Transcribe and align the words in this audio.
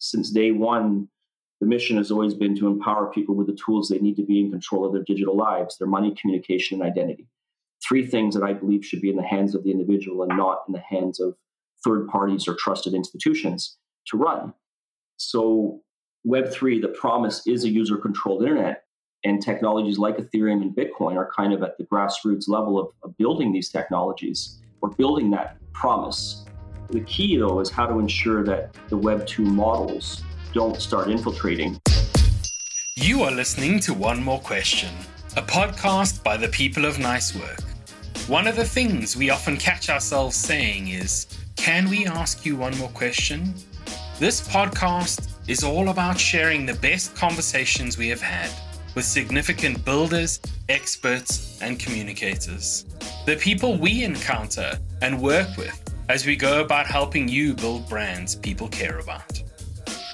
since 0.00 0.30
day 0.30 0.50
one, 0.50 1.08
the 1.60 1.66
mission 1.66 1.98
has 1.98 2.10
always 2.10 2.34
been 2.34 2.56
to 2.56 2.66
empower 2.66 3.12
people 3.12 3.34
with 3.34 3.46
the 3.46 3.58
tools 3.64 3.88
they 3.88 3.98
need 3.98 4.16
to 4.16 4.24
be 4.24 4.40
in 4.40 4.50
control 4.50 4.84
of 4.84 4.92
their 4.92 5.04
digital 5.04 5.36
lives, 5.36 5.76
their 5.76 5.86
money, 5.86 6.14
communication, 6.20 6.80
and 6.80 6.90
identity. 6.90 7.28
Three 7.86 8.06
things 8.06 8.34
that 8.34 8.42
I 8.42 8.54
believe 8.54 8.84
should 8.84 9.02
be 9.02 9.10
in 9.10 9.16
the 9.16 9.22
hands 9.22 9.54
of 9.54 9.62
the 9.62 9.70
individual 9.70 10.22
and 10.22 10.36
not 10.36 10.62
in 10.66 10.72
the 10.72 10.80
hands 10.80 11.20
of 11.20 11.36
third 11.84 12.08
parties 12.08 12.48
or 12.48 12.54
trusted 12.54 12.94
institutions 12.94 13.76
to 14.06 14.16
run. 14.16 14.54
So, 15.18 15.82
Web3, 16.26 16.80
the 16.80 16.88
promise 16.88 17.46
is 17.46 17.64
a 17.64 17.68
user 17.68 17.96
controlled 17.96 18.42
internet. 18.42 18.84
And 19.22 19.42
technologies 19.42 19.98
like 19.98 20.16
Ethereum 20.16 20.62
and 20.62 20.74
Bitcoin 20.74 21.16
are 21.16 21.30
kind 21.36 21.52
of 21.52 21.62
at 21.62 21.76
the 21.76 21.84
grassroots 21.84 22.48
level 22.48 22.78
of, 22.78 22.88
of 23.02 23.14
building 23.18 23.52
these 23.52 23.68
technologies 23.68 24.62
or 24.80 24.88
building 24.90 25.30
that 25.32 25.58
promise. 25.74 26.46
The 26.90 27.00
key, 27.02 27.36
though, 27.36 27.60
is 27.60 27.70
how 27.70 27.86
to 27.86 28.00
ensure 28.00 28.42
that 28.42 28.74
the 28.88 28.96
Web 28.96 29.24
2 29.24 29.44
models 29.44 30.24
don't 30.52 30.82
start 30.82 31.08
infiltrating. 31.08 31.78
You 32.96 33.22
are 33.22 33.30
listening 33.30 33.78
to 33.80 33.94
One 33.94 34.20
More 34.20 34.40
Question, 34.40 34.92
a 35.36 35.42
podcast 35.42 36.24
by 36.24 36.36
the 36.36 36.48
people 36.48 36.84
of 36.84 36.98
Nice 36.98 37.32
Work. 37.32 37.62
One 38.26 38.48
of 38.48 38.56
the 38.56 38.64
things 38.64 39.16
we 39.16 39.30
often 39.30 39.56
catch 39.56 39.88
ourselves 39.88 40.34
saying 40.34 40.88
is, 40.88 41.28
Can 41.54 41.88
we 41.88 42.06
ask 42.06 42.44
you 42.44 42.56
one 42.56 42.76
more 42.76 42.88
question? 42.88 43.54
This 44.18 44.40
podcast 44.48 45.30
is 45.46 45.62
all 45.62 45.90
about 45.90 46.18
sharing 46.18 46.66
the 46.66 46.74
best 46.74 47.14
conversations 47.14 47.98
we 47.98 48.08
have 48.08 48.20
had 48.20 48.50
with 48.96 49.04
significant 49.04 49.84
builders, 49.84 50.40
experts, 50.68 51.56
and 51.62 51.78
communicators. 51.78 52.84
The 53.26 53.36
people 53.36 53.78
we 53.78 54.02
encounter 54.02 54.76
and 55.02 55.22
work 55.22 55.56
with 55.56 55.80
as 56.10 56.26
we 56.26 56.34
go 56.34 56.60
about 56.60 56.88
helping 56.88 57.28
you 57.28 57.54
build 57.54 57.88
brands 57.88 58.34
people 58.34 58.66
care 58.66 58.98
about. 58.98 59.40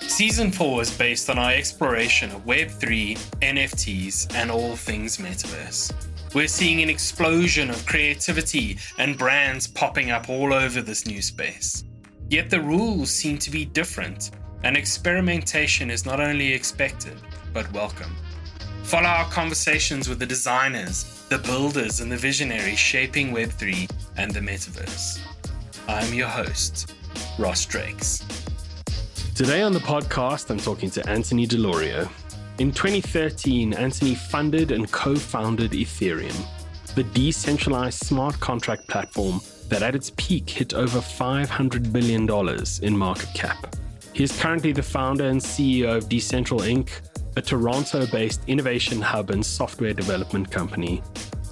Season 0.03 0.53
4 0.53 0.83
is 0.83 0.99
based 0.99 1.31
on 1.31 1.39
our 1.39 1.53
exploration 1.53 2.31
of 2.33 2.45
Web3, 2.45 3.17
NFTs, 3.41 4.35
and 4.35 4.51
all 4.51 4.77
things 4.77 5.17
metaverse. 5.17 5.91
We're 6.35 6.49
seeing 6.49 6.83
an 6.83 6.91
explosion 6.91 7.71
of 7.71 7.87
creativity 7.87 8.79
and 8.99 9.17
brands 9.17 9.67
popping 9.67 10.11
up 10.11 10.29
all 10.29 10.53
over 10.53 10.83
this 10.83 11.07
new 11.07 11.23
space. 11.23 11.85
Yet 12.29 12.51
the 12.51 12.61
rules 12.61 13.11
seem 13.11 13.39
to 13.39 13.51
be 13.51 13.65
different, 13.65 14.33
and 14.65 14.77
experimentation 14.77 15.91
is 15.91 16.05
not 16.05 16.21
only 16.21 16.53
expected, 16.53 17.17
but 17.55 17.73
welcome. 17.73 18.15
Follow 18.83 19.09
our 19.09 19.31
conversations 19.31 20.11
with 20.11 20.19
the 20.19 20.27
designers, 20.27 21.25
the 21.31 21.39
builders, 21.39 22.01
and 22.01 22.13
the 22.13 22.19
visionaries 22.19 22.79
shaping 22.79 23.33
Web3 23.33 23.91
and 24.19 24.31
the 24.31 24.41
metaverse. 24.41 25.26
I'm 25.89 26.13
your 26.13 26.27
host, 26.27 26.95
Ross 27.39 27.65
Drakes. 27.65 28.27
Today 29.37 29.63
on 29.63 29.73
the 29.73 29.79
podcast, 29.79 30.51
I'm 30.51 30.59
talking 30.59 30.91
to 30.91 31.09
Anthony 31.09 31.47
Di 31.47 31.59
Iorio. 31.59 32.11
In 32.59 32.73
2013, 32.73 33.73
Anthony 33.73 34.17
funded 34.17 34.73
and 34.73 34.91
co 34.91 35.15
founded 35.15 35.71
Ethereum, 35.71 36.37
the 36.97 37.05
decentralized 37.05 38.01
smart 38.01 38.39
contract 38.41 38.89
platform 38.89 39.41
that 39.69 39.85
at 39.85 39.95
its 39.95 40.11
peak 40.17 40.51
hit 40.51 40.75
over 40.75 40.99
$500 40.99 41.93
billion 41.93 42.29
in 42.83 42.99
market 42.99 43.33
cap. 43.33 43.77
He 44.13 44.25
is 44.25 44.37
currently 44.41 44.73
the 44.73 44.83
founder 44.83 45.29
and 45.29 45.41
CEO 45.41 45.99
of 45.99 46.09
Decentral 46.09 46.63
Inc., 46.63 46.89
a 47.37 47.43
Toronto 47.43 48.07
based 48.07 48.41
innovation 48.49 49.01
hub 49.01 49.31
and 49.31 49.45
software 49.45 49.93
development 49.95 50.51
company. 50.51 51.01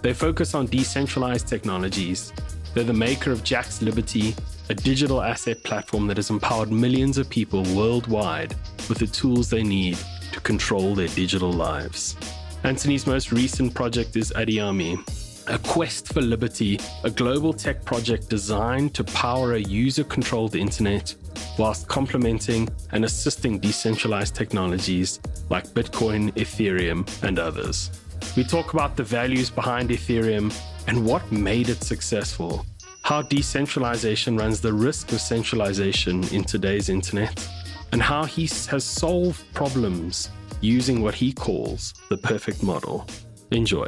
They 0.03 0.13
focus 0.13 0.55
on 0.55 0.67
decentralized 0.67 1.47
technologies. 1.47 2.33
They're 2.75 2.83
the 2.83 2.93
maker 2.93 3.31
of 3.31 3.45
Jaxx 3.45 3.83
Liberty, 3.83 4.35
a 4.69 4.75
digital 4.75 5.23
asset 5.23 5.63
platform 5.63 6.09
that 6.09 6.17
has 6.17 6.31
empowered 6.31 6.73
millions 6.73 7.19
of 7.19 7.31
people 7.31 7.63
worldwide 7.75 8.57
with 8.89 8.99
the 8.99 9.07
tools 9.07 9.49
they 9.49 9.63
need 9.63 9.97
to 10.33 10.41
control 10.41 10.97
their 10.97 11.09
digital 11.09 11.53
lives. 11.53 12.17
Anthony's 12.65 13.07
most 13.07 13.31
recent 13.31 13.75
project 13.75 14.17
is 14.17 14.33
Adiami, 14.33 14.99
a 15.47 15.59
quest 15.59 16.13
for 16.13 16.21
liberty, 16.21 16.81
a 17.05 17.11
global 17.11 17.53
tech 17.53 17.85
project 17.85 18.29
designed 18.29 18.93
to 18.95 19.05
power 19.05 19.53
a 19.53 19.61
user 19.61 20.03
controlled 20.03 20.57
internet 20.57 21.15
whilst 21.59 21.87
complementing 21.87 22.69
and 22.91 23.05
assisting 23.05 23.61
decentralized 23.61 24.35
technologies 24.35 25.21
like 25.49 25.67
Bitcoin, 25.69 26.33
Ethereum, 26.33 27.07
and 27.23 27.39
others. 27.39 27.91
We 28.37 28.45
talk 28.45 28.75
about 28.75 28.97
the 28.97 29.05
values 29.05 29.51
behind 29.51 29.91
Ethereum 29.91 30.53
and 30.87 31.07
what 31.07 31.31
made 31.31 31.69
it 31.69 31.83
successful, 31.83 32.67
how 33.03 33.23
decentralization 33.23 34.37
runs 34.37 34.61
the 34.61 34.73
risk 34.73 35.13
of 35.13 35.21
centralization 35.21 36.25
in 36.29 36.45
today's 36.45 36.89
internet, 36.89 37.49
and 37.93 38.03
how 38.03 38.25
he 38.25 38.43
has 38.43 38.85
solved 38.85 39.41
problems 39.55 40.31
using 40.61 41.01
what 41.01 41.15
he 41.15 41.33
calls 41.33 41.95
the 42.09 42.19
perfect 42.19 42.63
model. 42.63 43.07
Enjoy. 43.51 43.87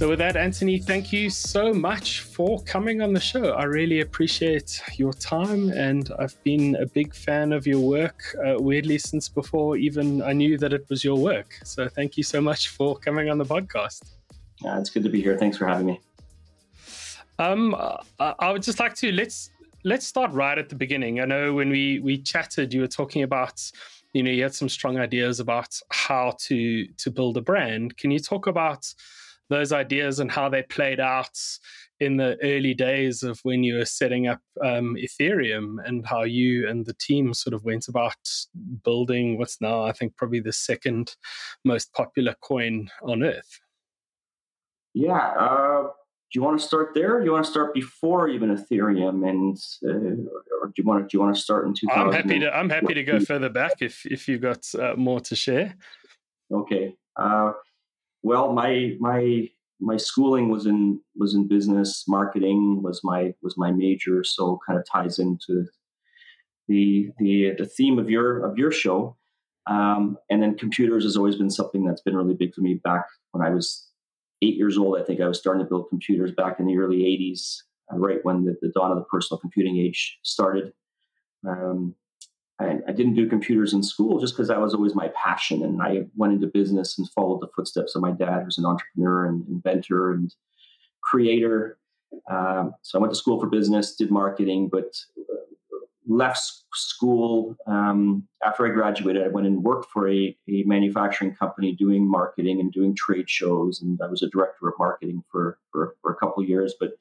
So, 0.00 0.08
with 0.08 0.20
that, 0.20 0.34
Anthony, 0.34 0.78
thank 0.78 1.12
you 1.12 1.28
so 1.28 1.74
much 1.74 2.22
for 2.22 2.62
coming 2.62 3.02
on 3.02 3.12
the 3.12 3.20
show. 3.20 3.50
I 3.50 3.64
really 3.64 4.00
appreciate 4.00 4.80
your 4.96 5.12
time, 5.12 5.68
and 5.72 6.10
I've 6.18 6.42
been 6.42 6.76
a 6.76 6.86
big 6.86 7.14
fan 7.14 7.52
of 7.52 7.66
your 7.66 7.80
work, 7.80 8.34
uh, 8.42 8.54
weirdly, 8.58 8.96
since 8.96 9.28
before 9.28 9.76
even 9.76 10.22
I 10.22 10.32
knew 10.32 10.56
that 10.56 10.72
it 10.72 10.86
was 10.88 11.04
your 11.04 11.18
work. 11.18 11.54
So, 11.64 11.86
thank 11.86 12.16
you 12.16 12.22
so 12.22 12.40
much 12.40 12.68
for 12.68 12.96
coming 12.96 13.28
on 13.28 13.36
the 13.36 13.44
podcast. 13.44 14.14
Uh, 14.64 14.78
it's 14.80 14.88
good 14.88 15.02
to 15.02 15.10
be 15.10 15.20
here. 15.20 15.36
Thanks 15.36 15.58
for 15.58 15.66
having 15.66 15.84
me. 15.84 16.00
Um, 17.38 17.76
I 18.18 18.50
would 18.50 18.62
just 18.62 18.80
like 18.80 18.94
to 18.94 19.12
let's 19.12 19.50
let's 19.84 20.06
start 20.06 20.32
right 20.32 20.56
at 20.56 20.70
the 20.70 20.76
beginning. 20.76 21.20
I 21.20 21.26
know 21.26 21.52
when 21.52 21.68
we 21.68 21.98
we 21.98 22.16
chatted, 22.16 22.72
you 22.72 22.80
were 22.80 22.94
talking 23.00 23.22
about 23.22 23.70
you 24.14 24.22
know 24.22 24.30
you 24.30 24.44
had 24.44 24.54
some 24.54 24.70
strong 24.70 24.98
ideas 24.98 25.40
about 25.40 25.78
how 25.90 26.36
to 26.46 26.86
to 26.86 27.10
build 27.10 27.36
a 27.36 27.42
brand. 27.42 27.98
Can 27.98 28.10
you 28.10 28.18
talk 28.18 28.46
about 28.46 28.94
those 29.50 29.72
ideas 29.72 30.20
and 30.20 30.30
how 30.30 30.48
they 30.48 30.62
played 30.62 31.00
out 31.00 31.36
in 31.98 32.16
the 32.16 32.38
early 32.42 32.72
days 32.72 33.22
of 33.22 33.38
when 33.42 33.62
you 33.62 33.74
were 33.74 33.84
setting 33.84 34.26
up 34.26 34.40
um, 34.64 34.96
Ethereum 34.96 35.76
and 35.84 36.06
how 36.06 36.22
you 36.22 36.66
and 36.66 36.86
the 36.86 36.94
team 36.94 37.34
sort 37.34 37.52
of 37.52 37.64
went 37.64 37.88
about 37.88 38.16
building 38.84 39.36
what's 39.36 39.60
now, 39.60 39.82
I 39.84 39.92
think, 39.92 40.16
probably 40.16 40.40
the 40.40 40.52
second 40.52 41.14
most 41.64 41.92
popular 41.92 42.34
coin 42.40 42.88
on 43.02 43.22
earth. 43.22 43.60
Yeah. 44.94 45.34
Uh, 45.38 45.82
do 46.32 46.38
you 46.38 46.42
want 46.42 46.60
to 46.60 46.66
start 46.66 46.94
there? 46.94 47.18
Do 47.18 47.24
you 47.24 47.32
want 47.32 47.44
to 47.44 47.50
start 47.50 47.74
before 47.74 48.28
even 48.28 48.56
Ethereum, 48.56 49.28
and 49.28 49.58
uh, 49.84 50.30
or 50.62 50.68
do 50.68 50.74
you 50.76 50.84
want 50.84 51.02
to 51.02 51.08
do 51.08 51.16
you 51.16 51.20
want 51.20 51.34
to 51.34 51.40
start 51.40 51.66
in 51.66 51.74
2000? 51.74 52.06
I'm 52.06 52.12
happy 52.12 52.38
to 52.38 52.56
I'm 52.56 52.70
happy 52.70 52.94
to 52.94 53.02
go 53.02 53.18
further 53.18 53.48
back 53.48 53.74
if 53.80 54.06
if 54.06 54.28
you 54.28 54.38
got 54.38 54.64
uh, 54.78 54.94
more 54.96 55.18
to 55.20 55.34
share. 55.34 55.74
Okay. 56.52 56.94
Uh, 57.16 57.52
well, 58.22 58.52
my 58.52 58.96
my 59.00 59.48
my 59.80 59.96
schooling 59.96 60.50
was 60.50 60.66
in 60.66 61.00
was 61.16 61.34
in 61.34 61.48
business 61.48 62.04
marketing 62.06 62.82
was 62.82 63.00
my 63.02 63.32
was 63.42 63.54
my 63.56 63.70
major, 63.70 64.22
so 64.24 64.58
kind 64.66 64.78
of 64.78 64.84
ties 64.90 65.18
into 65.18 65.66
the 66.68 67.10
the 67.18 67.52
the 67.58 67.66
theme 67.66 67.98
of 67.98 68.10
your 68.10 68.44
of 68.44 68.58
your 68.58 68.70
show. 68.70 69.16
Um, 69.66 70.16
and 70.30 70.42
then 70.42 70.56
computers 70.56 71.04
has 71.04 71.16
always 71.16 71.36
been 71.36 71.50
something 71.50 71.84
that's 71.84 72.00
been 72.00 72.16
really 72.16 72.34
big 72.34 72.54
for 72.54 72.62
me. 72.62 72.80
Back 72.82 73.04
when 73.32 73.46
I 73.46 73.50
was 73.50 73.86
eight 74.42 74.56
years 74.56 74.76
old, 74.76 74.98
I 74.98 75.04
think 75.04 75.20
I 75.20 75.28
was 75.28 75.38
starting 75.38 75.62
to 75.62 75.68
build 75.68 75.88
computers 75.88 76.32
back 76.32 76.58
in 76.58 76.66
the 76.66 76.78
early 76.78 76.98
'80s, 76.98 77.56
uh, 77.92 77.98
right 77.98 78.18
when 78.22 78.44
the, 78.44 78.56
the 78.60 78.72
dawn 78.74 78.90
of 78.90 78.98
the 78.98 79.04
personal 79.04 79.38
computing 79.38 79.78
age 79.78 80.18
started. 80.22 80.72
Um, 81.48 81.94
I, 82.60 82.78
I 82.86 82.92
didn't 82.92 83.14
do 83.14 83.28
computers 83.28 83.72
in 83.72 83.82
school 83.82 84.20
just 84.20 84.34
because 84.34 84.48
that 84.48 84.60
was 84.60 84.74
always 84.74 84.94
my 84.94 85.08
passion. 85.08 85.64
And 85.64 85.80
I 85.82 86.02
went 86.16 86.34
into 86.34 86.46
business 86.46 86.98
and 86.98 87.10
followed 87.10 87.40
the 87.40 87.48
footsteps 87.56 87.94
of 87.94 88.02
my 88.02 88.12
dad, 88.12 88.42
who's 88.44 88.58
an 88.58 88.66
entrepreneur 88.66 89.26
and 89.26 89.46
inventor 89.48 90.12
and 90.12 90.34
creator. 91.02 91.78
Um, 92.30 92.74
so 92.82 92.98
I 92.98 93.00
went 93.00 93.12
to 93.12 93.18
school 93.18 93.40
for 93.40 93.46
business, 93.46 93.96
did 93.96 94.10
marketing, 94.10 94.68
but 94.70 94.94
uh, 95.18 95.36
left 96.06 96.40
school 96.74 97.56
um, 97.66 98.26
after 98.44 98.66
I 98.66 98.70
graduated. 98.70 99.24
I 99.24 99.28
went 99.28 99.46
and 99.46 99.62
worked 99.62 99.90
for 99.90 100.08
a, 100.08 100.36
a, 100.48 100.62
manufacturing 100.64 101.34
company 101.34 101.74
doing 101.74 102.08
marketing 102.08 102.60
and 102.60 102.72
doing 102.72 102.94
trade 102.94 103.30
shows, 103.30 103.80
and 103.80 103.98
I 104.02 104.06
was 104.06 104.22
a 104.22 104.28
director 104.28 104.68
of 104.68 104.74
marketing 104.78 105.22
for 105.30 105.58
for, 105.72 105.94
for 106.02 106.12
a 106.12 106.16
couple 106.16 106.44
years. 106.44 106.74
But 106.78 106.92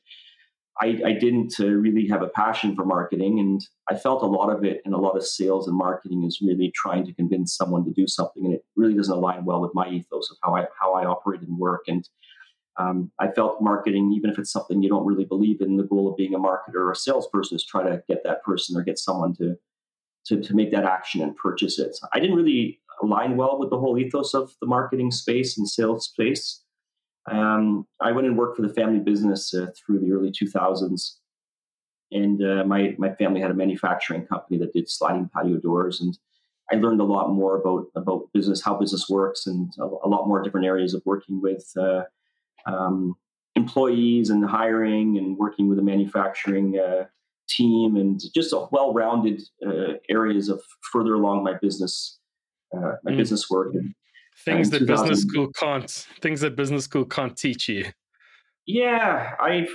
I, 0.81 1.01
I 1.05 1.13
didn't 1.13 1.55
uh, 1.59 1.67
really 1.67 2.07
have 2.07 2.21
a 2.21 2.29
passion 2.29 2.73
for 2.75 2.85
marketing, 2.85 3.39
and 3.39 3.61
I 3.89 3.97
felt 3.97 4.23
a 4.23 4.27
lot 4.27 4.49
of 4.49 4.63
it 4.63 4.81
and 4.85 4.93
a 4.93 4.97
lot 4.97 5.17
of 5.17 5.25
sales 5.25 5.67
and 5.67 5.77
marketing 5.77 6.23
is 6.23 6.39
really 6.41 6.71
trying 6.73 7.05
to 7.05 7.13
convince 7.13 7.55
someone 7.55 7.83
to 7.85 7.91
do 7.91 8.07
something, 8.07 8.45
and 8.45 8.53
it 8.53 8.63
really 8.75 8.95
doesn't 8.95 9.15
align 9.15 9.43
well 9.45 9.61
with 9.61 9.71
my 9.73 9.89
ethos 9.89 10.31
of 10.31 10.37
how 10.43 10.55
I 10.55 10.65
how 10.79 10.93
I 10.93 11.05
operate 11.05 11.41
and 11.41 11.57
work. 11.57 11.83
And 11.87 12.07
um, 12.77 13.11
I 13.19 13.29
felt 13.29 13.61
marketing, 13.61 14.13
even 14.15 14.29
if 14.29 14.39
it's 14.39 14.51
something 14.51 14.81
you 14.81 14.87
don't 14.87 15.05
really 15.05 15.25
believe 15.25 15.59
in, 15.59 15.75
the 15.75 15.83
goal 15.83 16.09
of 16.09 16.15
being 16.15 16.33
a 16.33 16.39
marketer 16.39 16.75
or 16.75 16.91
a 16.91 16.95
salesperson 16.95 17.57
is 17.57 17.65
try 17.65 17.83
to 17.83 18.01
get 18.07 18.23
that 18.23 18.41
person 18.43 18.77
or 18.77 18.83
get 18.83 18.97
someone 18.97 19.35
to 19.35 19.55
to, 20.27 20.41
to 20.41 20.55
make 20.55 20.71
that 20.71 20.85
action 20.85 21.21
and 21.21 21.35
purchase 21.35 21.79
it. 21.79 21.95
So 21.95 22.07
I 22.13 22.19
didn't 22.19 22.35
really 22.35 22.79
align 23.01 23.37
well 23.37 23.57
with 23.59 23.69
the 23.69 23.79
whole 23.79 23.97
ethos 23.97 24.33
of 24.33 24.51
the 24.61 24.67
marketing 24.67 25.11
space 25.11 25.57
and 25.57 25.67
sales 25.67 26.05
space. 26.05 26.63
Um, 27.29 27.85
I 28.01 28.11
went 28.11 28.27
and 28.27 28.37
worked 28.37 28.57
for 28.57 28.63
the 28.63 28.73
family 28.73 28.99
business 28.99 29.53
uh, 29.53 29.67
through 29.75 29.99
the 29.99 30.11
early 30.11 30.31
2000s. 30.31 31.17
and 32.11 32.41
uh, 32.43 32.63
my 32.65 32.95
my 32.97 33.13
family 33.15 33.41
had 33.41 33.51
a 33.51 33.55
manufacturing 33.55 34.25
company 34.25 34.57
that 34.59 34.73
did 34.73 34.89
sliding 34.89 35.29
patio 35.29 35.57
doors, 35.57 36.01
and 36.01 36.17
I 36.71 36.75
learned 36.75 37.01
a 37.01 37.05
lot 37.05 37.29
more 37.31 37.59
about 37.59 37.85
about 37.95 38.29
business, 38.33 38.63
how 38.63 38.77
business 38.77 39.07
works, 39.09 39.45
and 39.47 39.71
a, 39.79 39.83
a 39.83 40.09
lot 40.09 40.27
more 40.27 40.41
different 40.41 40.65
areas 40.65 40.93
of 40.93 41.01
working 41.05 41.41
with 41.41 41.71
uh, 41.77 42.03
um, 42.65 43.15
employees 43.55 44.29
and 44.29 44.43
hiring, 44.45 45.17
and 45.17 45.37
working 45.37 45.69
with 45.69 45.79
a 45.79 45.83
manufacturing 45.83 46.79
uh, 46.79 47.05
team, 47.47 47.95
and 47.95 48.21
just 48.33 48.53
a 48.53 48.67
well-rounded 48.71 49.41
uh, 49.65 49.93
areas 50.09 50.49
of 50.49 50.61
further 50.91 51.13
along 51.13 51.43
my 51.43 51.53
business 51.61 52.19
uh, 52.75 52.93
my 53.03 53.11
mm. 53.11 53.17
business 53.17 53.49
work. 53.49 53.73
And, 53.73 53.93
things 54.45 54.69
that 54.69 54.85
business 54.85 55.21
school 55.21 55.47
can't 55.49 55.89
things 56.21 56.41
that 56.41 56.55
business 56.55 56.85
school 56.85 57.05
can't 57.05 57.37
teach 57.37 57.69
you. 57.69 57.85
Yeah, 58.65 59.35
I've 59.39 59.69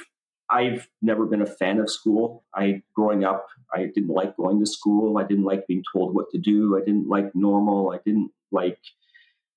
I've 0.51 0.89
never 1.03 1.27
been 1.27 1.43
a 1.43 1.47
fan 1.47 1.79
of 1.79 1.91
school. 1.91 2.45
I 2.55 2.83
growing 2.95 3.25
up, 3.25 3.47
I 3.73 3.87
didn't 3.95 4.11
like 4.11 4.37
going 4.37 4.61
to 4.61 4.67
school. 4.67 5.19
I 5.19 5.25
didn't 5.25 5.45
like 5.45 5.67
being 5.67 5.83
told 5.93 6.15
what 6.15 6.31
to 6.31 6.39
do. 6.39 6.77
I 6.77 6.81
didn't 6.81 7.09
like 7.09 7.35
normal. 7.35 7.91
I 7.91 7.99
didn't 8.05 8.31
like 8.53 8.79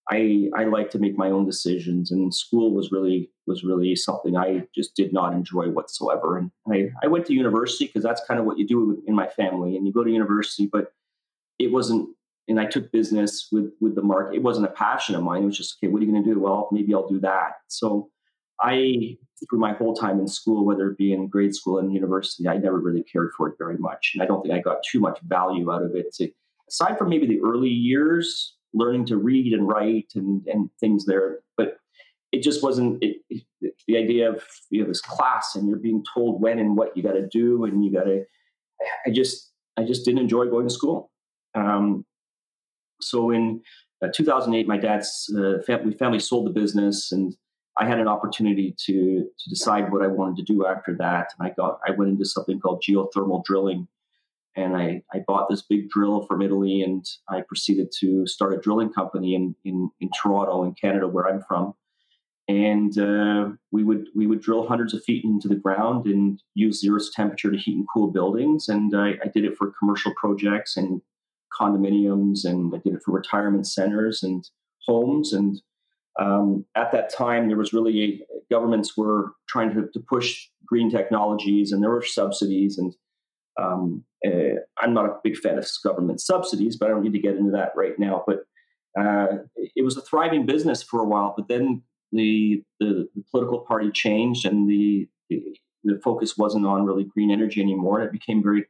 I 0.10 0.50
I 0.56 0.64
like 0.66 0.90
to 0.92 1.00
make 1.00 1.18
my 1.18 1.30
own 1.30 1.46
decisions 1.46 2.12
and 2.12 2.34
school 2.34 2.74
was 2.74 2.92
really 2.92 3.30
was 3.46 3.64
really 3.64 3.96
something 3.96 4.38
I 4.38 4.68
just 4.74 4.96
did 4.96 5.14
not 5.14 5.34
enjoy 5.34 5.70
whatsoever. 5.70 6.38
And 6.38 6.52
I, 6.72 6.90
I 7.04 7.08
went 7.08 7.26
to 7.28 7.34
university 7.34 7.86
because 7.86 8.04
that's 8.04 8.22
kind 8.28 8.40
of 8.40 8.46
what 8.46 8.58
you 8.58 8.66
do 8.66 9.02
in 9.06 9.16
my 9.16 9.28
family 9.28 9.76
and 9.76 9.86
you 9.86 9.94
go 9.94 10.04
to 10.04 10.12
university, 10.12 10.68
but 10.72 10.94
it 11.60 11.72
wasn't 11.72 12.10
and 12.48 12.60
I 12.60 12.66
took 12.66 12.92
business 12.92 13.50
with 13.52 13.72
with 13.82 13.96
the 13.96 14.02
market. 14.02 14.36
It 14.36 14.44
wasn't 14.44 14.68
a 14.68 14.72
passion 14.72 15.16
of 15.16 15.24
mine. 15.24 15.44
It 15.44 15.48
was 15.48 15.58
just 15.58 15.78
okay, 15.80 15.92
what 15.92 16.02
are 16.02 16.06
you 16.06 16.12
gonna 16.12 16.24
do? 16.24 16.40
Well, 16.40 16.70
maybe 16.72 16.94
I'll 16.94 17.08
do 17.08 17.20
that. 17.20 17.54
So 17.68 18.10
I, 18.60 19.18
through 19.50 19.60
my 19.60 19.74
whole 19.74 19.96
time 19.96 20.20
in 20.20 20.28
school, 20.28 20.66
whether 20.66 20.90
it 20.90 20.98
be 20.98 21.14
in 21.14 21.28
grade 21.28 21.54
school 21.54 21.78
and 21.78 21.94
university, 21.94 22.48
I 22.48 22.58
never 22.58 22.80
really 22.80 23.04
cared 23.04 23.32
for 23.38 23.48
it 23.48 23.56
very 23.60 23.78
much. 23.78 24.12
And 24.14 24.24
I 24.24 24.26
don't 24.26 24.42
think 24.42 24.54
I 24.54 24.60
got 24.60 24.78
too 24.90 25.00
much 25.00 25.20
value 25.22 25.72
out 25.72 25.84
of 25.84 25.96
it. 25.96 26.14
To, 26.16 26.30
aside 26.68 26.98
from 26.98 27.10
maybe 27.10 27.28
the 27.28 27.40
early 27.42 27.70
years, 27.70 28.56
learning 28.74 29.06
to 29.08 29.18
read 29.18 29.54
and 29.54 29.68
write 29.68 30.12
and, 30.16 30.46
and 30.48 30.70
things 30.80 31.06
there, 31.06 31.40
but 31.56 31.78
it 32.32 32.42
just 32.42 32.64
wasn't 32.64 33.02
it, 33.04 33.18
it, 33.30 33.44
the 33.88 33.98
idea 33.98 34.30
of 34.30 34.44
you 34.70 34.82
know 34.82 34.88
this 34.88 35.02
class 35.02 35.56
and 35.56 35.68
you're 35.68 35.78
being 35.78 36.04
told 36.14 36.42
when 36.42 36.60
and 36.60 36.76
what 36.76 36.96
you 36.96 37.04
got 37.04 37.14
to 37.14 37.28
do 37.28 37.64
and 37.66 37.84
you 37.86 37.92
got 37.92 38.04
to. 38.04 38.24
I 39.06 39.12
just 39.12 39.52
I 39.78 39.84
just 39.84 40.06
didn't 40.06 40.20
enjoy 40.20 40.48
going 40.48 40.68
to 40.68 40.74
school. 40.74 41.12
Um, 41.56 42.06
so 43.02 43.32
in 43.32 43.62
uh, 44.02 44.08
2008, 44.14 44.68
my 44.68 44.78
dad's 44.78 45.34
uh, 45.38 45.62
family, 45.66 45.96
family 45.96 46.20
sold 46.20 46.46
the 46.46 46.52
business 46.52 47.12
and 47.12 47.36
I 47.80 47.86
had 47.86 48.00
an 48.00 48.08
opportunity 48.08 48.76
to 48.86 49.30
to 49.38 49.50
decide 49.50 49.92
what 49.92 50.04
I 50.04 50.08
wanted 50.08 50.38
to 50.38 50.54
do 50.54 50.66
after 50.66 50.96
that, 50.98 51.34
and 51.38 51.48
I 51.48 51.54
got 51.54 51.80
I 51.88 51.92
went 51.92 52.12
into 52.12 52.26
something 52.26 52.60
called 52.60 52.84
geothermal 52.88 53.44
drilling, 53.44 53.88
and 54.56 54.76
I 54.76 55.04
I 55.14 55.20
bought 55.28 55.48
this 55.50 55.62
big 55.62 55.90
drill 55.90 56.26
from 56.26 56.42
Italy, 56.42 56.82
and 56.82 57.06
I 57.30 57.42
proceeded 57.42 57.92
to 58.00 58.26
start 58.26 58.54
a 58.54 58.58
drilling 58.58 58.92
company 58.92 59.36
in 59.36 59.56
in, 59.64 59.92
in 60.00 60.10
Toronto, 60.20 60.64
in 60.64 60.74
Canada, 60.74 61.08
where 61.08 61.28
I'm 61.28 61.44
from, 61.48 61.76
and 62.48 62.98
uh, 62.98 63.50
we 63.72 63.84
would 63.84 64.08
we 64.16 64.26
would 64.26 64.42
drill 64.42 64.68
hundreds 64.68 64.96
of 64.96 65.04
feet 65.04 65.24
into 65.24 65.48
the 65.48 65.56
ground 65.56 66.08
and 66.08 66.42
use 66.56 66.82
zero 66.82 67.00
temperature 67.14 67.52
to 67.52 67.58
heat 67.58 67.76
and 67.76 67.88
cool 67.94 68.08
buildings, 68.08 68.70
and 68.70 68.96
I, 68.96 69.18
I 69.24 69.28
did 69.28 69.46
it 69.46 69.56
for 69.56 69.72
commercial 69.80 70.14
projects 70.16 70.78
and 70.78 71.02
condominiums, 71.60 72.46
and 72.46 72.74
I 72.74 72.80
did 72.80 72.96
it 72.96 73.02
for 73.04 73.12
retirement 73.12 73.68
centers 73.68 74.24
and 74.24 74.44
homes 74.86 75.34
and 75.34 75.62
um, 76.20 76.66
at 76.76 76.92
that 76.92 77.14
time, 77.14 77.48
there 77.48 77.58
was 77.58 77.74
really 77.74 78.04
a, 78.04 78.44
governments 78.52 78.98
were 78.98 79.34
trying 79.48 79.74
to, 79.76 79.88
to, 79.94 80.00
push 80.00 80.48
green 80.66 80.90
technologies, 80.90 81.72
and 81.72 81.84
there 81.84 81.92
were 81.92 82.04
subsidies. 82.04 82.78
And 82.78 82.96
um, 83.62 84.04
uh, 84.26 84.60
I'm 84.80 84.94
not 84.94 85.06
a 85.06 85.18
big 85.24 85.38
fan 85.38 85.58
of 85.58 85.68
government 85.84 86.20
subsidies, 86.22 86.76
but 86.76 86.88
I 86.88 86.90
don't 86.90 87.04
need 87.04 87.14
to 87.14 87.20
get 87.20 87.36
into 87.36 87.52
that 87.52 87.74
right 87.76 87.98
now. 88.00 88.24
But 88.26 88.46
uh, 89.00 89.44
it 89.76 89.84
was 89.84 89.96
a 89.96 90.02
thriving 90.02 90.46
business 90.46 90.82
for 90.82 91.02
a 91.02 91.08
while, 91.08 91.36
but 91.38 91.48
then 91.48 91.84
the 92.12 92.64
the, 92.80 93.08
the 93.16 93.24
political 93.30 93.60
party 93.60 93.92
changed, 93.92 94.46
and 94.46 94.68
the, 94.68 95.08
the, 95.30 95.44
the 95.84 96.00
focus 96.04 96.36
wasn't 96.36 96.66
on 96.66 96.86
really 96.86 97.04
green 97.04 97.30
energy 97.30 97.62
anymore. 97.62 98.00
And 98.00 98.08
It 98.08 98.12
became 98.12 98.42
very 98.42 98.66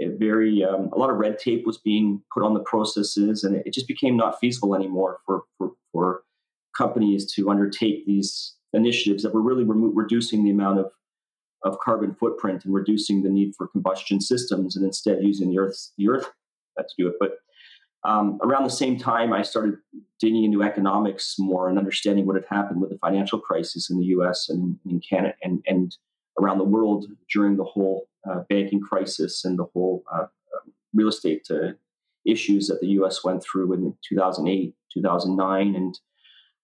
very 0.00 0.64
um, 0.64 0.90
a 0.92 0.98
lot 0.98 1.10
of 1.10 1.16
red 1.16 1.38
tape 1.38 1.66
was 1.66 1.78
being 1.78 2.22
put 2.32 2.42
on 2.42 2.54
the 2.54 2.60
processes, 2.60 3.44
and 3.44 3.56
it, 3.56 3.66
it 3.66 3.74
just 3.74 3.88
became 3.88 4.16
not 4.16 4.38
feasible 4.40 4.74
anymore 4.74 5.18
for 5.24 5.42
for 5.58 5.72
for 5.92 6.22
companies 6.76 7.32
to 7.34 7.50
undertake 7.50 8.04
these 8.06 8.56
initiatives 8.72 9.22
that 9.22 9.32
were 9.32 9.42
really 9.42 9.64
remo- 9.64 9.92
reducing 9.92 10.42
the 10.42 10.50
amount 10.50 10.80
of, 10.80 10.90
of 11.62 11.78
carbon 11.78 12.12
footprint 12.14 12.64
and 12.64 12.74
reducing 12.74 13.22
the 13.22 13.30
need 13.30 13.52
for 13.56 13.68
combustion 13.68 14.20
systems 14.20 14.74
and 14.74 14.84
instead 14.84 15.18
using 15.22 15.50
the 15.50 15.58
earth 15.58 15.92
the 15.96 16.08
earth 16.08 16.28
to 16.76 16.94
do 16.98 17.06
it. 17.06 17.14
But 17.20 17.38
um, 18.04 18.38
around 18.42 18.64
the 18.64 18.70
same 18.70 18.98
time 18.98 19.32
i 19.32 19.42
started 19.42 19.76
digging 20.20 20.44
into 20.44 20.62
economics 20.62 21.36
more 21.38 21.68
and 21.68 21.78
understanding 21.78 22.26
what 22.26 22.36
had 22.36 22.44
happened 22.50 22.80
with 22.80 22.90
the 22.90 22.98
financial 22.98 23.38
crisis 23.38 23.90
in 23.90 23.98
the 23.98 24.06
us 24.06 24.48
and 24.48 24.78
in 24.84 25.00
canada 25.00 25.34
and, 25.42 25.62
and 25.66 25.96
around 26.40 26.58
the 26.58 26.64
world 26.64 27.06
during 27.32 27.56
the 27.56 27.64
whole 27.64 28.08
uh, 28.28 28.40
banking 28.48 28.80
crisis 28.80 29.44
and 29.44 29.58
the 29.58 29.66
whole 29.72 30.02
uh, 30.12 30.22
um, 30.22 30.72
real 30.92 31.08
estate 31.08 31.46
uh, 31.50 31.72
issues 32.26 32.68
that 32.68 32.80
the 32.80 32.88
us 32.88 33.22
went 33.24 33.42
through 33.42 33.72
in 33.72 33.94
2008 34.08 34.74
2009 34.92 35.74
and 35.74 35.98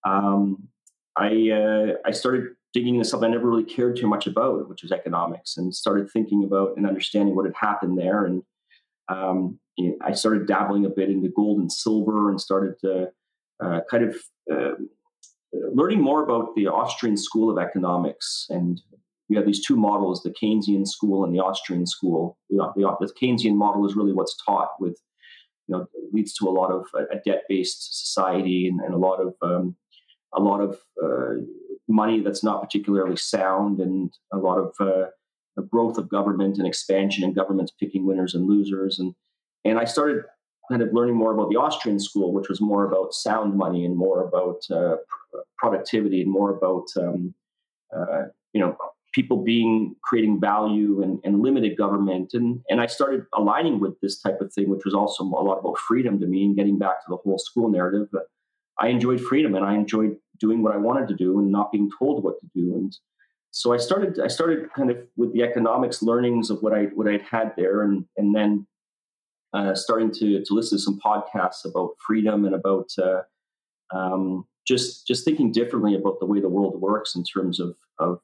um, 0.05 0.69
I 1.17 1.51
uh, 1.51 1.93
I 2.05 2.13
started 2.13 2.55
digging 2.73 2.95
into 2.95 3.09
something 3.09 3.31
I 3.31 3.33
never 3.33 3.49
really 3.49 3.65
cared 3.65 3.97
too 3.97 4.07
much 4.07 4.27
about, 4.27 4.69
which 4.69 4.83
was 4.83 4.93
economics, 4.93 5.57
and 5.57 5.75
started 5.75 6.11
thinking 6.11 6.45
about 6.45 6.77
and 6.77 6.87
understanding 6.87 7.35
what 7.35 7.47
had 7.47 7.55
happened 7.61 7.99
there. 7.99 8.25
And 8.25 8.43
um, 9.09 9.59
you 9.77 9.89
know, 9.89 9.97
I 10.03 10.13
started 10.13 10.47
dabbling 10.47 10.87
a 10.87 10.91
bit 10.91 11.11
into 11.11 11.29
gold 11.29 11.59
and 11.59 11.71
silver, 11.71 12.31
and 12.31 12.41
started 12.41 12.79
to 12.81 13.11
uh, 13.63 13.81
kind 13.91 14.05
of 14.05 14.17
uh, 14.51 14.75
learning 15.53 16.01
more 16.01 16.23
about 16.23 16.55
the 16.55 16.69
Austrian 16.69 17.17
school 17.17 17.51
of 17.51 17.59
economics. 17.59 18.47
And 18.49 18.81
we 19.31 19.37
have 19.37 19.47
these 19.47 19.65
two 19.65 19.77
models: 19.77 20.23
the 20.23 20.35
Keynesian 20.43 20.87
school 20.87 21.25
and 21.25 21.33
the 21.33 21.39
Austrian 21.39 21.87
school. 21.87 22.37
The, 22.51 22.71
the, 22.77 22.97
the 23.01 23.13
Keynesian 23.15 23.55
model 23.55 23.87
is 23.87 23.95
really 23.95 24.13
what's 24.13 24.37
taught 24.45 24.71
with 24.81 24.99
you 25.69 25.77
know 25.77 25.87
leads 26.13 26.35
to 26.35 26.49
a 26.49 26.51
lot 26.51 26.71
of 26.73 26.87
a, 26.95 27.17
debt 27.25 27.45
based 27.49 27.99
society 28.07 28.67
and, 28.67 28.81
and, 28.81 28.93
a 28.93 28.99
lot 28.99 29.21
of 29.21 29.35
um, 29.41 29.77
a 30.35 30.41
lot 30.41 30.61
of 30.61 30.79
uh, 31.03 31.41
money 31.89 32.21
that's 32.21 32.43
not 32.43 32.61
particularly 32.61 33.17
sound 33.17 33.79
and 33.79 34.13
a 34.33 34.37
lot 34.37 34.59
of 34.59 34.75
uh, 34.81 35.07
growth 35.71 35.97
of 35.97 36.09
government 36.09 36.59
and 36.59 36.67
expansion 36.67 37.23
and 37.23 37.37
governments 37.37 37.73
picking 37.79 38.05
winners 38.05 38.35
and 38.35 38.47
losers 38.47 38.99
and 38.99 39.15
and 39.65 39.79
I 39.79 39.85
started 39.85 40.25
kind 40.71 40.83
of 40.83 40.89
learning 40.93 41.17
more 41.17 41.35
about 41.35 41.51
the 41.51 41.57
Austrian 41.57 41.99
school, 41.99 42.33
which 42.33 42.49
was 42.49 42.61
more 42.61 42.87
about 42.87 43.13
sound 43.13 43.57
money 43.57 43.85
and 43.85 43.97
more 43.97 44.23
about 44.23 44.63
uh, 44.71 44.97
productivity 45.59 46.23
and 46.23 46.31
more 46.31 46.57
about 46.57 46.87
um, 46.97 47.35
uh, 47.95 48.23
you 48.53 48.61
know 48.61 48.77
people 49.13 49.43
being 49.43 49.97
creating 50.05 50.41
value 50.41 51.03
and, 51.03 51.19
and 51.25 51.43
limited 51.43 51.77
government 51.77 52.31
and 52.33 52.61
and 52.69 52.81
I 52.81 52.87
started 52.87 53.27
aligning 53.35 53.81
with 53.81 54.01
this 54.01 54.21
type 54.21 54.41
of 54.41 54.53
thing, 54.53 54.69
which 54.71 54.85
was 54.85 54.95
also 54.95 55.25
a 55.25 55.27
lot 55.27 55.59
about 55.59 55.79
freedom 55.79 56.21
to 56.21 56.27
me 56.27 56.45
and 56.45 56.57
getting 56.57 56.79
back 56.79 57.01
to 57.01 57.07
the 57.09 57.17
whole 57.17 57.39
school 57.39 57.69
narrative. 57.69 58.09
But 58.13 58.25
I 58.79 58.89
enjoyed 58.89 59.21
freedom 59.21 59.55
and 59.55 59.65
I 59.65 59.75
enjoyed 59.75 60.17
doing 60.39 60.63
what 60.63 60.75
I 60.75 60.79
wanted 60.79 61.09
to 61.09 61.15
do 61.15 61.39
and 61.39 61.51
not 61.51 61.71
being 61.71 61.91
told 61.99 62.25
what 62.25 62.41
to 62.41 62.47
do. 62.55 62.75
And 62.75 62.97
so 63.51 63.73
I 63.73 63.77
started 63.77 64.21
I 64.21 64.29
started 64.29 64.73
kind 64.73 64.91
of 64.91 64.99
with 65.17 65.33
the 65.33 65.43
economics 65.43 66.03
learnings 66.03 66.51
of 66.51 66.63
what 66.63 66.73
I 66.73 66.85
what 66.95 67.09
I'd 67.09 67.23
had 67.23 67.53
there 67.57 67.83
and 67.83 68.05
and 68.17 68.35
then 68.35 68.67
uh, 69.53 69.75
starting 69.75 70.13
to 70.13 70.45
to 70.45 70.55
listen 70.55 70.79
to 70.79 70.83
some 70.83 71.01
podcasts 71.05 71.65
about 71.65 71.91
freedom 72.07 72.45
and 72.45 72.55
about 72.55 72.91
uh, 73.03 73.23
um, 73.97 74.47
just 74.67 75.07
just 75.07 75.25
thinking 75.25 75.51
differently 75.51 75.95
about 75.95 76.21
the 76.21 76.27
way 76.27 76.41
the 76.41 76.49
world 76.49 76.81
works 76.81 77.17
in 77.17 77.25
terms 77.25 77.59
of 77.59 77.75
of 77.99 78.21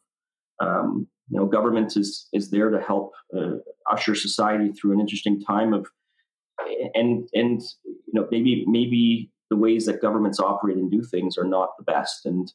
um, 0.60 1.06
you 1.28 1.38
know 1.38 1.46
government 1.46 1.96
is 1.96 2.28
is 2.32 2.50
there 2.50 2.70
to 2.70 2.80
help 2.80 3.12
uh, 3.36 3.56
usher 3.90 4.14
society 4.14 4.72
through 4.72 4.92
an 4.92 5.00
interesting 5.00 5.40
time 5.40 5.72
of 5.72 5.86
and 6.94 7.28
and 7.34 7.62
you 7.84 8.12
know 8.14 8.26
maybe 8.30 8.64
maybe 8.66 9.30
the 9.50 9.56
ways 9.56 9.86
that 9.86 10.02
governments 10.02 10.40
operate 10.40 10.76
and 10.76 10.90
do 10.90 11.02
things 11.02 11.38
are 11.38 11.44
not 11.44 11.70
the 11.78 11.84
best. 11.84 12.26
And 12.26 12.52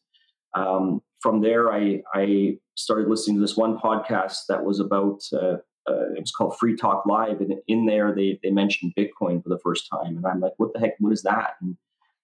um, 0.56 1.02
from 1.22 1.42
there, 1.42 1.72
I, 1.72 2.02
I, 2.14 2.58
started 2.76 3.10
listening 3.10 3.36
to 3.36 3.42
this 3.42 3.56
one 3.56 3.78
podcast 3.78 4.48
that 4.50 4.64
was 4.64 4.80
about, 4.80 5.22
uh, 5.34 5.58
uh, 5.88 6.14
it 6.16 6.20
was 6.20 6.32
called 6.32 6.58
Free 6.58 6.76
Talk 6.76 7.06
Live. 7.06 7.40
And 7.42 7.54
in 7.68 7.86
there, 7.86 8.16
they, 8.16 8.40
they 8.42 8.50
mentioned 8.50 8.94
Bitcoin 8.98 9.44
for 9.44 9.50
the 9.50 9.60
first 9.64 9.88
time. 9.92 10.18
And 10.18 10.26
I'm 10.26 10.40
like, 10.40 10.54
what 10.58 10.74
the 10.74 10.80
heck, 10.80 10.96
what 11.00 11.14
is 11.14 11.22
that? 11.24 11.56
And 11.62 11.78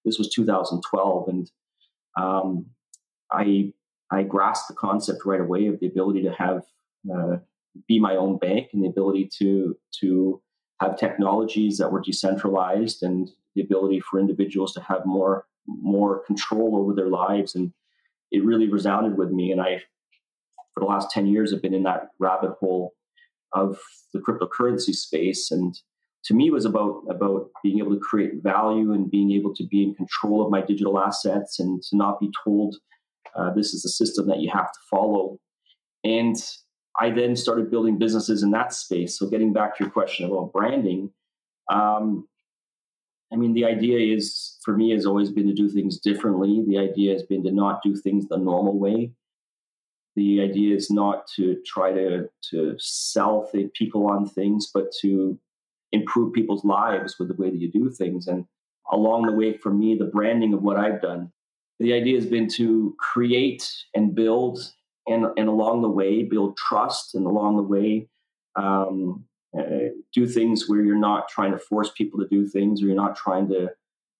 this 0.04 0.18
was 0.18 0.30
2012. 0.34 1.28
And 1.28 1.52
um, 2.18 2.66
I, 3.32 3.72
I 4.12 4.24
grasped 4.24 4.70
the 4.70 4.76
concept 4.76 5.26
right 5.26 5.42
away 5.42 5.68
of 5.68 5.80
the 5.80 5.88
ability 5.88 6.24
to 6.24 6.32
have, 6.32 6.64
uh, 7.14 7.38
be 7.88 8.00
my 8.00 8.16
own 8.16 8.38
bank 8.38 8.70
and 8.74 8.84
the 8.84 8.88
ability 8.88 9.30
to, 9.40 9.78
to 10.00 10.42
have 10.82 10.98
technologies 10.98 11.78
that 11.78 11.92
were 11.92 12.02
decentralized 12.02 13.04
and 13.04 13.30
the 13.56 13.62
ability 13.62 14.00
for 14.00 14.20
individuals 14.20 14.74
to 14.74 14.82
have 14.82 15.06
more 15.06 15.46
more 15.70 16.24
control 16.26 16.78
over 16.78 16.94
their 16.94 17.10
lives 17.10 17.54
and 17.54 17.74
it 18.32 18.42
really 18.46 18.70
resounded 18.70 19.18
with 19.18 19.32
me 19.32 19.52
and 19.52 19.60
i 19.60 19.82
for 20.78 20.82
the 20.82 20.86
last 20.86 21.12
10 21.12 21.26
years 21.26 21.52
have 21.52 21.62
been 21.62 21.74
in 21.74 21.84
that 21.84 22.10
rabbit 22.20 22.52
hole 22.60 22.94
of 23.54 23.80
the 24.14 24.20
cryptocurrency 24.20 24.94
space. 24.94 25.50
And 25.52 25.76
to 26.26 26.34
me, 26.34 26.48
it 26.48 26.54
was 26.54 26.66
about 26.66 27.04
about 27.10 27.50
being 27.64 27.80
able 27.80 27.94
to 27.96 28.00
create 28.00 28.44
value 28.44 28.94
and 28.94 29.10
being 29.10 29.32
able 29.32 29.56
to 29.56 29.66
be 29.66 29.84
in 29.84 29.96
control 29.96 30.44
of 30.44 30.52
my 30.52 30.62
digital 30.62 31.00
assets 31.00 31.60
and 31.60 31.82
to 31.84 31.98
not 31.98 32.20
be 32.20 32.30
told 32.44 32.76
uh, 33.36 33.54
this 33.54 33.74
is 33.74 33.86
a 33.86 33.90
system 33.90 34.28
that 34.28 34.40
you 34.40 34.50
have 34.52 34.72
to 34.72 34.80
follow. 34.90 35.38
And 36.04 36.36
I 37.00 37.12
then 37.12 37.36
started 37.36 37.70
building 37.70 37.98
businesses 37.98 38.44
in 38.44 38.52
that 38.52 38.74
space. 38.74 39.18
So 39.18 39.28
getting 39.28 39.54
back 39.54 39.78
to 39.78 39.84
your 39.84 39.92
question 39.92 40.26
about 40.26 40.54
branding, 40.54 41.12
um, 41.70 42.28
I 43.32 43.36
mean, 43.36 43.54
the 43.54 43.66
idea 43.66 44.16
is 44.16 44.58
for 44.64 44.76
me 44.76 44.92
has 44.92 45.06
always 45.06 45.32
been 45.32 45.48
to 45.48 45.54
do 45.54 45.70
things 45.70 46.00
differently. 46.00 46.64
The 46.66 46.78
idea 46.78 47.14
has 47.14 47.24
been 47.24 47.44
to 47.44 47.52
not 47.52 47.84
do 47.84 47.96
things 47.96 48.28
the 48.28 48.38
normal 48.38 48.80
way. 48.80 49.12
The 50.16 50.42
idea 50.42 50.76
is 50.76 50.90
not 50.90 51.28
to 51.36 51.58
try 51.66 51.92
to 51.92 52.30
to 52.52 52.76
sell 52.80 53.48
th- 53.52 53.74
people 53.74 54.08
on 54.08 54.28
things, 54.28 54.72
but 54.74 54.92
to 55.02 55.38
improve 55.92 56.34
people's 56.34 56.66
lives 56.66 57.18
with 57.20 57.28
the 57.28 57.36
way 57.36 57.50
that 57.50 57.60
you 57.60 57.72
do 57.72 57.90
things. 57.92 58.28
And 58.28 58.46
along 58.92 59.26
the 59.26 59.34
way, 59.34 59.58
for 59.58 59.72
me, 59.72 59.96
the 59.96 60.06
branding 60.06 60.54
of 60.54 60.64
what 60.64 60.78
I've 60.78 61.02
done, 61.02 61.32
the 61.80 61.94
idea 61.94 62.16
has 62.16 62.26
been 62.26 62.48
to 62.50 62.96
create 63.00 63.72
and 63.94 64.16
build, 64.16 64.60
and 65.08 65.28
and 65.38 65.48
along 65.48 65.82
the 65.82 65.90
way, 65.90 66.24
build 66.24 66.58
trust, 66.58 67.16
and 67.16 67.26
along 67.26 67.58
the 67.58 67.64
way, 67.64 68.08
um, 68.56 69.26
uh, 69.58 69.90
do 70.14 70.28
things 70.28 70.68
where 70.68 70.82
you're 70.82 70.98
not 70.98 71.30
trying 71.30 71.52
to 71.52 71.60
force 71.60 71.92
people 71.98 72.20
to 72.20 72.28
do 72.28 72.48
things 72.48 72.82
or 72.82 72.88
you're 72.88 72.96
not 72.96 73.16
trying 73.16 73.48
to 73.48 73.70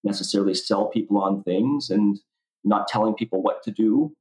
necessarily 0.04 0.54
sell 0.54 0.88
people 0.88 1.18
on 1.18 1.44
things 1.44 1.90
and 1.90 2.20
not 2.64 2.88
telling 2.88 3.14
people 3.14 3.42
what 3.42 3.64
to 3.64 3.72
do. 3.72 4.14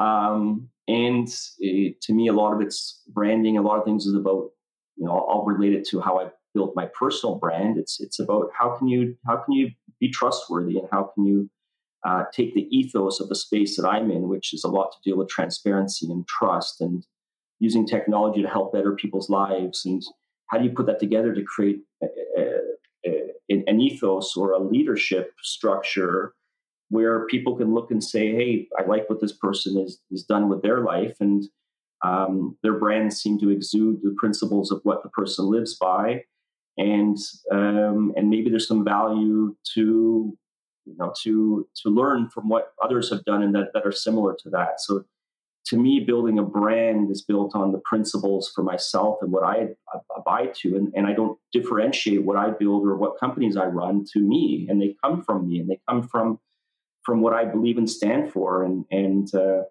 Um, 0.00 0.68
and 0.86 1.28
it, 1.58 2.00
to 2.02 2.12
me, 2.12 2.28
a 2.28 2.32
lot 2.32 2.52
of 2.52 2.60
it's 2.60 3.02
branding. 3.08 3.56
A 3.56 3.62
lot 3.62 3.78
of 3.78 3.84
things 3.84 4.06
is 4.06 4.14
about, 4.14 4.50
you 4.96 5.06
know, 5.06 5.26
I'll 5.30 5.44
relate 5.44 5.72
it 5.72 5.86
to 5.88 6.00
how 6.00 6.20
I 6.20 6.28
built 6.52 6.74
my 6.76 6.86
personal 6.86 7.36
brand. 7.36 7.78
It's 7.78 8.00
it's 8.00 8.18
about 8.18 8.50
how 8.56 8.76
can 8.76 8.88
you 8.88 9.16
how 9.26 9.36
can 9.36 9.52
you 9.52 9.70
be 10.00 10.10
trustworthy 10.10 10.78
and 10.78 10.88
how 10.90 11.10
can 11.14 11.24
you 11.24 11.48
uh, 12.04 12.24
take 12.32 12.54
the 12.54 12.68
ethos 12.70 13.20
of 13.20 13.28
the 13.28 13.34
space 13.34 13.76
that 13.76 13.88
I'm 13.88 14.10
in, 14.10 14.28
which 14.28 14.52
is 14.52 14.64
a 14.64 14.68
lot 14.68 14.92
to 14.92 14.98
deal 15.08 15.16
with 15.16 15.28
transparency 15.28 16.10
and 16.10 16.26
trust 16.28 16.80
and 16.80 17.04
using 17.60 17.86
technology 17.86 18.42
to 18.42 18.48
help 18.48 18.72
better 18.72 18.92
people's 18.92 19.30
lives. 19.30 19.84
And 19.84 20.02
how 20.48 20.58
do 20.58 20.64
you 20.64 20.70
put 20.70 20.86
that 20.86 21.00
together 21.00 21.34
to 21.34 21.42
create 21.42 21.80
a, 22.02 22.06
a, 22.38 22.50
a, 23.06 23.64
an 23.66 23.80
ethos 23.80 24.36
or 24.36 24.52
a 24.52 24.62
leadership 24.62 25.32
structure 25.42 26.34
where 26.90 27.26
people 27.26 27.56
can 27.56 27.72
look 27.72 27.90
and 27.90 28.04
say, 28.04 28.34
"Hey, 28.34 28.68
I 28.78 28.84
like 28.84 29.08
what 29.08 29.20
this 29.20 29.32
person 29.32 29.78
is 29.78 30.00
is 30.10 30.24
done 30.24 30.48
with 30.48 30.62
their 30.62 30.80
life," 30.80 31.16
and 31.20 31.42
um, 32.04 32.58
their 32.62 32.78
brands 32.78 33.20
seem 33.20 33.38
to 33.40 33.50
exude 33.50 34.00
the 34.02 34.14
principles 34.18 34.70
of 34.70 34.80
what 34.84 35.02
the 35.02 35.08
person 35.08 35.46
lives 35.46 35.76
by, 35.76 36.24
and 36.76 37.16
um, 37.50 38.12
and 38.16 38.28
maybe 38.28 38.50
there's 38.50 38.68
some 38.68 38.84
value 38.84 39.56
to 39.74 40.36
you 40.84 40.94
know 40.98 41.12
to 41.22 41.66
to 41.82 41.88
learn 41.88 42.28
from 42.28 42.48
what 42.48 42.72
others 42.82 43.10
have 43.10 43.24
done 43.24 43.42
and 43.42 43.54
that 43.54 43.68
that 43.74 43.86
are 43.86 43.92
similar 43.92 44.36
to 44.42 44.50
that. 44.50 44.80
So 44.80 45.04
to 45.66 45.78
me, 45.78 46.00
building 46.00 46.38
a 46.38 46.42
brand 46.42 47.10
is 47.10 47.22
built 47.22 47.54
on 47.54 47.72
the 47.72 47.80
principles 47.84 48.52
for 48.54 48.62
myself 48.62 49.18
and 49.22 49.32
what 49.32 49.44
I 49.44 49.68
abide 50.14 50.54
to. 50.56 50.76
And, 50.76 50.92
and 50.94 51.06
I 51.06 51.14
don't 51.14 51.38
differentiate 51.52 52.22
what 52.22 52.36
I 52.36 52.50
build 52.50 52.86
or 52.86 52.96
what 52.96 53.18
companies 53.18 53.56
I 53.56 53.64
run 53.64 54.04
to 54.12 54.20
me. 54.20 54.66
And 54.68 54.80
they 54.80 54.94
come 55.02 55.22
from 55.22 55.48
me 55.48 55.58
and 55.60 55.70
they 55.70 55.80
come 55.88 56.06
from 56.06 56.38
from 57.04 57.20
what 57.20 57.34
I 57.34 57.44
believe 57.44 57.76
and 57.76 57.88
stand 57.88 58.32
for. 58.32 58.64
And, 58.64 58.86
and 58.90 59.34
uh, 59.34 59.62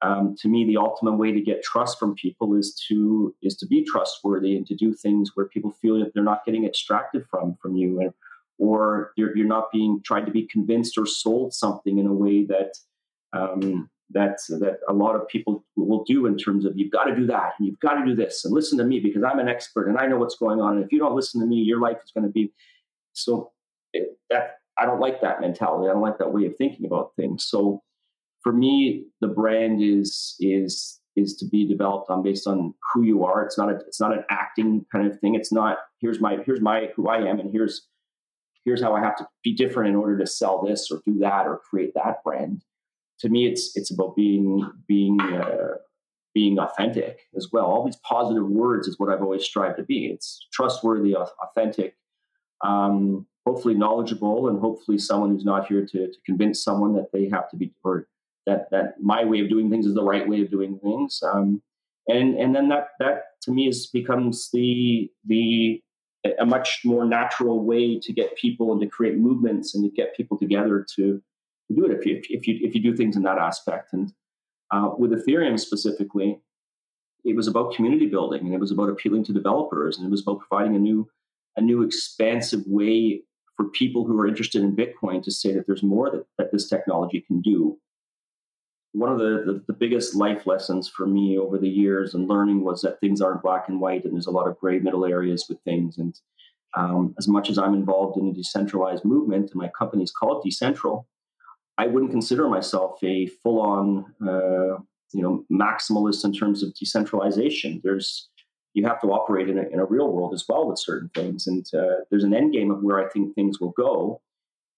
um, 0.00 0.36
to 0.38 0.48
me, 0.48 0.64
the 0.64 0.78
ultimate 0.78 1.16
way 1.16 1.32
to 1.32 1.40
get 1.40 1.62
trust 1.62 1.98
from 1.98 2.14
people 2.14 2.54
is 2.54 2.80
to 2.88 3.34
is 3.42 3.56
to 3.56 3.66
be 3.66 3.84
trustworthy 3.84 4.56
and 4.56 4.66
to 4.66 4.74
do 4.74 4.94
things 4.94 5.32
where 5.34 5.46
people 5.46 5.72
feel 5.82 5.98
that 5.98 6.12
they're 6.14 6.22
not 6.22 6.44
getting 6.44 6.64
extracted 6.64 7.24
from 7.30 7.56
from 7.60 7.74
you, 7.74 8.00
and, 8.00 8.12
or 8.58 9.12
you're, 9.16 9.36
you're 9.36 9.46
not 9.46 9.70
being 9.72 10.00
tried 10.04 10.26
to 10.26 10.32
be 10.32 10.46
convinced 10.46 10.98
or 10.98 11.06
sold 11.06 11.54
something 11.54 11.98
in 11.98 12.06
a 12.06 12.12
way 12.12 12.44
that 12.44 12.74
um, 13.32 13.88
that 14.10 14.38
that 14.48 14.78
a 14.88 14.92
lot 14.92 15.14
of 15.14 15.28
people 15.28 15.64
will 15.76 16.04
do 16.04 16.26
in 16.26 16.36
terms 16.36 16.64
of 16.64 16.72
you've 16.76 16.90
got 16.90 17.04
to 17.04 17.14
do 17.14 17.26
that 17.26 17.52
and 17.58 17.66
you've 17.66 17.80
got 17.80 17.94
to 17.94 18.06
do 18.06 18.14
this 18.14 18.44
and 18.44 18.54
listen 18.54 18.78
to 18.78 18.84
me 18.84 19.00
because 19.00 19.22
I'm 19.22 19.38
an 19.38 19.48
expert 19.48 19.88
and 19.88 19.98
I 19.98 20.06
know 20.06 20.16
what's 20.16 20.36
going 20.36 20.60
on 20.60 20.76
and 20.76 20.84
if 20.84 20.92
you 20.92 20.98
don't 20.98 21.14
listen 21.14 21.40
to 21.40 21.46
me 21.46 21.56
your 21.56 21.80
life 21.80 21.98
is 22.04 22.10
going 22.12 22.26
to 22.26 22.32
be 22.32 22.52
so 23.12 23.52
that 24.30 24.56
I 24.78 24.86
don't 24.86 25.00
like 25.00 25.20
that 25.20 25.40
mentality 25.40 25.88
I 25.88 25.92
don't 25.92 26.02
like 26.02 26.18
that 26.18 26.32
way 26.32 26.46
of 26.46 26.56
thinking 26.56 26.86
about 26.86 27.12
things. 27.16 27.44
So 27.44 27.82
for 28.42 28.52
me 28.52 29.04
the 29.20 29.28
brand 29.28 29.82
is 29.82 30.34
is 30.40 31.00
is 31.16 31.36
to 31.36 31.46
be 31.46 31.66
developed 31.66 32.10
on 32.10 32.22
based 32.22 32.46
on 32.46 32.72
who 32.92 33.02
you 33.02 33.24
are. 33.24 33.44
It's 33.44 33.58
not 33.58 33.70
a, 33.70 33.76
it's 33.86 34.00
not 34.00 34.12
an 34.12 34.24
acting 34.30 34.86
kind 34.92 35.06
of 35.10 35.18
thing. 35.20 35.34
It's 35.34 35.52
not 35.52 35.78
here's 36.00 36.20
my 36.20 36.38
here's 36.46 36.60
my 36.60 36.88
who 36.96 37.08
I 37.08 37.18
am 37.28 37.40
and 37.40 37.50
here's 37.50 37.86
here's 38.68 38.82
how 38.82 38.94
I 38.94 39.00
have 39.00 39.16
to 39.16 39.26
be 39.42 39.54
different 39.54 39.90
in 39.90 39.96
order 39.96 40.18
to 40.18 40.26
sell 40.26 40.62
this 40.62 40.90
or 40.90 41.00
do 41.06 41.18
that 41.20 41.46
or 41.46 41.60
create 41.70 41.92
that 41.94 42.22
brand 42.24 42.62
to 43.20 43.28
me, 43.28 43.46
it's 43.46 43.76
it's 43.76 43.90
about 43.90 44.16
being 44.16 44.70
being 44.86 45.20
uh, 45.20 45.76
being 46.34 46.58
authentic 46.58 47.20
as 47.36 47.48
well. 47.52 47.66
All 47.66 47.84
these 47.84 47.98
positive 48.08 48.46
words 48.46 48.86
is 48.86 48.98
what 48.98 49.10
I've 49.10 49.22
always 49.22 49.44
strived 49.44 49.76
to 49.78 49.82
be. 49.82 50.06
It's 50.06 50.46
trustworthy, 50.52 51.14
authentic, 51.16 51.96
um, 52.64 53.26
hopefully 53.46 53.74
knowledgeable, 53.74 54.48
and 54.48 54.60
hopefully 54.60 54.98
someone 54.98 55.30
who's 55.30 55.44
not 55.44 55.66
here 55.66 55.84
to, 55.84 56.06
to 56.06 56.18
convince 56.26 56.62
someone 56.62 56.94
that 56.94 57.10
they 57.12 57.28
have 57.28 57.50
to 57.50 57.56
be 57.56 57.72
or 57.82 58.06
that 58.46 58.70
that 58.70 59.00
my 59.00 59.24
way 59.24 59.40
of 59.40 59.48
doing 59.48 59.70
things 59.70 59.86
is 59.86 59.94
the 59.94 60.04
right 60.04 60.28
way 60.28 60.42
of 60.42 60.50
doing 60.50 60.78
things. 60.78 61.20
Um, 61.22 61.60
and 62.06 62.38
and 62.38 62.54
then 62.54 62.68
that 62.68 62.90
that 63.00 63.22
to 63.42 63.50
me 63.50 63.68
is 63.68 63.88
becomes 63.88 64.48
the 64.52 65.10
the 65.26 65.82
a 66.38 66.44
much 66.44 66.80
more 66.84 67.04
natural 67.04 67.64
way 67.64 67.98
to 68.00 68.12
get 68.12 68.36
people 68.36 68.72
and 68.72 68.80
to 68.80 68.86
create 68.86 69.16
movements 69.16 69.74
and 69.74 69.84
to 69.84 69.90
get 69.90 70.16
people 70.16 70.36
together 70.38 70.84
to 70.96 71.22
to 71.68 71.74
do 71.76 71.84
it 71.84 71.92
if 71.92 72.06
you 72.06 72.20
if 72.28 72.46
you 72.46 72.58
if 72.60 72.74
you 72.74 72.82
do 72.82 72.96
things 72.96 73.16
in 73.16 73.22
that 73.22 73.38
aspect. 73.38 73.92
And 73.92 74.12
uh, 74.72 74.90
with 74.98 75.12
Ethereum 75.12 75.58
specifically, 75.58 76.40
it 77.24 77.36
was 77.36 77.46
about 77.46 77.74
community 77.74 78.06
building 78.06 78.46
and 78.46 78.54
it 78.54 78.60
was 78.60 78.70
about 78.70 78.88
appealing 78.88 79.24
to 79.24 79.32
developers 79.32 79.96
and 79.96 80.06
it 80.06 80.10
was 80.10 80.22
about 80.22 80.40
providing 80.40 80.76
a 80.76 80.80
new 80.80 81.08
a 81.56 81.60
new 81.60 81.82
expansive 81.82 82.62
way 82.66 83.22
for 83.56 83.66
people 83.70 84.06
who 84.06 84.18
are 84.20 84.28
interested 84.28 84.62
in 84.62 84.76
Bitcoin 84.76 85.22
to 85.22 85.32
say 85.32 85.52
that 85.52 85.66
there's 85.66 85.82
more 85.82 86.10
that, 86.10 86.24
that 86.38 86.52
this 86.52 86.68
technology 86.68 87.20
can 87.20 87.40
do. 87.40 87.76
One 88.98 89.12
of 89.12 89.18
the, 89.18 89.42
the, 89.46 89.64
the 89.68 89.72
biggest 89.72 90.14
life 90.14 90.46
lessons 90.46 90.88
for 90.88 91.06
me 91.06 91.38
over 91.38 91.56
the 91.56 91.68
years 91.68 92.14
and 92.14 92.28
learning 92.28 92.64
was 92.64 92.82
that 92.82 92.98
things 93.00 93.20
aren't 93.20 93.42
black 93.42 93.68
and 93.68 93.80
white 93.80 94.04
and 94.04 94.14
there's 94.14 94.26
a 94.26 94.32
lot 94.32 94.48
of 94.48 94.58
gray 94.58 94.78
middle 94.78 95.04
areas 95.04 95.46
with 95.48 95.60
things. 95.62 95.98
And 95.98 96.18
um, 96.76 97.14
as 97.18 97.28
much 97.28 97.48
as 97.48 97.58
I'm 97.58 97.74
involved 97.74 98.18
in 98.18 98.28
a 98.28 98.32
decentralized 98.32 99.04
movement 99.04 99.50
and 99.50 99.60
my 99.60 99.68
company 99.68 100.02
is 100.02 100.10
called 100.10 100.44
Decentral, 100.44 101.04
I 101.78 101.86
wouldn't 101.86 102.10
consider 102.10 102.48
myself 102.48 102.98
a 103.04 103.26
full 103.42 103.60
on, 103.60 104.04
uh, 104.20 104.82
you 105.12 105.22
know, 105.22 105.44
maximalist 105.50 106.24
in 106.24 106.32
terms 106.32 106.62
of 106.62 106.74
decentralization. 106.74 107.80
There's 107.84 108.28
you 108.74 108.86
have 108.86 109.00
to 109.00 109.08
operate 109.08 109.48
in 109.48 109.58
a, 109.58 109.62
in 109.62 109.78
a 109.78 109.84
real 109.84 110.12
world 110.12 110.34
as 110.34 110.44
well 110.48 110.68
with 110.68 110.78
certain 110.78 111.10
things, 111.14 111.46
and 111.46 111.64
uh, 111.74 112.02
there's 112.10 112.24
an 112.24 112.34
end 112.34 112.52
game 112.52 112.70
of 112.70 112.82
where 112.82 113.04
I 113.04 113.08
think 113.08 113.34
things 113.34 113.60
will 113.60 113.72
go. 113.76 114.20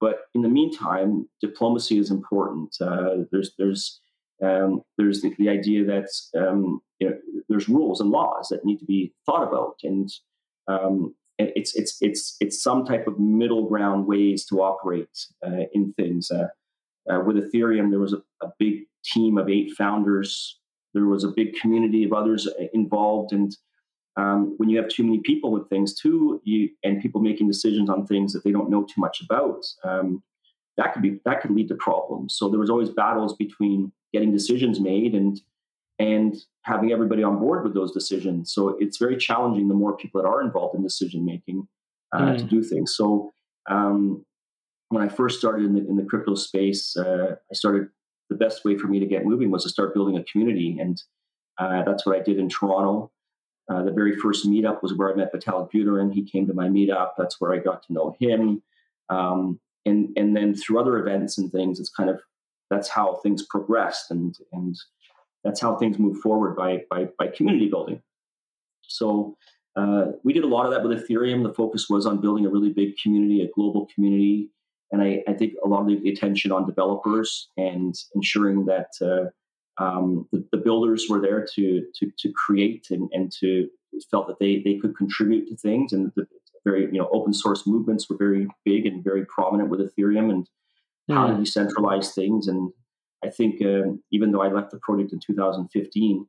But 0.00 0.20
in 0.34 0.42
the 0.42 0.48
meantime, 0.48 1.28
diplomacy 1.40 1.98
is 1.98 2.10
important. 2.10 2.76
Uh, 2.80 3.24
there's 3.32 3.52
there's 3.58 4.00
um, 4.42 4.82
there's 4.96 5.20
the, 5.20 5.34
the, 5.38 5.48
idea 5.48 5.84
that 5.84 6.08
um, 6.36 6.80
you 6.98 7.10
know, 7.10 7.16
there's 7.48 7.68
rules 7.68 8.00
and 8.00 8.10
laws 8.10 8.48
that 8.48 8.64
need 8.64 8.78
to 8.78 8.84
be 8.84 9.12
thought 9.26 9.46
about, 9.46 9.76
and 9.82 10.10
um, 10.68 11.14
it's 11.38 11.74
it's 11.74 11.96
it's 12.00 12.36
it's 12.40 12.62
some 12.62 12.84
type 12.84 13.06
of 13.06 13.18
middle 13.18 13.68
ground 13.68 14.06
ways 14.06 14.44
to 14.46 14.62
operate 14.62 15.08
uh, 15.46 15.64
in 15.72 15.92
things. 15.94 16.30
Uh, 16.30 16.48
uh, 17.10 17.20
with 17.20 17.36
Ethereum, 17.36 17.90
there 17.90 17.98
was 17.98 18.12
a, 18.12 18.22
a, 18.42 18.50
big 18.58 18.82
team 19.04 19.38
of 19.38 19.48
eight 19.48 19.72
founders. 19.76 20.58
There 20.92 21.06
was 21.06 21.24
a 21.24 21.32
big 21.34 21.54
community 21.54 22.04
of 22.04 22.12
others 22.12 22.46
uh, 22.46 22.64
involved, 22.72 23.32
and 23.32 23.56
um, 24.16 24.54
when 24.58 24.68
you 24.68 24.78
have 24.78 24.88
too 24.88 25.02
many 25.02 25.20
people 25.20 25.50
with 25.50 25.68
things 25.68 25.98
too, 25.98 26.40
you 26.44 26.70
and 26.82 27.00
people 27.00 27.20
making 27.20 27.48
decisions 27.48 27.88
on 27.88 28.06
things 28.06 28.32
that 28.32 28.44
they 28.44 28.52
don't 28.52 28.70
know 28.70 28.84
too 28.84 29.00
much 29.00 29.22
about, 29.22 29.64
um, 29.84 30.22
that 30.76 30.92
could 30.92 31.02
be 31.02 31.20
that 31.24 31.40
could 31.40 31.50
lead 31.50 31.68
to 31.68 31.74
problems. 31.76 32.36
So 32.36 32.48
there 32.48 32.60
was 32.60 32.70
always 32.70 32.90
battles 32.90 33.34
between 33.36 33.92
getting 34.12 34.32
decisions 34.32 34.80
made 34.80 35.14
and 35.14 35.40
and 35.98 36.34
having 36.62 36.92
everybody 36.92 37.22
on 37.22 37.38
board 37.38 37.62
with 37.62 37.74
those 37.74 37.92
decisions. 37.92 38.52
So 38.54 38.76
it's 38.80 38.96
very 38.96 39.18
challenging 39.18 39.68
the 39.68 39.74
more 39.74 39.96
people 39.96 40.22
that 40.22 40.28
are 40.28 40.40
involved 40.40 40.74
in 40.74 40.82
decision 40.82 41.26
making 41.26 41.68
uh, 42.14 42.20
mm. 42.20 42.38
to 42.38 42.44
do 42.44 42.62
things. 42.62 42.96
So 42.96 43.32
um, 43.68 44.24
when 44.88 45.02
I 45.04 45.08
first 45.08 45.38
started 45.38 45.66
in 45.66 45.74
the, 45.74 45.86
in 45.86 45.96
the 45.96 46.04
crypto 46.04 46.34
space, 46.34 46.96
uh, 46.96 47.36
I 47.50 47.54
started 47.54 47.88
the 48.30 48.36
best 48.36 48.64
way 48.64 48.78
for 48.78 48.88
me 48.88 48.98
to 48.98 49.06
get 49.06 49.26
moving 49.26 49.50
was 49.50 49.64
to 49.64 49.68
start 49.68 49.92
building 49.92 50.16
a 50.16 50.24
community. 50.24 50.78
And 50.80 51.02
uh, 51.58 51.82
that's 51.84 52.06
what 52.06 52.16
I 52.16 52.22
did 52.22 52.38
in 52.38 52.48
Toronto. 52.48 53.12
Uh, 53.70 53.82
the 53.82 53.92
very 53.92 54.16
first 54.16 54.48
meetup 54.48 54.82
was 54.82 54.94
where 54.94 55.12
I 55.12 55.14
met 55.14 55.34
Vitalik 55.34 55.70
Buterin. 55.70 56.14
He 56.14 56.22
came 56.22 56.46
to 56.46 56.54
my 56.54 56.68
meetup. 56.68 57.10
That's 57.18 57.40
where 57.40 57.52
I 57.52 57.58
got 57.58 57.82
to 57.84 57.92
know 57.92 58.16
him. 58.18 58.62
Um, 59.10 59.60
and, 59.84 60.08
and 60.16 60.34
then 60.34 60.54
through 60.54 60.80
other 60.80 60.96
events 60.96 61.36
and 61.36 61.52
things, 61.52 61.78
it's 61.78 61.90
kind 61.90 62.08
of, 62.08 62.20
that's 62.70 62.88
how 62.88 63.16
things 63.22 63.44
progressed. 63.44 64.10
And, 64.10 64.36
and 64.52 64.76
that's 65.44 65.60
how 65.60 65.76
things 65.76 65.98
move 65.98 66.18
forward 66.18 66.56
by, 66.56 66.82
by, 66.88 67.08
by 67.18 67.26
community 67.28 67.68
building. 67.68 68.00
So 68.82 69.36
uh, 69.76 70.06
we 70.24 70.32
did 70.32 70.44
a 70.44 70.48
lot 70.48 70.66
of 70.66 70.72
that 70.72 70.82
with 70.82 70.98
Ethereum. 70.98 71.42
The 71.42 71.54
focus 71.54 71.88
was 71.88 72.06
on 72.06 72.20
building 72.20 72.46
a 72.46 72.50
really 72.50 72.72
big 72.72 72.96
community, 73.02 73.42
a 73.42 73.50
global 73.54 73.88
community, 73.94 74.50
and 74.92 75.02
I, 75.02 75.22
I 75.28 75.34
think 75.34 75.54
a 75.64 75.68
lot 75.68 75.82
of 75.82 76.02
the 76.02 76.10
attention 76.10 76.50
on 76.50 76.66
developers 76.66 77.48
and 77.56 77.94
ensuring 78.14 78.66
that 78.66 78.90
uh, 79.00 79.82
um, 79.82 80.28
the, 80.32 80.44
the, 80.50 80.58
builders 80.58 81.06
were 81.08 81.20
there 81.20 81.46
to 81.54 81.86
to, 81.94 82.10
to 82.18 82.32
create 82.32 82.88
and, 82.90 83.08
and 83.12 83.32
to 83.40 83.68
felt 84.10 84.26
that 84.26 84.38
they 84.38 84.60
they 84.64 84.78
could 84.78 84.96
contribute 84.96 85.48
to 85.48 85.56
things 85.56 85.92
and 85.92 86.10
the 86.16 86.26
very 86.64 86.82
you 86.86 86.98
know 86.98 87.08
open 87.12 87.32
source 87.32 87.66
movements 87.66 88.10
were 88.10 88.16
very 88.16 88.48
big 88.64 88.86
and 88.86 89.04
very 89.04 89.24
prominent 89.26 89.70
with 89.70 89.80
Ethereum 89.80 90.30
and. 90.30 90.48
How 91.10 91.26
to 91.26 91.34
hmm. 91.34 91.42
decentralize 91.42 92.14
things 92.14 92.48
and 92.48 92.72
I 93.22 93.28
think 93.28 93.60
um, 93.62 94.02
even 94.12 94.32
though 94.32 94.42
I 94.42 94.48
left 94.48 94.70
the 94.70 94.78
project 94.82 95.12
in 95.12 95.20
2015 95.24 96.26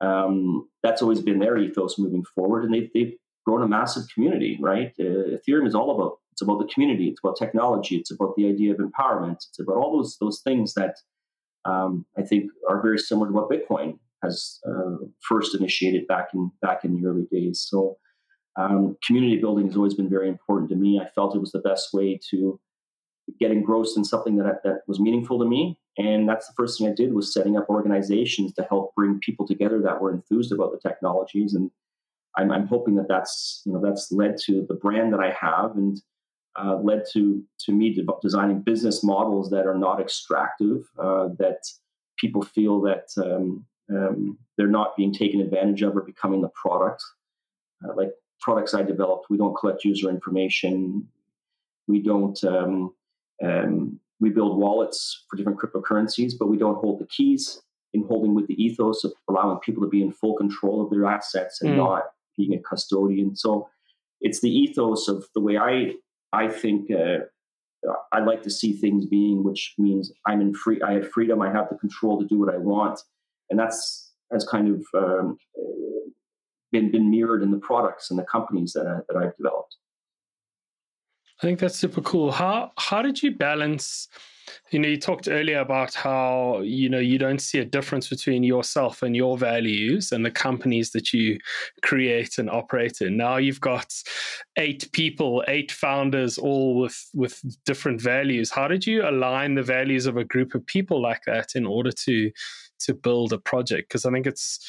um, 0.00 0.68
that's 0.82 1.02
always 1.02 1.20
been 1.20 1.38
their 1.38 1.56
ethos 1.58 1.98
moving 1.98 2.24
forward 2.34 2.64
and 2.64 2.74
they've, 2.74 2.90
they've 2.94 3.14
grown 3.46 3.62
a 3.62 3.68
massive 3.68 4.04
community 4.12 4.58
right 4.60 4.92
uh, 5.00 5.36
Ethereum 5.36 5.66
is 5.66 5.74
all 5.74 5.94
about 5.94 6.18
it's 6.32 6.42
about 6.42 6.58
the 6.58 6.72
community 6.72 7.08
it's 7.08 7.20
about 7.22 7.36
technology 7.36 7.96
it's 7.96 8.10
about 8.10 8.34
the 8.36 8.46
idea 8.48 8.72
of 8.72 8.78
empowerment 8.78 9.36
it's 9.36 9.58
about 9.60 9.76
all 9.76 9.96
those 9.96 10.16
those 10.20 10.40
things 10.42 10.74
that 10.74 10.96
um, 11.64 12.04
I 12.18 12.22
think 12.22 12.50
are 12.68 12.82
very 12.82 12.98
similar 12.98 13.28
to 13.28 13.32
what 13.32 13.50
Bitcoin 13.50 13.98
has 14.22 14.58
uh, 14.66 14.96
first 15.28 15.54
initiated 15.54 16.06
back 16.06 16.28
in 16.34 16.50
back 16.62 16.84
in 16.84 16.94
the 16.94 17.06
early 17.06 17.26
days. 17.30 17.64
So 17.68 17.96
um, 18.56 18.96
community 19.06 19.36
building 19.36 19.66
has 19.66 19.76
always 19.76 19.94
been 19.94 20.10
very 20.10 20.28
important 20.28 20.70
to 20.70 20.76
me. 20.76 21.00
I 21.00 21.08
felt 21.14 21.34
it 21.34 21.40
was 21.40 21.52
the 21.52 21.60
best 21.60 21.88
way 21.92 22.18
to 22.30 22.60
get 23.40 23.50
engrossed 23.50 23.96
in 23.96 24.04
something 24.04 24.36
that 24.36 24.62
that 24.64 24.82
was 24.86 25.00
meaningful 25.00 25.38
to 25.38 25.44
me, 25.44 25.78
and 25.98 26.28
that's 26.28 26.46
the 26.46 26.54
first 26.56 26.78
thing 26.78 26.88
I 26.88 26.94
did 26.94 27.14
was 27.14 27.32
setting 27.32 27.56
up 27.56 27.68
organizations 27.68 28.52
to 28.54 28.62
help 28.64 28.94
bring 28.94 29.20
people 29.20 29.46
together 29.46 29.80
that 29.82 30.00
were 30.00 30.12
enthused 30.12 30.52
about 30.52 30.72
the 30.72 30.88
technologies. 30.88 31.54
And 31.54 31.70
I'm, 32.36 32.50
I'm 32.50 32.66
hoping 32.66 32.96
that 32.96 33.08
that's 33.08 33.62
you 33.64 33.72
know 33.72 33.80
that's 33.80 34.12
led 34.12 34.36
to 34.46 34.64
the 34.68 34.74
brand 34.74 35.12
that 35.12 35.20
I 35.20 35.30
have 35.30 35.76
and. 35.76 36.00
Uh, 36.56 36.76
led 36.84 37.02
to 37.12 37.42
to 37.58 37.72
me 37.72 37.92
de- 37.92 38.06
designing 38.22 38.60
business 38.60 39.02
models 39.02 39.50
that 39.50 39.66
are 39.66 39.76
not 39.76 40.00
extractive, 40.00 40.84
uh, 41.00 41.26
that 41.36 41.58
people 42.16 42.42
feel 42.42 42.80
that 42.80 43.08
um, 43.16 43.66
um, 43.90 44.38
they're 44.56 44.66
not 44.66 44.96
being 44.96 45.12
taken 45.12 45.40
advantage 45.40 45.82
of 45.82 45.96
or 45.96 46.02
becoming 46.02 46.40
the 46.40 46.48
product. 46.48 47.02
Uh, 47.84 47.94
like 47.94 48.10
products 48.40 48.74
I 48.74 48.82
developed, 48.82 49.26
we 49.30 49.36
don't 49.36 49.56
collect 49.56 49.84
user 49.84 50.08
information. 50.08 51.08
We 51.86 52.02
don't. 52.02 52.42
Um, 52.44 52.94
um, 53.42 53.98
we 54.20 54.30
build 54.30 54.58
wallets 54.58 55.24
for 55.28 55.36
different 55.36 55.58
cryptocurrencies, 55.58 56.32
but 56.38 56.48
we 56.48 56.56
don't 56.56 56.76
hold 56.76 57.00
the 57.00 57.06
keys. 57.06 57.60
In 57.92 58.04
holding 58.08 58.34
with 58.34 58.48
the 58.48 58.60
ethos 58.60 59.04
of 59.04 59.12
allowing 59.28 59.60
people 59.60 59.80
to 59.84 59.88
be 59.88 60.02
in 60.02 60.10
full 60.10 60.34
control 60.34 60.82
of 60.82 60.90
their 60.90 61.06
assets 61.06 61.62
and 61.62 61.74
mm. 61.74 61.76
not 61.76 62.02
being 62.36 62.52
a 62.52 62.58
custodian. 62.58 63.36
So 63.36 63.68
it's 64.20 64.40
the 64.40 64.50
ethos 64.50 65.06
of 65.06 65.24
the 65.32 65.40
way 65.40 65.56
I 65.56 65.92
I 66.32 66.48
think 66.48 66.90
uh, 66.90 67.18
I 68.10 68.18
like 68.18 68.42
to 68.42 68.50
see 68.50 68.72
things 68.72 69.06
being, 69.06 69.44
which 69.44 69.74
means 69.78 70.10
I'm 70.26 70.40
in 70.40 70.54
free. 70.54 70.82
I 70.82 70.94
have 70.94 71.12
freedom. 71.12 71.40
I 71.40 71.52
have 71.52 71.68
the 71.68 71.76
control 71.76 72.20
to 72.20 72.26
do 72.26 72.40
what 72.40 72.52
I 72.52 72.58
want 72.58 72.98
and 73.50 73.58
that's 73.58 74.12
has 74.32 74.44
kind 74.44 74.68
of 74.68 74.84
um, 74.94 75.38
been 76.72 76.90
been 76.90 77.10
mirrored 77.10 77.42
in 77.42 77.50
the 77.50 77.58
products 77.58 78.10
and 78.10 78.18
the 78.18 78.24
companies 78.24 78.72
that 78.72 78.86
I, 78.86 79.00
that 79.08 79.16
I've 79.16 79.36
developed. 79.36 79.76
I 81.44 81.46
think 81.46 81.58
that's 81.58 81.78
super 81.78 82.00
cool. 82.00 82.32
How 82.32 82.72
how 82.78 83.02
did 83.02 83.22
you 83.22 83.30
balance? 83.30 84.08
You 84.70 84.78
know, 84.78 84.88
you 84.88 84.96
talked 84.96 85.28
earlier 85.28 85.58
about 85.58 85.92
how 85.92 86.60
you 86.64 86.88
know 86.88 86.98
you 86.98 87.18
don't 87.18 87.38
see 87.38 87.58
a 87.58 87.66
difference 87.66 88.08
between 88.08 88.42
yourself 88.42 89.02
and 89.02 89.14
your 89.14 89.36
values 89.36 90.10
and 90.10 90.24
the 90.24 90.30
companies 90.30 90.92
that 90.92 91.12
you 91.12 91.38
create 91.82 92.38
and 92.38 92.48
operate 92.48 93.02
in. 93.02 93.18
Now 93.18 93.36
you've 93.36 93.60
got 93.60 93.92
eight 94.56 94.90
people, 94.92 95.44
eight 95.46 95.70
founders, 95.70 96.38
all 96.38 96.80
with 96.80 97.10
with 97.12 97.42
different 97.66 98.00
values. 98.00 98.50
How 98.50 98.66
did 98.66 98.86
you 98.86 99.06
align 99.06 99.54
the 99.54 99.62
values 99.62 100.06
of 100.06 100.16
a 100.16 100.24
group 100.24 100.54
of 100.54 100.64
people 100.64 101.02
like 101.02 101.24
that 101.26 101.54
in 101.54 101.66
order 101.66 101.92
to 102.06 102.30
to 102.86 102.94
build 102.94 103.34
a 103.34 103.38
project 103.38 103.90
because 103.90 104.06
I 104.06 104.10
think 104.12 104.26
it's 104.26 104.66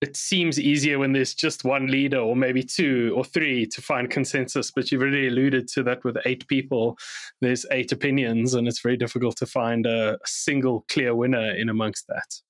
it 0.00 0.16
seems 0.16 0.58
easier 0.58 0.98
when 0.98 1.12
there's 1.12 1.34
just 1.34 1.64
one 1.64 1.86
leader 1.86 2.18
or 2.18 2.34
maybe 2.34 2.62
two 2.62 3.12
or 3.14 3.24
three 3.24 3.66
to 3.66 3.82
find 3.82 4.10
consensus 4.10 4.70
but 4.70 4.90
you've 4.90 5.02
already 5.02 5.28
alluded 5.28 5.68
to 5.68 5.82
that 5.82 6.02
with 6.04 6.16
eight 6.24 6.46
people 6.48 6.98
there's 7.40 7.66
eight 7.70 7.92
opinions 7.92 8.54
and 8.54 8.66
it's 8.66 8.80
very 8.80 8.96
difficult 8.96 9.36
to 9.36 9.46
find 9.46 9.86
a, 9.86 10.18
single 10.24 10.84
clear 10.88 11.14
winner 11.14 11.54
in 11.54 11.68
amongst 11.68 12.06
that. 12.06 12.40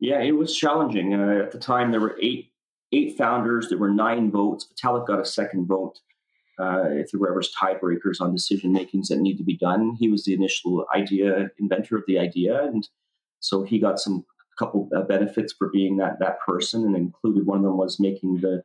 Yeah 0.00 0.20
it 0.20 0.32
was 0.32 0.56
challenging. 0.56 1.14
Uh, 1.14 1.42
at 1.42 1.52
the 1.52 1.58
time 1.58 1.90
there 1.90 2.00
were 2.00 2.18
eight 2.20 2.52
eight 2.92 3.16
founders 3.16 3.68
there 3.68 3.78
were 3.78 3.90
nine 3.90 4.30
votes. 4.30 4.66
Vitalik 4.66 5.06
got 5.06 5.20
a 5.20 5.24
second 5.24 5.66
vote 5.66 5.98
uh, 6.58 6.84
if 6.90 7.10
there 7.10 7.20
were 7.20 7.30
ever 7.30 7.42
tiebreakers 7.42 8.20
on 8.20 8.32
decision 8.32 8.72
makings 8.72 9.08
that 9.08 9.18
need 9.18 9.36
to 9.36 9.44
be 9.44 9.56
done. 9.56 9.96
He 9.98 10.08
was 10.08 10.24
the 10.24 10.34
initial 10.34 10.86
idea 10.94 11.50
inventor 11.58 11.96
of 11.96 12.04
the 12.06 12.18
idea 12.18 12.64
and 12.64 12.86
so 13.40 13.62
he 13.62 13.78
got 13.78 14.00
some 14.00 14.24
couple 14.58 14.88
benefits 15.08 15.52
for 15.52 15.68
being 15.70 15.96
that 15.98 16.18
that 16.20 16.40
person, 16.40 16.84
and 16.84 16.96
included 16.96 17.46
one 17.46 17.58
of 17.58 17.64
them 17.64 17.76
was 17.76 18.00
making 18.00 18.36
the 18.40 18.62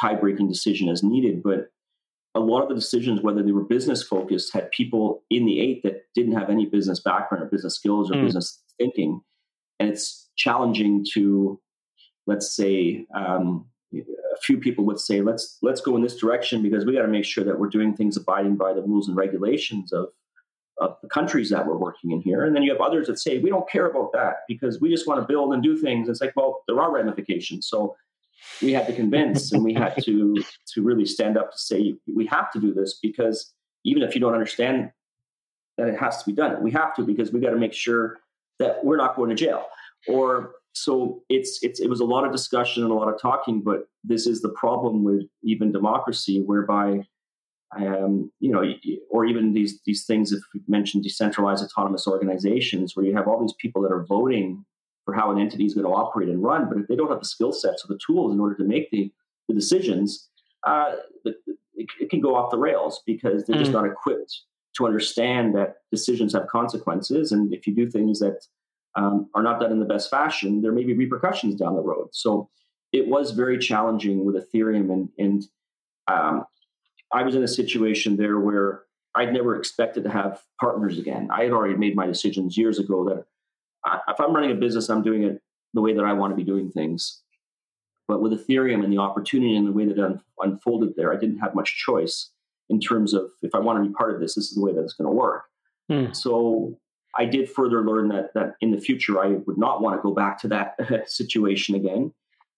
tie 0.00 0.14
breaking 0.14 0.48
decision 0.48 0.88
as 0.88 1.02
needed. 1.02 1.42
But 1.42 1.68
a 2.34 2.40
lot 2.40 2.62
of 2.62 2.68
the 2.68 2.74
decisions, 2.74 3.22
whether 3.22 3.42
they 3.42 3.52
were 3.52 3.64
business 3.64 4.02
focused, 4.02 4.52
had 4.52 4.70
people 4.70 5.22
in 5.30 5.46
the 5.46 5.60
eight 5.60 5.82
that 5.82 6.04
didn't 6.14 6.38
have 6.38 6.50
any 6.50 6.66
business 6.66 7.00
background 7.00 7.44
or 7.44 7.46
business 7.48 7.74
skills 7.74 8.10
or 8.10 8.14
mm. 8.14 8.24
business 8.24 8.62
thinking, 8.78 9.20
and 9.78 9.88
it's 9.88 10.28
challenging 10.36 11.04
to, 11.14 11.60
let's 12.26 12.54
say, 12.54 13.06
um, 13.14 13.66
a 13.92 14.40
few 14.42 14.58
people 14.58 14.84
would 14.84 15.00
say, 15.00 15.20
let's 15.20 15.58
let's 15.62 15.80
go 15.80 15.96
in 15.96 16.02
this 16.02 16.16
direction 16.16 16.62
because 16.62 16.84
we 16.84 16.94
got 16.94 17.02
to 17.02 17.08
make 17.08 17.24
sure 17.24 17.44
that 17.44 17.58
we're 17.58 17.68
doing 17.68 17.94
things 17.94 18.16
abiding 18.16 18.56
by 18.56 18.72
the 18.72 18.82
rules 18.82 19.08
and 19.08 19.16
regulations 19.16 19.92
of 19.92 20.08
of 20.80 20.96
the 21.02 21.08
countries 21.08 21.50
that 21.50 21.66
we're 21.66 21.76
working 21.76 22.10
in 22.10 22.20
here. 22.22 22.44
And 22.44 22.56
then 22.56 22.62
you 22.62 22.72
have 22.72 22.80
others 22.80 23.06
that 23.06 23.18
say, 23.18 23.38
we 23.38 23.50
don't 23.50 23.68
care 23.68 23.86
about 23.86 24.12
that 24.12 24.38
because 24.48 24.80
we 24.80 24.88
just 24.88 25.06
want 25.06 25.20
to 25.20 25.26
build 25.26 25.52
and 25.52 25.62
do 25.62 25.76
things. 25.76 26.08
It's 26.08 26.20
like, 26.20 26.32
well, 26.34 26.62
there 26.66 26.80
are 26.80 26.90
ramifications. 26.90 27.68
So 27.68 27.96
we 28.62 28.72
had 28.72 28.86
to 28.86 28.94
convince 28.94 29.52
and 29.52 29.62
we 29.62 29.74
had 29.74 30.02
to 30.04 30.42
to 30.74 30.82
really 30.82 31.04
stand 31.04 31.36
up 31.36 31.52
to 31.52 31.58
say 31.58 31.94
we 32.12 32.26
have 32.26 32.50
to 32.52 32.60
do 32.60 32.72
this 32.72 32.98
because 33.02 33.52
even 33.84 34.02
if 34.02 34.14
you 34.14 34.20
don't 34.20 34.32
understand 34.32 34.90
that 35.76 35.88
it 35.88 35.98
has 35.98 36.18
to 36.18 36.24
be 36.26 36.32
done, 36.32 36.62
we 36.62 36.70
have 36.70 36.94
to 36.96 37.02
because 37.02 37.32
we 37.32 37.40
got 37.40 37.50
to 37.50 37.58
make 37.58 37.74
sure 37.74 38.18
that 38.58 38.84
we're 38.84 38.96
not 38.96 39.16
going 39.16 39.30
to 39.30 39.36
jail. 39.36 39.66
Or 40.08 40.52
so 40.72 41.22
it's 41.28 41.58
it's 41.62 41.80
it 41.80 41.90
was 41.90 42.00
a 42.00 42.04
lot 42.04 42.24
of 42.24 42.32
discussion 42.32 42.82
and 42.82 42.92
a 42.92 42.94
lot 42.94 43.12
of 43.12 43.20
talking, 43.20 43.60
but 43.60 43.88
this 44.02 44.26
is 44.26 44.40
the 44.40 44.50
problem 44.50 45.04
with 45.04 45.24
even 45.42 45.72
democracy, 45.72 46.42
whereby 46.42 47.06
um, 47.76 48.30
you 48.40 48.50
know, 48.50 48.64
or 49.10 49.24
even 49.24 49.52
these 49.52 49.80
these 49.84 50.04
things. 50.04 50.32
If 50.32 50.42
we 50.54 50.60
mentioned 50.66 51.04
decentralized 51.04 51.64
autonomous 51.64 52.06
organizations, 52.06 52.96
where 52.96 53.06
you 53.06 53.14
have 53.14 53.28
all 53.28 53.40
these 53.40 53.54
people 53.60 53.82
that 53.82 53.92
are 53.92 54.04
voting 54.04 54.64
for 55.04 55.14
how 55.14 55.30
an 55.30 55.38
entity 55.38 55.64
is 55.64 55.74
going 55.74 55.86
to 55.86 55.92
operate 55.92 56.28
and 56.28 56.42
run, 56.42 56.68
but 56.68 56.78
if 56.78 56.86
they 56.88 56.96
don't 56.96 57.10
have 57.10 57.20
the 57.20 57.26
skill 57.26 57.52
sets 57.52 57.84
or 57.84 57.88
the 57.88 57.98
tools 58.04 58.32
in 58.32 58.40
order 58.40 58.54
to 58.54 58.64
make 58.64 58.90
the, 58.90 59.10
the 59.48 59.54
decisions, 59.54 60.28
uh, 60.66 60.92
it, 61.24 61.36
it, 61.74 62.10
can 62.10 62.20
go 62.20 62.34
off 62.34 62.50
the 62.50 62.58
rails 62.58 63.02
because 63.06 63.46
they're 63.46 63.56
mm. 63.56 63.60
just 63.60 63.72
not 63.72 63.86
equipped 63.86 64.42
to 64.76 64.86
understand 64.86 65.54
that 65.54 65.76
decisions 65.90 66.34
have 66.34 66.46
consequences, 66.48 67.32
and 67.32 67.52
if 67.52 67.66
you 67.66 67.74
do 67.74 67.88
things 67.90 68.20
that 68.20 68.44
um, 68.96 69.28
are 69.34 69.42
not 69.42 69.60
done 69.60 69.72
in 69.72 69.78
the 69.78 69.86
best 69.86 70.10
fashion, 70.10 70.60
there 70.60 70.72
may 70.72 70.84
be 70.84 70.94
repercussions 70.94 71.54
down 71.54 71.76
the 71.76 71.82
road. 71.82 72.08
So 72.12 72.48
it 72.92 73.06
was 73.06 73.30
very 73.30 73.58
challenging 73.58 74.24
with 74.24 74.36
Ethereum, 74.36 74.92
and 74.92 75.08
and 75.18 75.42
um, 76.08 76.44
I 77.12 77.22
was 77.22 77.34
in 77.34 77.42
a 77.42 77.48
situation 77.48 78.16
there 78.16 78.38
where 78.38 78.82
I'd 79.14 79.32
never 79.32 79.56
expected 79.56 80.04
to 80.04 80.10
have 80.10 80.42
partners 80.60 80.98
again. 80.98 81.28
I 81.32 81.44
had 81.44 81.52
already 81.52 81.76
made 81.76 81.96
my 81.96 82.06
decisions 82.06 82.56
years 82.56 82.78
ago 82.78 83.04
that 83.08 83.24
if 84.08 84.20
I'm 84.20 84.34
running 84.34 84.52
a 84.52 84.54
business, 84.54 84.88
I'm 84.88 85.02
doing 85.02 85.24
it 85.24 85.42
the 85.74 85.80
way 85.80 85.94
that 85.94 86.04
I 86.04 86.12
want 86.12 86.32
to 86.32 86.36
be 86.36 86.44
doing 86.44 86.70
things. 86.70 87.22
But 88.06 88.20
with 88.20 88.32
Ethereum 88.32 88.84
and 88.84 88.92
the 88.92 88.98
opportunity 88.98 89.56
and 89.56 89.66
the 89.66 89.72
way 89.72 89.86
that 89.86 89.98
it 89.98 90.18
unfolded 90.40 90.94
there, 90.96 91.12
I 91.12 91.16
didn't 91.16 91.38
have 91.38 91.54
much 91.54 91.76
choice 91.76 92.30
in 92.68 92.80
terms 92.80 93.14
of 93.14 93.30
if 93.42 93.54
I 93.54 93.58
want 93.58 93.82
to 93.82 93.88
be 93.88 93.94
part 93.94 94.14
of 94.14 94.20
this, 94.20 94.34
this 94.34 94.48
is 94.48 94.54
the 94.54 94.62
way 94.62 94.72
that 94.72 94.82
it's 94.82 94.94
going 94.94 95.08
to 95.08 95.16
work. 95.16 95.44
Hmm. 95.88 96.12
So 96.12 96.78
I 97.16 97.24
did 97.24 97.50
further 97.50 97.84
learn 97.84 98.08
that 98.08 98.32
that 98.34 98.54
in 98.60 98.70
the 98.70 98.80
future 98.80 99.22
I 99.22 99.28
would 99.46 99.58
not 99.58 99.82
want 99.82 99.96
to 99.96 100.02
go 100.02 100.14
back 100.14 100.40
to 100.40 100.48
that 100.48 100.76
situation 101.10 101.74
again. 101.74 102.12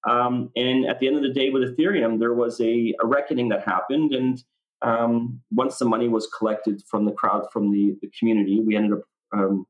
Um, 0.09 0.51
and 0.57 0.87
at 0.87 0.99
the 0.99 1.07
end 1.07 1.17
of 1.17 1.23
the 1.23 1.33
day, 1.33 1.51
with 1.51 1.77
Ethereum, 1.77 2.19
there 2.19 2.35
was 2.35 2.61
a, 2.61 2.95
a 3.03 3.07
reckoning 3.07 3.49
that 3.51 3.65
happened. 3.65 4.13
And 4.13 4.43
um, 4.83 5.41
once 5.51 5.79
the 5.79 5.85
money 5.85 6.09
was 6.09 6.29
collected 6.37 6.83
from 6.89 7.05
the 7.05 7.13
crowd, 7.13 7.47
from 7.53 7.71
the, 7.71 7.97
the 8.03 8.11
community, 8.19 8.61
we 8.61 8.77
ended 8.77 8.99
up, 8.99 9.05
um, 9.33 9.67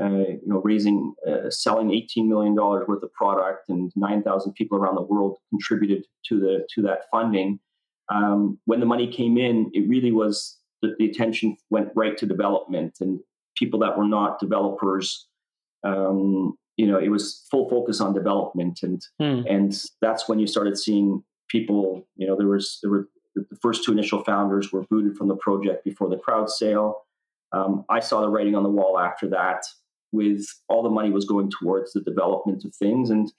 uh, 0.00 0.08
you 0.08 0.46
know, 0.46 0.60
raising, 0.64 1.14
uh, 1.26 1.50
selling 1.50 1.88
$18 1.88 2.26
million 2.26 2.54
worth 2.54 3.02
of 3.02 3.12
product, 3.14 3.68
and 3.68 3.92
9,000 3.96 4.52
people 4.52 4.78
around 4.78 4.96
the 4.96 5.02
world 5.02 5.38
contributed 5.50 6.04
to 6.26 6.40
the 6.40 6.66
to 6.74 6.82
that 6.82 7.02
funding. 7.10 7.58
Um, 8.08 8.58
when 8.64 8.80
the 8.80 8.86
money 8.86 9.10
came 9.10 9.38
in, 9.38 9.70
it 9.74 9.88
really 9.88 10.12
was 10.12 10.58
the, 10.82 10.94
the, 10.98 11.08
attention 11.08 11.56
went 11.70 11.88
right 11.94 12.16
to 12.18 12.26
development 12.26 12.98
and 13.00 13.20
people 13.56 13.78
that 13.80 13.96
were 13.96 14.06
not 14.06 14.40
developers 14.40 15.28
um, 15.84 16.56
you 16.76 16.86
know 16.86 16.98
it 16.98 17.08
was 17.08 17.46
full 17.50 17.68
focus 17.68 18.00
on 18.00 18.14
development 18.14 18.80
and 18.82 19.02
mm. 19.20 19.44
and 19.48 19.74
that's 20.00 20.28
when 20.28 20.38
you 20.38 20.46
started 20.46 20.78
seeing 20.78 21.22
people, 21.52 22.08
you 22.16 22.26
know, 22.26 22.36
there 22.36 22.48
was 22.48 22.78
there 22.82 22.90
were 22.90 23.08
the 23.34 23.56
first 23.60 23.84
two 23.84 23.92
initial 23.92 24.24
founders 24.24 24.72
were 24.72 24.84
booted 24.90 25.16
from 25.16 25.28
the 25.28 25.36
project 25.36 25.84
before 25.84 26.08
the 26.08 26.16
crowd 26.16 26.50
sale. 26.50 27.02
Um, 27.52 27.84
I 27.88 28.00
saw 28.00 28.22
the 28.22 28.28
writing 28.28 28.54
on 28.54 28.62
the 28.62 28.70
wall 28.70 28.98
after 28.98 29.28
that, 29.28 29.64
with 30.10 30.44
all 30.68 30.82
the 30.82 30.90
money 30.90 31.10
was 31.10 31.26
going 31.26 31.50
towards 31.50 31.92
the 31.92 32.00
development 32.00 32.64
of 32.64 32.74
things, 32.74 33.10
and 33.10 33.30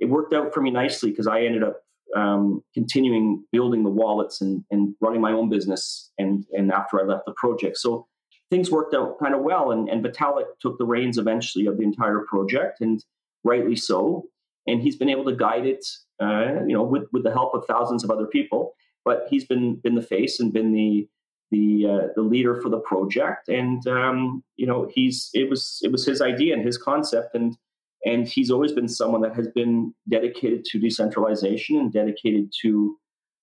it 0.00 0.06
worked 0.06 0.32
out 0.32 0.54
for 0.54 0.60
me 0.60 0.70
nicely 0.70 1.10
because 1.10 1.26
I 1.26 1.42
ended 1.42 1.62
up 1.62 1.82
um, 2.16 2.62
continuing 2.72 3.44
building 3.52 3.84
the 3.84 3.90
wallets 3.90 4.40
and, 4.40 4.64
and 4.70 4.94
running 5.00 5.20
my 5.20 5.32
own 5.32 5.50
business. 5.50 6.10
And 6.18 6.44
and 6.52 6.72
after 6.72 7.00
I 7.00 7.04
left 7.04 7.26
the 7.26 7.34
project, 7.36 7.76
so 7.76 8.06
things 8.50 8.70
worked 8.70 8.94
out 8.94 9.18
kind 9.18 9.34
of 9.34 9.42
well. 9.42 9.70
And, 9.70 9.88
and 9.88 10.04
Vitalik 10.04 10.46
took 10.60 10.78
the 10.78 10.84
reins 10.84 11.18
eventually 11.18 11.66
of 11.66 11.76
the 11.76 11.82
entire 11.82 12.24
project, 12.28 12.80
and 12.80 13.04
rightly 13.44 13.76
so. 13.76 14.24
And 14.66 14.82
he's 14.82 14.96
been 14.96 15.08
able 15.08 15.24
to 15.24 15.36
guide 15.36 15.66
it, 15.66 15.86
uh, 16.20 16.64
you 16.66 16.74
know, 16.74 16.82
with 16.82 17.04
with 17.12 17.24
the 17.24 17.32
help 17.32 17.54
of 17.54 17.64
thousands 17.66 18.04
of 18.04 18.10
other 18.10 18.26
people. 18.26 18.74
But 19.04 19.26
he's 19.30 19.44
been 19.44 19.76
been 19.76 19.94
the 19.94 20.02
face 20.02 20.40
and 20.40 20.52
been 20.52 20.72
the 20.72 21.08
the 21.50 21.86
uh, 21.86 22.06
the 22.14 22.22
leader 22.22 22.60
for 22.60 22.68
the 22.68 22.80
project. 22.80 23.48
And 23.48 23.86
um, 23.86 24.42
you 24.56 24.66
know, 24.66 24.88
he's 24.92 25.30
it 25.34 25.48
was 25.48 25.80
it 25.82 25.92
was 25.92 26.04
his 26.04 26.20
idea 26.20 26.54
and 26.54 26.64
his 26.64 26.78
concept 26.78 27.34
and 27.34 27.56
and 28.04 28.28
he's 28.28 28.50
always 28.50 28.72
been 28.72 28.88
someone 28.88 29.22
that 29.22 29.34
has 29.34 29.48
been 29.48 29.92
dedicated 30.08 30.64
to 30.66 30.78
decentralization 30.78 31.78
and 31.78 31.92
dedicated 31.92 32.52
to 32.62 32.96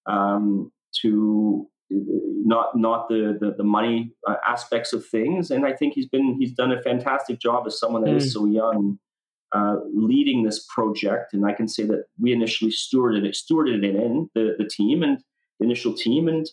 um, 0.05 0.71
to 1.01 1.67
not 1.89 2.77
not 2.77 3.07
the 3.09 3.37
the, 3.39 3.53
the 3.57 3.63
money 3.63 4.13
uh, 4.27 4.35
aspects 4.47 4.93
of 4.93 5.05
things. 5.05 5.51
And 5.51 5.65
I 5.65 5.73
think 5.73 5.93
he's 5.93 6.07
been 6.07 6.37
he's 6.39 6.53
done 6.53 6.71
a 6.71 6.81
fantastic 6.81 7.39
job 7.39 7.65
as 7.67 7.79
someone 7.79 8.03
that 8.03 8.11
mm. 8.11 8.17
is 8.17 8.33
so 8.33 8.45
young. 8.45 8.99
Uh, 9.51 9.77
leading 9.93 10.43
this 10.43 10.65
project, 10.73 11.33
and 11.33 11.45
I 11.45 11.53
can 11.53 11.69
say 11.69 11.83
that 11.83 12.05
we 12.19 12.33
initially 12.33 12.71
stewarded 12.71 13.23
it, 13.23 13.35
stewarded 13.35 13.85
it 13.85 13.95
in 13.95 14.29
the, 14.35 14.55
the 14.57 14.65
team 14.65 15.01
and 15.01 15.19
the 15.59 15.65
initial 15.65 15.93
team, 15.93 16.27
and 16.27 16.45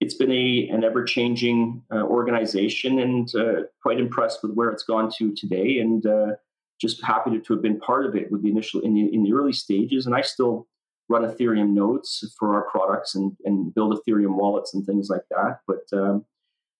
it's 0.00 0.14
been 0.14 0.32
a 0.32 0.68
an 0.70 0.84
ever 0.84 1.02
changing 1.02 1.82
uh, 1.90 2.02
organization, 2.02 2.98
and 2.98 3.34
uh, 3.34 3.62
quite 3.80 3.98
impressed 3.98 4.42
with 4.42 4.52
where 4.52 4.68
it's 4.68 4.82
gone 4.82 5.10
to 5.16 5.32
today. 5.34 5.78
And 5.78 6.04
uh, 6.04 6.32
just 6.78 7.02
happy 7.02 7.30
to, 7.30 7.40
to 7.40 7.54
have 7.54 7.62
been 7.62 7.80
part 7.80 8.04
of 8.04 8.16
it 8.16 8.30
with 8.30 8.42
the 8.42 8.50
initial 8.50 8.80
in 8.80 8.92
the, 8.92 9.14
in 9.14 9.22
the 9.22 9.32
early 9.32 9.52
stages. 9.52 10.04
And 10.04 10.14
I 10.14 10.20
still 10.20 10.66
run 11.12 11.22
Ethereum 11.22 11.70
nodes 11.70 12.34
for 12.38 12.54
our 12.54 12.68
products 12.70 13.14
and, 13.14 13.36
and 13.44 13.74
build 13.74 13.98
Ethereum 13.98 14.34
wallets 14.34 14.74
and 14.74 14.84
things 14.84 15.08
like 15.08 15.22
that. 15.30 15.58
But 15.66 15.84
um, 15.92 16.24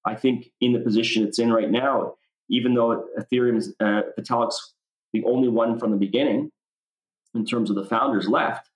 I 0.05 0.15
think 0.15 0.47
in 0.61 0.73
the 0.73 0.81
position 0.81 1.27
it's 1.27 1.39
in 1.39 1.53
right 1.53 1.71
now, 1.71 2.15
even 2.51 2.75
though 2.75 3.05
Ethereum's 3.19 3.73
uh, 3.81 4.03
Vitalik's 4.19 4.75
the 5.13 5.25
only 5.25 5.49
one 5.49 5.79
from 5.79 5.91
the 5.91 5.97
beginning 5.97 6.51
in 7.35 7.45
terms 7.45 7.71
of 7.71 7.77
the 7.77 7.85
founders 7.85 8.29
left, 8.29 8.69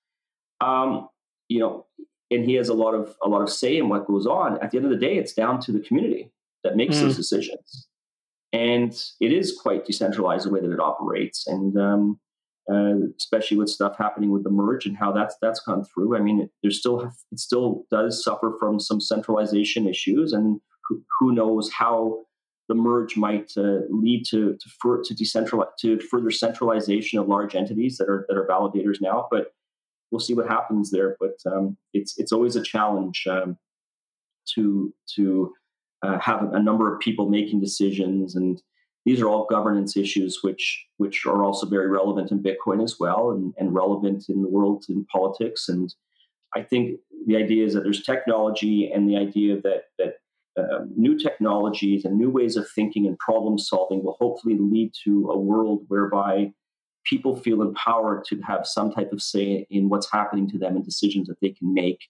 um, 0.61 1.09
you 1.49 1.59
know, 1.59 1.87
and 2.31 2.45
he 2.45 2.55
has 2.55 2.69
a 2.69 2.75
lot 2.75 2.95
of 2.95 3.17
a 3.23 3.29
lot 3.29 3.43
of 3.43 3.51
say 3.51 3.77
in 3.77 3.89
what 3.89 4.07
goes 4.07 4.27
on. 4.27 4.59
At 4.63 4.71
the 4.71 4.79
end 4.79 4.87
of 4.87 4.93
the 4.93 5.07
day, 5.07 5.17
it's 5.17 5.33
down 5.33 5.61
to 5.61 5.73
the 5.73 5.81
community 5.81 6.31
that 6.63 6.77
makes 6.77 6.97
mm. 6.97 7.03
those 7.03 7.17
decisions 7.17 7.89
and 8.53 8.93
it 9.21 9.33
is 9.33 9.59
quite 9.61 9.85
decentralized 9.85 10.47
the 10.47 10.51
way 10.51 10.61
that 10.61 10.73
it 10.73 10.81
operates 10.81 11.47
and 11.47 11.77
um, 11.77 12.19
uh, 12.73 12.95
especially 13.19 13.57
with 13.57 13.69
stuff 13.69 13.97
happening 13.99 14.31
with 14.31 14.45
the 14.45 14.51
merge 14.51 14.87
and 14.87 14.97
how 14.97 15.13
that's 15.13 15.37
that's 15.41 15.61
gone 15.61 15.85
through. 15.85 16.17
I 16.17 16.21
mean 16.21 16.41
it, 16.41 16.51
there's 16.63 16.79
still 16.79 17.11
it 17.33 17.39
still 17.39 17.85
does 17.91 18.23
suffer 18.23 18.55
from 18.59 18.81
some 18.81 19.01
centralization 19.01 19.89
issues 19.89 20.33
and 20.33 20.61
who, 20.89 21.03
who 21.19 21.33
knows 21.33 21.71
how 21.73 22.25
the 22.69 22.75
merge 22.75 23.17
might 23.17 23.53
uh, 23.57 23.81
lead 23.91 24.25
to 24.31 24.57
to, 24.61 24.71
for, 24.81 25.03
to 25.05 25.15
to 25.81 26.01
further 26.11 26.31
centralization 26.31 27.19
of 27.19 27.29
large 27.29 27.55
entities 27.55 27.97
that 27.99 28.09
are 28.09 28.27
that 28.29 28.37
are 28.37 28.47
validators 28.47 28.99
now 29.01 29.29
but 29.31 29.53
we'll 30.11 30.21
see 30.21 30.35
what 30.35 30.49
happens 30.49 30.91
there. 30.91 31.17
But 31.19 31.37
um, 31.51 31.77
it's 31.93 32.19
it's 32.19 32.33
always 32.33 32.57
a 32.57 32.63
challenge 32.63 33.27
um, 33.29 33.59
to 34.55 34.93
to 35.17 35.53
uh, 36.03 36.19
have 36.19 36.53
a 36.53 36.63
number 36.63 36.93
of 36.93 37.01
people 37.01 37.29
making 37.29 37.61
decisions 37.61 38.37
and 38.37 38.61
these 39.07 39.21
are 39.23 39.29
all 39.29 39.47
governance 39.49 39.97
issues 39.97 40.41
which 40.43 40.85
which 40.99 41.25
are 41.25 41.43
also 41.43 41.67
very 41.67 41.89
relevant 41.89 42.31
in 42.31 42.43
bitcoin 42.43 42.83
as 42.85 42.97
well 43.01 43.31
and, 43.31 43.55
and 43.57 43.75
relevant 43.75 44.25
in 44.29 44.43
the 44.43 44.49
world 44.49 44.85
in 44.91 45.07
politics 45.07 45.69
and 45.69 45.95
i 46.55 46.63
think 46.63 46.99
the 47.27 47.37
idea 47.37 47.65
is 47.65 47.73
that 47.73 47.85
there's 47.85 48.03
technology 48.03 48.91
and 48.93 49.09
the 49.09 49.17
idea 49.17 49.59
that 49.63 49.85
that 49.99 50.15
uh, 50.59 50.85
new 50.97 51.19
technologies 51.19 52.07
and 52.07 52.17
new 52.17 52.31
ways 52.31 52.57
of 52.57 52.67
thinking 52.75 53.07
and 53.07 53.19
problem 53.19 53.59
solving 53.59 54.03
will 54.03 54.17
hopefully 54.19 54.57
lead 54.59 54.91
to 55.05 55.29
a 55.31 55.39
world 55.39 55.85
whereby 55.89 56.51
people 57.05 57.37
feel 57.37 57.61
empowered 57.61 58.25
to 58.25 58.41
have 58.41 58.67
some 58.67 58.91
type 58.91 59.13
of 59.13 59.23
say 59.23 59.67
in 59.71 59.91
what's 59.91 60.11
happening 60.11 60.49
to 60.49 60.59
them 60.59 60.75
and 60.75 60.85
decisions 60.85 61.29
that 61.29 61.39
they 61.43 61.51
can 61.51 61.75
make 61.75 62.01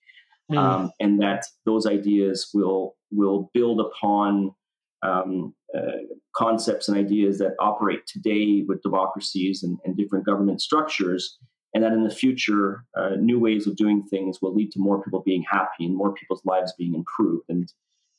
mm. 0.51 0.57
um, 0.57 0.91
and 1.01 1.21
that 1.21 1.45
those 1.65 1.87
ideas 1.87 2.49
will 2.55 2.95
will 3.11 3.51
build 3.53 3.81
upon 3.81 4.55
um, 5.03 5.55
uh, 5.77 5.99
concepts 6.35 6.89
and 6.89 6.97
ideas 6.97 7.39
that 7.39 7.55
operate 7.61 8.07
today 8.07 8.65
with 8.67 8.83
democracies 8.83 9.63
and, 9.63 9.79
and, 9.85 9.97
different 9.97 10.25
government 10.25 10.61
structures, 10.61 11.39
and 11.75 11.83
that 11.85 11.93
in 11.93 12.05
the 12.05 12.15
future, 12.15 12.85
uh, 12.99 13.11
new 13.19 13.39
ways 13.39 13.67
of 13.67 13.77
doing 13.77 14.03
things 14.05 14.39
will 14.41 14.55
lead 14.55 14.71
to 14.73 14.81
more 14.81 15.03
people 15.03 15.23
being 15.25 15.45
happy 15.51 15.85
and 15.85 15.97
more 15.97 16.15
people's 16.15 16.45
lives 16.45 16.73
being 16.79 16.95
improved. 16.95 17.45
And 17.49 17.71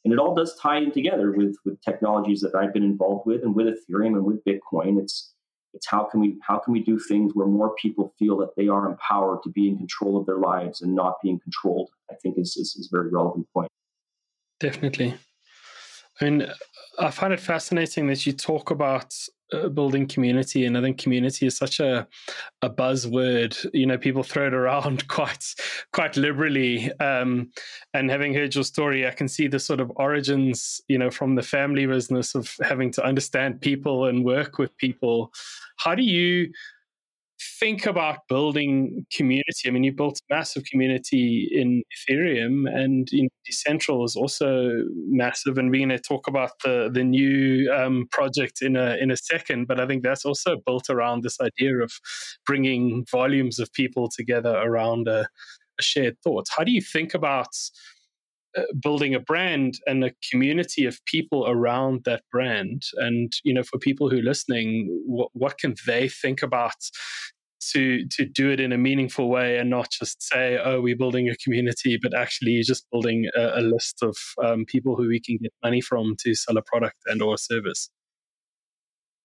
and 0.03 0.13
it 0.13 0.19
all 0.19 0.35
does 0.35 0.57
tie 0.61 0.77
in 0.77 0.91
together 0.91 1.31
with 1.31 1.55
with 1.65 1.81
technologies 1.81 2.41
that 2.41 2.55
I've 2.55 2.73
been 2.73 2.83
involved 2.83 3.25
with, 3.25 3.43
and 3.43 3.55
with 3.55 3.67
Ethereum 3.67 4.13
and 4.13 4.25
with 4.25 4.43
Bitcoin. 4.45 4.99
It's 5.01 5.33
it's 5.73 5.87
how 5.87 6.03
can 6.03 6.19
we 6.19 6.37
how 6.47 6.59
can 6.59 6.73
we 6.73 6.81
do 6.81 6.99
things 6.99 7.33
where 7.33 7.47
more 7.47 7.75
people 7.75 8.13
feel 8.17 8.37
that 8.37 8.55
they 8.55 8.67
are 8.67 8.89
empowered 8.89 9.39
to 9.43 9.49
be 9.49 9.67
in 9.67 9.77
control 9.77 10.17
of 10.17 10.25
their 10.25 10.37
lives 10.37 10.81
and 10.81 10.95
not 10.95 11.15
being 11.21 11.39
controlled. 11.39 11.89
I 12.11 12.15
think 12.21 12.37
is 12.37 12.55
is, 12.57 12.75
is 12.77 12.89
a 12.91 12.95
very 12.95 13.09
relevant 13.09 13.47
point. 13.53 13.69
Definitely. 14.59 15.15
I 16.19 16.25
mean, 16.25 16.47
I 16.99 17.11
find 17.11 17.33
it 17.33 17.39
fascinating 17.39 18.07
that 18.07 18.25
you 18.25 18.33
talk 18.33 18.71
about 18.71 19.13
uh, 19.53 19.69
building 19.69 20.07
community, 20.07 20.65
and 20.65 20.77
I 20.77 20.81
think 20.81 20.97
community 20.97 21.45
is 21.45 21.55
such 21.55 21.79
a 21.79 22.07
a 22.61 22.69
buzzword. 22.69 23.65
You 23.73 23.85
know, 23.85 23.97
people 23.97 24.23
throw 24.23 24.47
it 24.47 24.53
around 24.53 25.07
quite 25.09 25.45
quite 25.93 26.17
liberally. 26.17 26.91
Um, 26.99 27.51
and 27.93 28.09
having 28.09 28.33
heard 28.33 28.55
your 28.55 28.63
story, 28.63 29.07
I 29.07 29.11
can 29.11 29.27
see 29.27 29.47
the 29.47 29.59
sort 29.59 29.79
of 29.79 29.91
origins, 29.95 30.81
you 30.87 30.97
know, 30.97 31.09
from 31.09 31.35
the 31.35 31.43
family 31.43 31.85
business 31.85 32.35
of 32.35 32.53
having 32.61 32.91
to 32.93 33.05
understand 33.05 33.61
people 33.61 34.05
and 34.05 34.25
work 34.25 34.57
with 34.57 34.75
people. 34.77 35.31
How 35.77 35.95
do 35.95 36.03
you 36.03 36.51
think 37.59 37.85
about 37.85 38.27
building 38.27 39.05
community, 39.13 39.67
I 39.67 39.71
mean, 39.71 39.83
you 39.83 39.91
built 39.91 40.21
massive 40.29 40.63
community 40.65 41.49
in 41.51 41.83
Ethereum, 41.95 42.65
and 42.71 43.07
you 43.11 43.23
know, 43.23 43.29
Decentral 43.49 44.05
is 44.05 44.15
also 44.15 44.83
massive. 45.07 45.57
And 45.57 45.69
we're 45.69 45.85
going 45.85 45.89
to 45.89 45.99
talk 45.99 46.27
about 46.27 46.51
the 46.63 46.89
the 46.91 47.03
new 47.03 47.71
um, 47.71 48.07
project 48.11 48.61
in 48.61 48.75
a 48.75 48.97
in 48.97 49.11
a 49.11 49.17
second. 49.17 49.67
But 49.67 49.79
I 49.79 49.87
think 49.87 50.03
that's 50.03 50.25
also 50.25 50.57
built 50.65 50.89
around 50.89 51.23
this 51.23 51.39
idea 51.39 51.77
of 51.77 51.91
bringing 52.45 53.05
volumes 53.11 53.59
of 53.59 53.71
people 53.73 54.09
together 54.09 54.55
around 54.55 55.07
a, 55.07 55.27
a 55.79 55.81
shared 55.81 56.17
thought. 56.23 56.47
How 56.55 56.63
do 56.63 56.71
you 56.71 56.81
think 56.81 57.13
about 57.13 57.49
uh, 58.57 58.63
building 58.81 59.13
a 59.13 59.19
brand 59.19 59.75
and 59.85 60.03
a 60.03 60.11
community 60.31 60.85
of 60.85 61.03
people 61.05 61.45
around 61.47 62.03
that 62.05 62.23
brand 62.31 62.81
and 62.95 63.31
you 63.43 63.53
know 63.53 63.61
for 63.61 63.77
people 63.77 64.09
who 64.09 64.19
are 64.19 64.23
listening 64.23 64.87
what, 65.05 65.29
what 65.33 65.57
can 65.57 65.75
they 65.85 66.07
think 66.07 66.41
about 66.41 66.75
to 67.59 68.05
to 68.07 68.25
do 68.25 68.49
it 68.49 68.59
in 68.59 68.71
a 68.71 68.77
meaningful 68.77 69.29
way 69.29 69.57
and 69.57 69.69
not 69.69 69.89
just 69.91 70.21
say 70.21 70.59
oh 70.63 70.79
we're 70.81 70.95
building 70.95 71.29
a 71.29 71.35
community 71.37 71.97
but 72.01 72.13
actually 72.15 72.61
just 72.61 72.85
building 72.91 73.27
a, 73.35 73.59
a 73.59 73.61
list 73.61 74.01
of 74.01 74.15
um, 74.43 74.65
people 74.65 74.95
who 74.95 75.07
we 75.07 75.19
can 75.19 75.37
get 75.41 75.53
money 75.63 75.81
from 75.81 76.15
to 76.19 76.35
sell 76.35 76.57
a 76.57 76.61
product 76.61 76.97
and 77.07 77.21
or 77.21 77.37
service. 77.37 77.89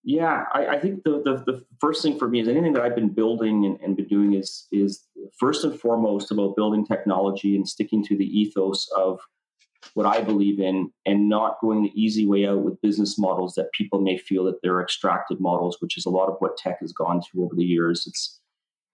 Yeah, 0.04 0.44
I, 0.52 0.66
I 0.66 0.80
think 0.80 1.04
the, 1.04 1.22
the, 1.24 1.44
the 1.46 1.64
first 1.80 2.02
thing 2.02 2.18
for 2.18 2.28
me 2.28 2.40
is 2.40 2.48
anything 2.48 2.72
that 2.72 2.82
I've 2.82 2.96
been 2.96 3.10
building 3.10 3.64
and, 3.64 3.78
and 3.80 3.96
been 3.96 4.08
doing 4.08 4.34
is 4.34 4.66
is 4.72 5.06
first 5.38 5.64
and 5.64 5.78
foremost 5.78 6.32
about 6.32 6.56
building 6.56 6.84
technology 6.84 7.54
and 7.54 7.68
sticking 7.68 8.04
to 8.06 8.16
the 8.16 8.26
ethos 8.26 8.88
of 8.96 9.20
what 9.94 10.06
I 10.06 10.20
believe 10.20 10.60
in 10.60 10.90
and 11.06 11.28
not 11.28 11.60
going 11.60 11.82
the 11.82 12.00
easy 12.00 12.26
way 12.26 12.46
out 12.46 12.62
with 12.62 12.80
business 12.80 13.18
models 13.18 13.54
that 13.54 13.72
people 13.72 14.00
may 14.00 14.16
feel 14.16 14.44
that 14.44 14.60
they're 14.62 14.80
extractive 14.80 15.40
models, 15.40 15.76
which 15.80 15.96
is 15.96 16.06
a 16.06 16.10
lot 16.10 16.28
of 16.28 16.36
what 16.38 16.56
tech 16.56 16.78
has 16.80 16.92
gone 16.92 17.20
through 17.22 17.44
over 17.44 17.54
the 17.54 17.64
years. 17.64 18.06
It's 18.06 18.38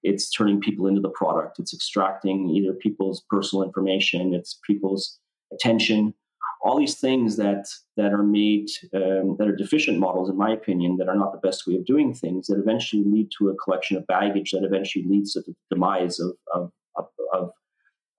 it's 0.04 0.30
turning 0.30 0.60
people 0.60 0.86
into 0.86 1.00
the 1.00 1.10
product. 1.10 1.58
It's 1.58 1.74
extracting 1.74 2.50
either 2.50 2.72
people's 2.72 3.24
personal 3.28 3.64
information, 3.64 4.32
it's 4.32 4.60
people's 4.64 5.18
attention, 5.52 6.14
all 6.62 6.78
these 6.78 6.98
things 6.98 7.36
that 7.36 7.66
that 7.96 8.12
are 8.12 8.22
made 8.22 8.68
um, 8.94 9.36
that 9.38 9.48
are 9.48 9.56
deficient 9.56 9.98
models, 9.98 10.28
in 10.28 10.36
my 10.36 10.50
opinion, 10.50 10.96
that 10.96 11.08
are 11.08 11.16
not 11.16 11.32
the 11.32 11.46
best 11.46 11.66
way 11.66 11.74
of 11.74 11.84
doing 11.84 12.14
things. 12.14 12.46
That 12.46 12.58
eventually 12.58 13.04
lead 13.04 13.30
to 13.38 13.50
a 13.50 13.56
collection 13.56 13.96
of 13.96 14.06
baggage 14.06 14.50
that 14.52 14.64
eventually 14.64 15.04
leads 15.04 15.32
to 15.34 15.40
the 15.40 15.54
demise 15.70 16.18
of 16.18 16.32
of, 16.54 16.72
of, 16.96 17.06
of, 17.32 17.50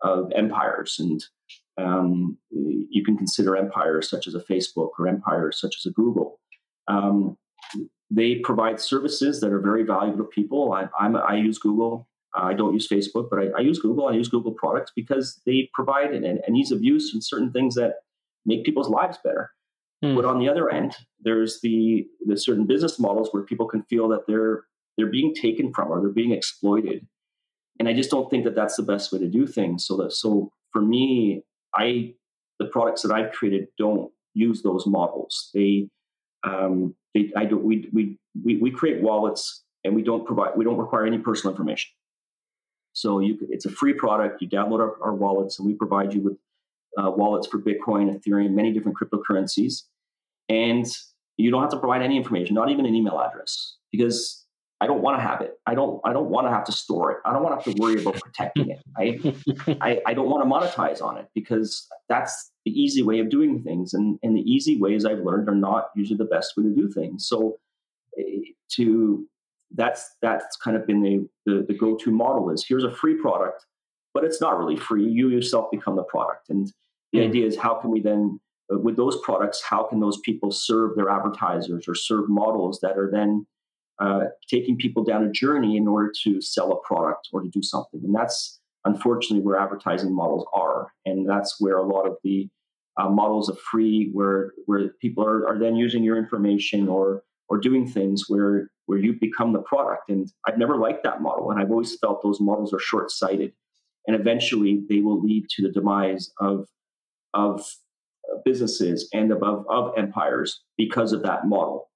of 0.01 0.32
empires. 0.36 0.97
And 0.99 1.23
um, 1.80 2.38
you 2.52 3.04
can 3.04 3.18
consider 3.18 3.56
empires 3.56 4.10
such 4.10 4.28
as 4.28 4.36
a 4.36 4.39
Facebook 4.39 4.89
or 4.98 5.08
empires 5.08 5.60
such 5.60 5.76
as 5.80 5.86
a 5.86 5.94
Google. 5.94 6.39
Um, 6.88 7.38
they 8.12 8.36
provide 8.44 8.80
services 8.80 9.39
that 9.42 9.52
are 9.52 9.60
very 9.60 9.84
valuable 9.84 10.18
to 10.18 10.24
people. 10.30 10.74
I, 10.74 10.88
I'm, 11.00 11.15
I 11.15 11.36
use 11.36 11.60
Google. 11.60 12.08
I 12.36 12.54
don't 12.54 12.74
use 12.74 12.88
Facebook, 12.88 13.30
but 13.30 13.39
I, 13.39 13.48
I, 13.58 13.60
use 13.62 13.80
Google. 13.80 14.08
I 14.08 14.13
use 14.13 14.30
Google 14.30 14.52
products 14.52 14.92
because 14.96 15.42
they 15.46 15.70
provide 15.74 16.13
an, 16.13 16.24
an, 16.24 16.56
ease 16.56 16.72
of 16.72 16.84
use 16.84 17.12
and 17.13 17.24
certain 17.24 17.52
things 17.52 17.76
that 17.76 17.96
make 18.46 18.63
people's 18.63 18.89
lives 18.89 19.18
better. 19.24 19.52
Mm. 20.04 20.15
But 20.15 20.26
on 20.26 20.39
the 20.39 20.48
other 20.48 20.70
end, 20.70 20.96
there's 21.20 21.60
the 21.62 22.06
the 22.26 22.38
certain 22.38 22.65
business 22.65 23.00
models 23.00 23.30
where 23.32 23.44
people 23.44 23.68
can 23.68 23.84
feel 23.84 24.08
that 24.10 24.28
they're 24.28 24.63
they're 24.96 25.12
being 25.12 25.34
taken 25.34 25.74
from 25.74 25.89
or 25.89 26.00
they're 26.00 26.10
being 26.10 26.32
exploited, 26.32 27.06
and 27.80 27.89
I 27.89 27.94
just 27.94 28.10
don't 28.10 28.30
think 28.30 28.46
that 28.46 28.56
that's 28.56 28.78
the 28.78 28.84
best 28.84 29.12
way 29.12 29.20
to 29.20 29.28
do 29.28 29.46
things. 29.46 29.86
So 29.86 29.98
that 29.98 30.13
so 30.13 30.52
for 30.72 30.82
me, 30.82 31.44
I 31.75 32.13
the 32.60 32.65
products 32.65 33.01
that 33.03 33.12
I've 33.12 33.32
created 33.32 33.67
don't 33.77 34.12
use 34.34 34.62
those 34.62 34.86
models. 34.86 35.49
They 35.53 35.89
um, 36.43 36.95
they 37.13 37.32
I 37.36 37.45
don't 37.45 37.63
we 37.63 37.89
we 37.93 38.17
we, 38.43 38.58
we 38.58 38.71
create 38.71 39.01
wallets 39.01 39.63
and 39.84 39.95
we 39.95 40.03
don't 40.03 40.25
provide 40.25 40.51
we 40.55 40.63
don't 40.63 40.77
require 40.77 41.05
any 41.05 41.17
personal 41.17 41.53
information. 41.53 41.91
So 42.93 43.19
you 43.19 43.38
it's 43.49 43.65
a 43.65 43.69
free 43.69 43.93
product. 43.93 44.41
You 44.41 44.49
download 44.49 44.79
our, 44.79 44.95
our 45.03 45.15
wallets, 45.15 45.60
and 45.60 45.67
we 45.67 45.73
provide 45.73 46.13
you 46.13 46.21
with 46.21 46.38
uh, 46.97 47.12
wallets 47.12 47.47
for 47.47 47.60
Bitcoin, 47.60 48.13
Ethereum, 48.13 48.51
many 48.51 48.73
different 48.73 48.97
cryptocurrencies, 48.97 49.84
and 50.49 50.86
you 51.38 51.51
don't 51.51 51.62
have 51.62 51.71
to 51.71 51.79
provide 51.79 52.01
any 52.01 52.17
information, 52.17 52.55
not 52.55 52.69
even 52.69 52.86
an 52.86 52.95
email 52.95 53.19
address, 53.19 53.77
because 53.91 54.45
I 54.82 54.88
don't 54.88 55.02
want 55.02 55.18
to 55.18 55.22
have 55.22 55.42
it. 55.42 55.60
I 55.65 55.76
don't. 55.76 56.00
I 56.06 56.13
don't 56.13 56.30
want 56.30 56.48
to 56.48 56.52
have 56.52 56.63
to 56.65 56.72
store 56.72 57.12
it. 57.12 57.18
I 57.26 57.34
don't 57.34 57.44
want 57.44 57.60
to 57.60 57.70
have 57.70 57.76
to 57.76 57.82
worry 57.82 58.02
about 58.02 58.15
protecting 58.22 58.70
it. 58.70 58.80
I, 58.98 59.78
I, 59.82 60.02
I 60.08 60.13
don't 60.13 60.30
want 60.30 60.44
to 60.44 60.50
monetize 60.50 61.02
on 61.02 61.18
it 61.18 61.28
because 61.36 61.88
that's 62.08 62.52
the 62.65 62.72
easy 62.72 63.04
way 63.04 63.20
of 63.20 63.30
doing 63.30 63.62
things, 63.62 63.94
and 63.94 64.18
and 64.24 64.38
the 64.38 64.42
easy 64.42 64.80
ways 64.80 65.06
I've 65.06 65.20
learned 65.20 65.50
are 65.50 65.56
not 65.56 65.89
usually 65.96 66.18
the 66.18 66.26
best 66.26 66.54
way 66.56 66.63
to 66.63 66.70
do 66.70 66.89
things. 66.89 67.28
So 67.28 67.58
eh, 68.18 68.54
to 68.76 69.28
that's 69.76 70.15
that's 70.22 70.56
kind 70.58 70.76
of 70.76 70.86
been 70.88 71.02
the, 71.02 71.28
the, 71.46 71.65
the 71.68 71.74
go-to 71.74 72.12
model 72.12 72.50
is 72.50 72.65
here's 72.68 72.84
a 72.84 72.92
free 72.92 73.15
product 73.15 73.65
but 74.13 74.24
it's 74.24 74.42
not 74.42 74.58
really 74.58 74.76
free 74.76 75.06
you 75.06 75.30
yourself 75.30 75.70
become 75.72 75.96
the 75.96 76.04
product 76.04 76.50
and 76.50 76.72
the 77.13 77.20
mm. 77.20 77.28
idea 77.28 77.46
is 77.46 77.56
how 77.58 77.76
can 77.76 77.92
we 77.92 78.02
then 78.02 78.39
with 78.70 78.98
those 78.98 79.18
products 79.22 79.62
how 79.62 79.84
can 79.84 80.00
those 80.00 80.20
people 80.22 80.52
serve 80.52 80.96
their 80.96 81.10
advertisers 81.10 81.88
or 81.88 81.96
serve 81.96 82.28
models 82.28 82.80
that 82.82 82.98
are 82.98 83.10
then 83.12 83.46
uh, 83.99 84.25
taking 84.49 84.77
people 84.77 85.03
down 85.03 85.25
a 85.25 85.31
journey 85.31 85.75
in 85.75 85.88
order 85.88 86.12
to 86.23 86.41
sell 86.41 86.71
a 86.71 86.88
product 86.88 87.27
or 87.33 87.41
to 87.41 87.49
do 87.49 87.62
something 87.62 88.01
and 88.03 88.15
that's 88.15 88.59
unfortunately 88.85 89.45
where 89.45 89.59
advertising 89.59 90.13
models 90.13 90.45
are 90.53 90.91
and 91.05 91.27
that's 91.27 91.55
where 91.59 91.77
a 91.77 91.85
lot 91.85 92.07
of 92.07 92.15
the 92.23 92.49
uh, 92.99 93.09
models 93.09 93.49
of 93.49 93.57
free 93.59 94.09
where 94.13 94.51
where 94.65 94.89
people 95.01 95.23
are, 95.23 95.47
are 95.47 95.57
then 95.57 95.75
using 95.75 96.03
your 96.03 96.17
information 96.17 96.88
or 96.88 97.23
or 97.47 97.57
doing 97.57 97.88
things 97.88 98.25
where 98.27 98.69
where 98.85 98.99
you 98.99 99.13
become 99.19 99.53
the 99.53 99.62
product. 99.62 100.09
And 100.09 100.31
I've 100.47 100.57
never 100.57 100.77
liked 100.77 101.03
that 101.03 101.21
model, 101.21 101.51
and 101.51 101.59
I've 101.59 101.71
always 101.71 101.97
felt 101.97 102.23
those 102.23 102.41
models 102.41 102.73
are 102.73 102.79
short 102.79 103.12
sighted, 103.12 103.53
and 104.07 104.19
eventually 104.19 104.83
they 104.89 104.99
will 104.99 105.21
lead 105.21 105.45
to 105.55 105.63
the 105.63 105.71
demise 105.71 106.31
of 106.39 106.67
of 107.33 107.65
businesses 108.43 109.07
and 109.13 109.31
of 109.31 109.43
of 109.43 109.93
empires 109.97 110.62
because 110.77 111.13
of 111.13 111.23
that 111.23 111.45
model. 111.45 111.88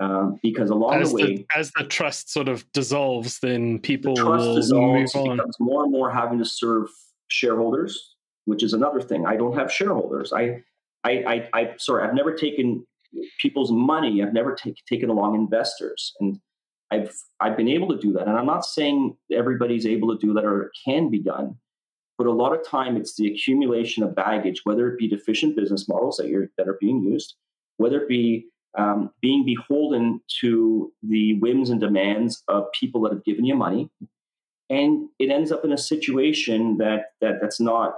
Um, 0.00 0.40
because 0.42 0.70
along 0.70 0.94
as 0.94 1.10
the 1.10 1.14
way, 1.14 1.22
the, 1.22 1.46
as 1.54 1.70
the 1.78 1.84
trust 1.84 2.32
sort 2.32 2.48
of 2.48 2.70
dissolves, 2.72 3.38
then 3.38 3.78
people 3.78 4.16
the 4.16 4.22
trust 4.22 4.46
will 4.46 4.56
dissolves, 4.56 5.14
move 5.14 5.28
on. 5.28 5.36
becomes 5.36 5.56
more 5.60 5.84
and 5.84 5.92
more 5.92 6.10
having 6.10 6.38
to 6.38 6.44
serve 6.44 6.88
shareholders, 7.28 8.16
which 8.44 8.64
is 8.64 8.72
another 8.72 9.00
thing. 9.00 9.24
I 9.24 9.36
don't 9.36 9.56
have 9.56 9.70
shareholders. 9.70 10.32
I, 10.32 10.62
I, 11.04 11.10
I, 11.12 11.48
I 11.60 11.74
sorry, 11.78 12.06
I've 12.06 12.14
never 12.14 12.34
taken 12.34 12.84
people's 13.40 13.70
money. 13.70 14.22
I've 14.22 14.32
never 14.32 14.54
take, 14.54 14.76
taken 14.88 15.10
along 15.10 15.36
investors, 15.36 16.12
and 16.18 16.40
I've 16.90 17.14
I've 17.40 17.56
been 17.56 17.68
able 17.68 17.88
to 17.88 17.98
do 17.98 18.12
that. 18.14 18.26
And 18.26 18.36
I'm 18.36 18.46
not 18.46 18.64
saying 18.64 19.16
everybody's 19.32 19.86
able 19.86 20.16
to 20.16 20.26
do 20.26 20.32
that 20.34 20.44
or 20.44 20.62
it 20.62 20.70
can 20.84 21.08
be 21.08 21.20
done, 21.20 21.56
but 22.18 22.26
a 22.26 22.32
lot 22.32 22.52
of 22.52 22.66
time 22.66 22.96
it's 22.96 23.14
the 23.16 23.28
accumulation 23.28 24.02
of 24.02 24.14
baggage, 24.14 24.62
whether 24.64 24.88
it 24.88 24.98
be 24.98 25.08
deficient 25.08 25.56
business 25.56 25.88
models 25.88 26.16
that 26.16 26.28
you're 26.28 26.48
that 26.58 26.68
are 26.68 26.78
being 26.80 27.02
used, 27.02 27.34
whether 27.76 28.00
it 28.00 28.08
be 28.08 28.46
um, 28.76 29.10
being 29.20 29.44
beholden 29.44 30.20
to 30.40 30.92
the 31.02 31.38
whims 31.38 31.70
and 31.70 31.80
demands 31.80 32.42
of 32.48 32.64
people 32.78 33.02
that 33.02 33.12
have 33.12 33.24
given 33.24 33.44
you 33.44 33.54
money, 33.54 33.90
and 34.70 35.08
it 35.18 35.30
ends 35.30 35.52
up 35.52 35.64
in 35.64 35.72
a 35.72 35.78
situation 35.78 36.78
that 36.78 37.12
that 37.20 37.34
that's 37.40 37.60
not 37.60 37.94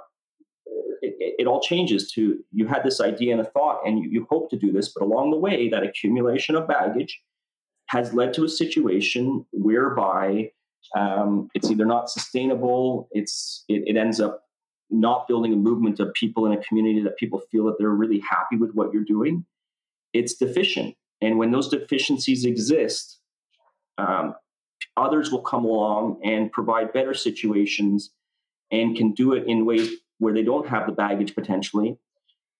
it, 1.03 1.35
it, 1.39 1.47
all 1.47 1.61
changes 1.61 2.11
to 2.13 2.39
you 2.53 2.67
had 2.67 2.83
this 2.83 3.01
idea 3.01 3.33
and 3.33 3.41
a 3.41 3.45
thought 3.45 3.81
and 3.87 3.99
you, 3.99 4.09
you 4.11 4.27
hope 4.31 4.51
to 4.51 4.57
do 4.57 4.73
this 4.73 4.89
but 4.89 5.05
along 5.05 5.31
the 5.31 5.37
way 5.37 5.69
that 5.69 5.83
accumulation 5.83 6.55
of 6.55 6.67
baggage 6.67 7.21
has 7.89 8.13
led 8.13 8.35
to 8.35 8.45
a 8.45 8.49
situation 8.49 9.45
whereby 9.53 10.51
um, 10.97 11.49
it's 11.55 11.71
either 11.71 11.85
not 11.85 12.11
sustainable 12.11 13.09
it's 13.13 13.65
it, 13.69 13.85
it, 13.87 13.97
ends 13.97 14.21
up 14.21 14.45
not 14.91 15.29
building 15.29 15.53
a 15.53 15.57
movement 15.57 16.01
of 16.01 16.13
people 16.15 16.47
in 16.47 16.53
a 16.53 16.63
community 16.63 17.03
that 17.03 17.17
people 17.17 17.41
feel 17.51 17.65
that 17.65 17.77
they're 17.79 17.91
really 17.91 18.23
happy 18.29 18.57
with 18.57 18.73
what 18.73 18.93
you're 18.93 19.05
doing 19.05 19.45
it's 20.19 20.35
deficient 20.35 20.95
and 21.21 21.39
when 21.39 21.51
those 21.51 21.69
deficiencies 21.69 22.45
exist 22.45 23.21
um, 23.99 24.35
others 24.97 25.31
will 25.31 25.43
come 25.43 25.65
along 25.65 26.21
and 26.25 26.51
provide 26.53 26.93
better 26.93 27.15
situations 27.15 28.11
and 28.71 28.97
can 28.97 29.13
do 29.13 29.33
it 29.33 29.47
in 29.47 29.65
ways 29.65 29.91
where 30.19 30.35
they 30.35 30.43
don't 30.43 30.69
have 30.69 30.87
the 30.87 30.93
baggage 30.93 31.35
potentially. 31.35 31.99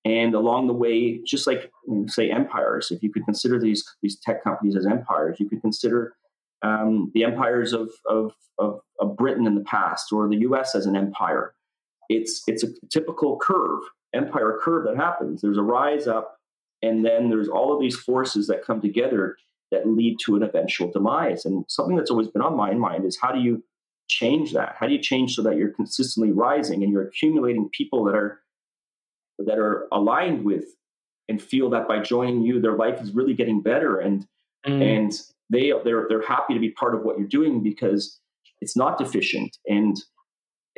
And 0.05 0.35
along 0.35 0.69
the 0.69 0.73
way, 0.73 1.21
just 1.25 1.47
like 1.47 1.73
say 2.07 2.31
empires, 2.31 2.93
if 2.93 3.03
you 3.03 3.13
could 3.13 3.25
consider 3.25 3.59
these 3.59 3.85
these 4.03 4.19
tech 4.21 4.45
companies 4.45 4.77
as 4.77 4.87
empires, 4.87 5.39
you 5.41 5.49
could 5.49 5.61
consider 5.61 6.15
um, 6.63 7.11
the 7.13 7.25
empires 7.25 7.73
of, 7.73 7.91
of, 8.09 8.33
of, 8.59 8.81
of 9.01 9.17
Britain 9.17 9.47
in 9.47 9.57
the 9.57 9.65
past 9.65 10.13
or 10.13 10.29
the 10.29 10.39
U.S. 10.39 10.75
as 10.75 10.87
an 10.87 10.97
empire. 10.97 11.55
It's 12.09 12.43
it's 12.47 12.63
a 12.63 12.69
typical 12.89 13.39
curve, 13.39 13.81
empire 14.15 14.61
curve 14.63 14.87
that 14.87 14.97
happens. 14.97 15.43
There's 15.43 15.59
a 15.59 15.63
rise 15.63 16.07
up, 16.07 16.36
and 16.83 17.05
then 17.05 17.31
there's 17.31 17.49
all 17.49 17.75
of 17.75 17.81
these 17.81 17.97
forces 17.97 18.47
that 18.47 18.65
come 18.65 18.81
together 18.81 19.37
that 19.71 19.87
lead 19.87 20.19
to 20.25 20.37
an 20.37 20.43
eventual 20.43 20.91
demise. 20.91 21.45
And 21.45 21.65
something 21.69 21.97
that's 21.97 22.11
always 22.11 22.29
been 22.29 22.43
on 22.43 22.57
my 22.57 22.73
mind 22.75 23.05
is 23.05 23.19
how 23.21 23.33
do 23.33 23.41
you 23.41 23.65
change 24.09 24.53
that? 24.53 24.77
How 24.79 24.87
do 24.87 24.93
you 24.93 25.01
change 25.01 25.35
so 25.35 25.43
that 25.43 25.57
you're 25.57 25.73
consistently 25.73 26.33
rising 26.33 26.83
and 26.83 26.93
you're 26.93 27.07
accumulating 27.07 27.69
people 27.73 28.05
that 28.05 28.15
are 28.15 28.41
that 29.39 29.59
are 29.59 29.87
aligned 29.93 30.45
with 30.45 30.65
and 31.29 31.43
feel 31.43 31.69
that 31.71 31.89
by 31.89 32.01
joining 32.01 32.43
you, 32.43 32.61
their 32.61 32.77
life 32.77 33.01
is 33.03 33.13
really 33.13 33.35
getting 33.35 33.61
better 33.61 33.99
and 33.99 34.27
mm. 34.67 34.83
and 34.83 35.13
they 35.51 35.73
they're 35.85 36.07
they're 36.09 36.27
happy 36.27 36.55
to 36.55 36.61
be 36.61 36.71
part 36.71 36.95
of 36.95 37.03
what 37.03 37.19
you're 37.19 37.29
doing 37.29 37.63
because 37.63 38.21
it's 38.61 38.77
not 38.77 38.99
deficient. 38.99 39.57
And 39.67 39.97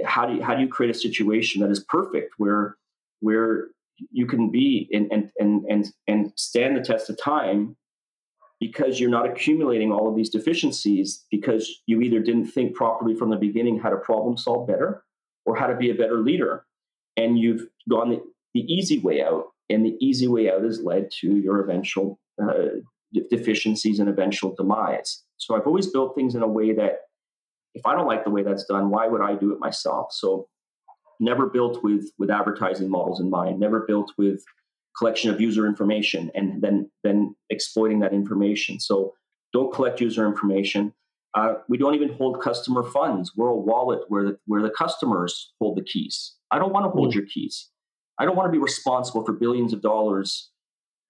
how 0.05 0.27
do 0.27 0.37
you 0.37 0.43
how 0.43 0.55
do 0.55 0.63
you 0.63 0.69
create 0.69 0.95
a 0.95 0.99
situation 0.99 1.61
that 1.61 1.71
is 1.71 1.85
perfect 1.85 2.35
where 2.39 2.77
where 3.21 3.69
you 4.11 4.27
can 4.27 4.51
be 4.51 4.89
and 4.93 5.11
and 5.11 5.31
and 5.39 5.65
and, 5.69 5.87
and 6.07 6.33
stand 6.37 6.77
the 6.77 6.81
test 6.81 7.11
of 7.11 7.19
time 7.23 7.77
because 8.61 8.99
you're 8.99 9.11
not 9.11 9.29
accumulating 9.29 9.93
all 9.93 10.09
of 10.09 10.17
these 10.17 10.31
deficiencies 10.31 11.25
because 11.31 11.81
you 11.87 12.01
either 12.01 12.21
didn't 12.21 12.47
think 12.47 12.75
properly 12.75 13.15
from 13.15 13.31
the 13.31 13.37
beginning 13.37 13.79
how 13.79 13.91
to 13.91 13.97
problem 13.97 14.37
solve 14.37 14.67
better 14.67 15.05
or 15.47 15.57
how 15.57 15.67
to 15.67 15.77
be 15.77 15.91
a 15.91 15.95
better 15.95 16.19
leader. 16.19 16.65
And 17.17 17.39
you've 17.39 17.67
gone 17.89 18.11
the, 18.11 18.21
the 18.55 18.61
easy 18.61 18.99
way 18.99 19.23
out. 19.23 19.45
And 19.71 19.85
the 19.85 19.97
easy 20.01 20.27
way 20.29 20.51
out 20.51 20.63
has 20.63 20.81
led 20.81 21.11
to 21.21 21.37
your 21.37 21.61
eventual 21.61 22.19
uh, 22.43 22.81
deficiencies 23.31 24.01
and 24.01 24.09
eventual 24.09 24.55
demise. 24.57 25.23
So 25.37 25.55
I've 25.55 25.67
always 25.67 25.89
built 25.89 26.15
things 26.15 26.35
in 26.35 26.43
a 26.43 26.49
way 26.49 26.73
that 26.75 27.01
if 27.75 27.87
I 27.87 27.95
don't 27.95 28.07
like 28.07 28.25
the 28.25 28.31
way 28.31 28.43
that's 28.43 28.65
done, 28.65 28.91
why 28.91 29.07
would 29.09 29.21
I 29.21 29.35
do 29.35 29.53
it 29.53 29.61
myself? 29.61 30.09
So 30.13 30.49
never 31.21 31.47
built 31.47 31.83
with 31.83 32.11
with 32.19 32.31
advertising 32.31 32.91
models 32.91 33.21
in 33.21 33.31
mind, 33.31 33.61
never 33.61 33.81
built 33.81 34.13
with 34.17 34.43
collection 34.97 35.31
of 35.31 35.41
user 35.41 35.67
information 35.67 36.31
and 36.35 36.61
then 36.63 36.91
then 37.05 37.35
exploiting 37.51 38.01
that 38.01 38.13
information. 38.13 38.81
So 38.81 39.15
don't 39.53 39.73
collect 39.73 40.01
user 40.01 40.27
information. 40.27 40.93
Uh, 41.35 41.55
we 41.69 41.79
don't 41.79 41.95
even 41.95 42.13
hold 42.15 42.43
customer 42.43 42.83
funds. 42.83 43.33
We're 43.37 43.49
a 43.49 43.57
wallet 43.57 44.01
where 44.09 44.25
the, 44.25 44.39
where 44.47 44.63
the 44.63 44.71
customers 44.71 45.53
hold 45.61 45.77
the 45.77 45.85
keys. 45.85 46.35
I 46.51 46.59
don't 46.59 46.73
want 46.73 46.87
to 46.87 46.91
hold 46.91 47.11
mm. 47.11 47.15
your 47.15 47.27
keys. 47.27 47.69
I 48.19 48.25
don't 48.25 48.37
want 48.37 48.49
to 48.49 48.53
be 48.53 48.63
responsible 48.63 49.25
for 49.25 49.33
billions 49.33 49.73
of 49.73 49.81
dollars 49.81 50.51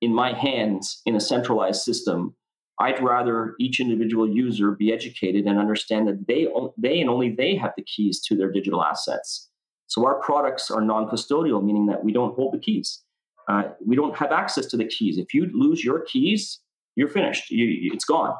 in 0.00 0.12
my 0.14 0.32
hands 0.32 1.00
in 1.06 1.14
a 1.16 1.20
centralized 1.20 1.82
system. 1.82 2.34
I'd 2.80 3.02
rather 3.02 3.54
each 3.58 3.80
individual 3.80 4.28
user 4.28 4.72
be 4.72 4.92
educated 4.92 5.46
and 5.46 5.58
understand 5.58 6.06
that 6.06 6.26
they, 6.28 6.46
they 6.76 7.00
and 7.00 7.10
only 7.10 7.30
they 7.30 7.56
have 7.56 7.72
the 7.76 7.82
keys 7.82 8.20
to 8.26 8.36
their 8.36 8.52
digital 8.52 8.84
assets. 8.84 9.47
So 9.88 10.06
our 10.06 10.20
products 10.20 10.70
are 10.70 10.80
non-custodial, 10.80 11.62
meaning 11.62 11.86
that 11.86 12.04
we 12.04 12.12
don't 12.12 12.34
hold 12.34 12.54
the 12.54 12.58
keys. 12.58 13.02
Uh, 13.48 13.64
we 13.84 13.96
don't 13.96 14.16
have 14.16 14.30
access 14.30 14.66
to 14.66 14.76
the 14.76 14.84
keys. 14.84 15.18
If 15.18 15.32
you 15.34 15.50
lose 15.52 15.82
your 15.82 16.00
keys, 16.00 16.60
you're 16.94 17.08
finished. 17.08 17.50
You, 17.50 17.90
it's 17.92 18.04
gone. 18.04 18.34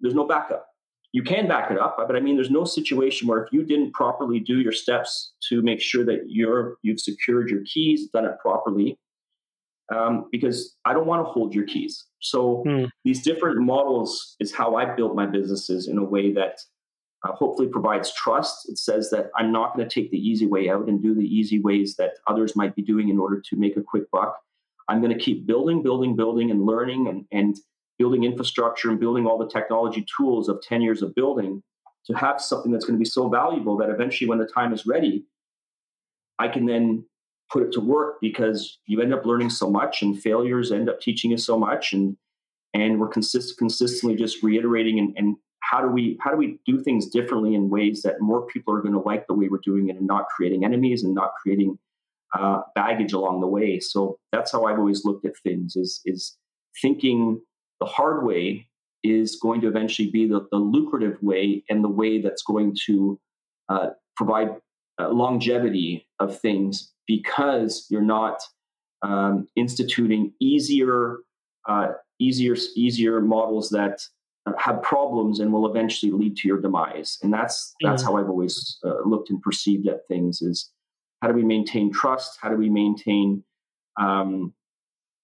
There's 0.00 0.14
no 0.14 0.26
backup. 0.26 0.66
You 1.12 1.22
can 1.22 1.48
back 1.48 1.70
it 1.70 1.78
up, 1.78 1.96
but 1.96 2.14
I 2.14 2.20
mean, 2.20 2.36
there's 2.36 2.50
no 2.50 2.64
situation 2.64 3.26
where 3.26 3.42
if 3.42 3.50
you 3.50 3.64
didn't 3.64 3.94
properly 3.94 4.38
do 4.38 4.60
your 4.60 4.72
steps 4.72 5.32
to 5.48 5.62
make 5.62 5.80
sure 5.80 6.04
that 6.04 6.24
you're 6.26 6.76
you've 6.82 7.00
secured 7.00 7.48
your 7.48 7.62
keys, 7.64 8.10
done 8.12 8.26
it 8.26 8.32
properly, 8.38 8.98
um, 9.94 10.26
because 10.30 10.76
I 10.84 10.92
don't 10.92 11.06
want 11.06 11.24
to 11.26 11.30
hold 11.30 11.54
your 11.54 11.64
keys. 11.64 12.04
So 12.20 12.64
hmm. 12.66 12.84
these 13.04 13.22
different 13.22 13.60
models 13.60 14.36
is 14.40 14.52
how 14.52 14.76
I 14.76 14.94
built 14.94 15.14
my 15.14 15.24
businesses 15.24 15.88
in 15.88 15.96
a 15.96 16.04
way 16.04 16.32
that 16.34 16.58
uh, 17.26 17.32
hopefully 17.32 17.68
provides 17.68 18.12
trust. 18.12 18.68
It 18.68 18.78
says 18.78 19.10
that 19.10 19.30
I'm 19.36 19.52
not 19.52 19.76
going 19.76 19.88
to 19.88 19.94
take 19.94 20.10
the 20.10 20.18
easy 20.18 20.46
way 20.46 20.68
out 20.68 20.88
and 20.88 21.02
do 21.02 21.14
the 21.14 21.24
easy 21.24 21.60
ways 21.60 21.96
that 21.96 22.12
others 22.26 22.56
might 22.56 22.74
be 22.74 22.82
doing 22.82 23.08
in 23.08 23.18
order 23.18 23.40
to 23.40 23.56
make 23.56 23.76
a 23.76 23.82
quick 23.82 24.10
buck. 24.10 24.36
I'm 24.88 25.00
going 25.00 25.16
to 25.16 25.22
keep 25.22 25.46
building, 25.46 25.82
building, 25.82 26.14
building, 26.14 26.50
and 26.50 26.64
learning 26.64 27.08
and, 27.08 27.24
and 27.32 27.56
building 27.98 28.24
infrastructure 28.24 28.90
and 28.90 29.00
building 29.00 29.26
all 29.26 29.38
the 29.38 29.48
technology 29.48 30.04
tools 30.16 30.48
of 30.48 30.60
10 30.62 30.82
years 30.82 31.02
of 31.02 31.14
building 31.14 31.62
to 32.06 32.12
have 32.14 32.40
something 32.40 32.70
that's 32.70 32.84
going 32.84 32.96
to 32.96 33.02
be 33.02 33.08
so 33.08 33.28
valuable 33.28 33.76
that 33.78 33.90
eventually, 33.90 34.28
when 34.28 34.38
the 34.38 34.46
time 34.46 34.72
is 34.72 34.86
ready, 34.86 35.24
I 36.38 36.48
can 36.48 36.66
then 36.66 37.04
put 37.50 37.62
it 37.62 37.72
to 37.72 37.80
work 37.80 38.16
because 38.20 38.78
you 38.86 39.00
end 39.00 39.14
up 39.14 39.24
learning 39.24 39.50
so 39.50 39.70
much 39.70 40.02
and 40.02 40.20
failures 40.20 40.70
end 40.70 40.88
up 40.88 41.00
teaching 41.00 41.30
you 41.30 41.38
so 41.38 41.58
much 41.58 41.92
and 41.92 42.16
and 42.74 43.00
we're 43.00 43.08
consist- 43.08 43.56
consistently 43.56 44.16
just 44.16 44.42
reiterating 44.42 44.98
and, 44.98 45.14
and 45.16 45.36
how 45.60 45.80
do 45.80 45.88
we 45.88 46.18
how 46.20 46.30
do 46.30 46.36
we 46.36 46.58
do 46.66 46.80
things 46.80 47.06
differently 47.06 47.54
in 47.54 47.70
ways 47.70 48.02
that 48.02 48.20
more 48.20 48.46
people 48.46 48.74
are 48.74 48.80
going 48.80 48.94
to 48.94 49.00
like 49.00 49.26
the 49.26 49.34
way 49.34 49.48
we're 49.48 49.58
doing 49.58 49.88
it 49.88 49.96
and 49.96 50.06
not 50.06 50.26
creating 50.28 50.64
enemies 50.64 51.02
and 51.02 51.14
not 51.14 51.32
creating 51.42 51.78
uh, 52.38 52.60
baggage 52.74 53.12
along 53.12 53.40
the 53.40 53.46
way? 53.46 53.80
So 53.80 54.18
that's 54.32 54.52
how 54.52 54.64
i've 54.64 54.78
always 54.78 55.04
looked 55.04 55.24
at 55.24 55.36
things 55.38 55.76
is 55.76 56.00
is 56.04 56.36
thinking 56.80 57.40
the 57.80 57.86
hard 57.86 58.24
way 58.24 58.68
is 59.02 59.36
going 59.36 59.60
to 59.60 59.68
eventually 59.68 60.10
be 60.10 60.26
the, 60.26 60.46
the 60.50 60.58
lucrative 60.58 61.22
way 61.22 61.62
and 61.68 61.84
the 61.84 61.88
way 61.88 62.20
that's 62.20 62.42
going 62.42 62.76
to 62.86 63.20
uh, 63.68 63.88
provide 64.16 64.48
uh, 65.00 65.08
longevity 65.10 66.08
of 66.18 66.38
things 66.38 66.92
because 67.06 67.86
you're 67.90 68.00
not 68.00 68.40
um, 69.02 69.46
instituting 69.56 70.32
easier 70.40 71.18
uh, 71.68 71.88
easier 72.18 72.56
easier 72.76 73.20
models 73.20 73.70
that 73.70 74.00
have 74.58 74.82
problems 74.82 75.40
and 75.40 75.52
will 75.52 75.68
eventually 75.68 76.12
lead 76.12 76.36
to 76.38 76.48
your 76.48 76.60
demise. 76.60 77.18
And 77.22 77.32
that's 77.32 77.74
that's 77.82 78.02
mm. 78.02 78.06
how 78.06 78.16
I've 78.16 78.28
always 78.28 78.78
uh, 78.84 79.00
looked 79.04 79.30
and 79.30 79.40
perceived 79.42 79.88
at 79.88 80.06
things: 80.08 80.42
is 80.42 80.70
how 81.20 81.28
do 81.28 81.34
we 81.34 81.44
maintain 81.44 81.92
trust? 81.92 82.38
How 82.40 82.48
do 82.48 82.56
we 82.56 82.70
maintain 82.70 83.42
um, 84.00 84.54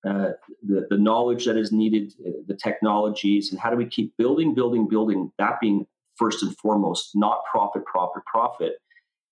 uh, 0.06 0.30
the 0.62 0.86
the 0.90 0.98
knowledge 0.98 1.44
that 1.46 1.56
is 1.56 1.72
needed, 1.72 2.12
uh, 2.26 2.30
the 2.46 2.56
technologies, 2.56 3.52
and 3.52 3.60
how 3.60 3.70
do 3.70 3.76
we 3.76 3.86
keep 3.86 4.16
building, 4.16 4.54
building, 4.54 4.88
building? 4.88 5.30
That 5.38 5.60
being 5.60 5.86
first 6.16 6.42
and 6.42 6.56
foremost, 6.58 7.12
not 7.14 7.44
profit, 7.50 7.84
profit, 7.86 8.24
profit. 8.26 8.74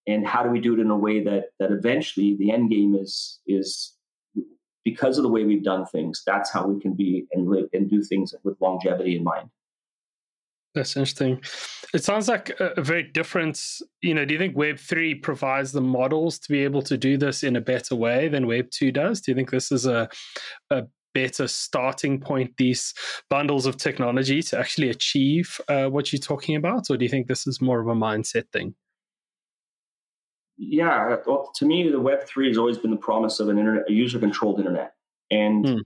And 0.06 0.26
how 0.26 0.42
do 0.42 0.48
we 0.48 0.60
do 0.60 0.74
it 0.74 0.80
in 0.80 0.90
a 0.90 0.96
way 0.96 1.22
that 1.24 1.50
that 1.58 1.70
eventually 1.70 2.36
the 2.36 2.52
end 2.52 2.70
game 2.70 2.94
is 2.94 3.40
is 3.46 3.94
because 4.84 5.18
of 5.18 5.22
the 5.22 5.28
way 5.28 5.44
we've 5.44 5.64
done 5.64 5.86
things. 5.86 6.22
That's 6.26 6.50
how 6.50 6.66
we 6.66 6.80
can 6.80 6.94
be 6.94 7.26
and 7.32 7.48
live 7.48 7.68
and 7.72 7.88
do 7.88 8.02
things 8.02 8.34
with 8.44 8.56
longevity 8.60 9.16
in 9.16 9.24
mind. 9.24 9.50
That's 10.74 10.96
interesting. 10.96 11.40
It 11.92 12.04
sounds 12.04 12.28
like 12.28 12.50
a, 12.60 12.80
very 12.80 13.02
different, 13.02 13.60
you 14.02 14.14
know, 14.14 14.24
do 14.24 14.34
you 14.34 14.38
think 14.38 14.56
Web 14.56 14.78
3 14.78 15.16
provides 15.16 15.72
the 15.72 15.80
models 15.80 16.38
to 16.40 16.52
be 16.52 16.62
able 16.62 16.82
to 16.82 16.96
do 16.96 17.16
this 17.16 17.42
in 17.42 17.56
a 17.56 17.60
better 17.60 17.96
way 17.96 18.28
than 18.28 18.46
Web 18.46 18.70
2 18.70 18.92
does? 18.92 19.20
Do 19.20 19.32
you 19.32 19.34
think 19.34 19.50
this 19.50 19.72
is 19.72 19.86
a, 19.86 20.08
a 20.70 20.84
better 21.12 21.48
starting 21.48 22.20
point, 22.20 22.56
these 22.56 22.94
bundles 23.28 23.66
of 23.66 23.76
technology 23.76 24.42
to 24.44 24.58
actually 24.58 24.90
achieve 24.90 25.60
uh, 25.68 25.86
what 25.86 26.12
you're 26.12 26.20
talking 26.20 26.54
about? 26.54 26.88
Or 26.88 26.96
do 26.96 27.04
you 27.04 27.08
think 27.08 27.26
this 27.26 27.48
is 27.48 27.60
more 27.60 27.80
of 27.80 27.88
a 27.88 27.94
mindset 27.94 28.44
thing? 28.52 28.74
Yeah, 30.56 31.16
well, 31.26 31.50
to 31.56 31.64
me, 31.64 31.90
the 31.90 32.00
Web 32.00 32.24
3 32.24 32.48
has 32.48 32.58
always 32.58 32.78
been 32.78 32.90
the 32.90 32.96
promise 32.96 33.40
of 33.40 33.48
an 33.48 33.58
internet, 33.58 33.88
a 33.88 33.92
user 33.92 34.18
controlled 34.18 34.58
internet. 34.58 34.92
And 35.30 35.64
mm. 35.64 35.80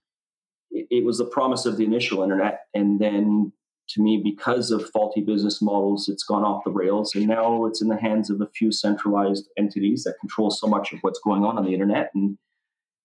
it, 0.73 0.87
it 0.91 1.05
was 1.05 1.19
the 1.19 1.27
promise 1.27 1.65
of 1.65 1.77
the 1.77 1.85
initial 1.85 2.23
internet. 2.23 2.63
And 2.75 2.99
then 2.99 3.53
to 3.91 4.03
me, 4.03 4.21
because 4.23 4.71
of 4.71 4.89
faulty 4.91 5.21
business 5.21 5.61
models, 5.61 6.09
it's 6.09 6.25
gone 6.25 6.45
off 6.45 6.65
the 6.65 6.71
rails. 6.71 7.15
And 7.15 7.27
now 7.27 7.67
it's 7.67 7.83
in 7.83 7.89
the 7.89 8.01
hands 8.01 8.31
of 8.31 8.41
a 8.41 8.47
few 8.47 8.73
centralized 8.73 9.49
entities 9.59 10.05
that 10.05 10.15
control 10.21 10.51
so 10.51 10.67
much 10.67 10.93
of 10.93 11.01
what's 11.03 11.21
going 11.21 11.45
on 11.45 11.59
on 11.59 11.65
the 11.65 11.75
internet. 11.75 12.11
And 12.15 12.39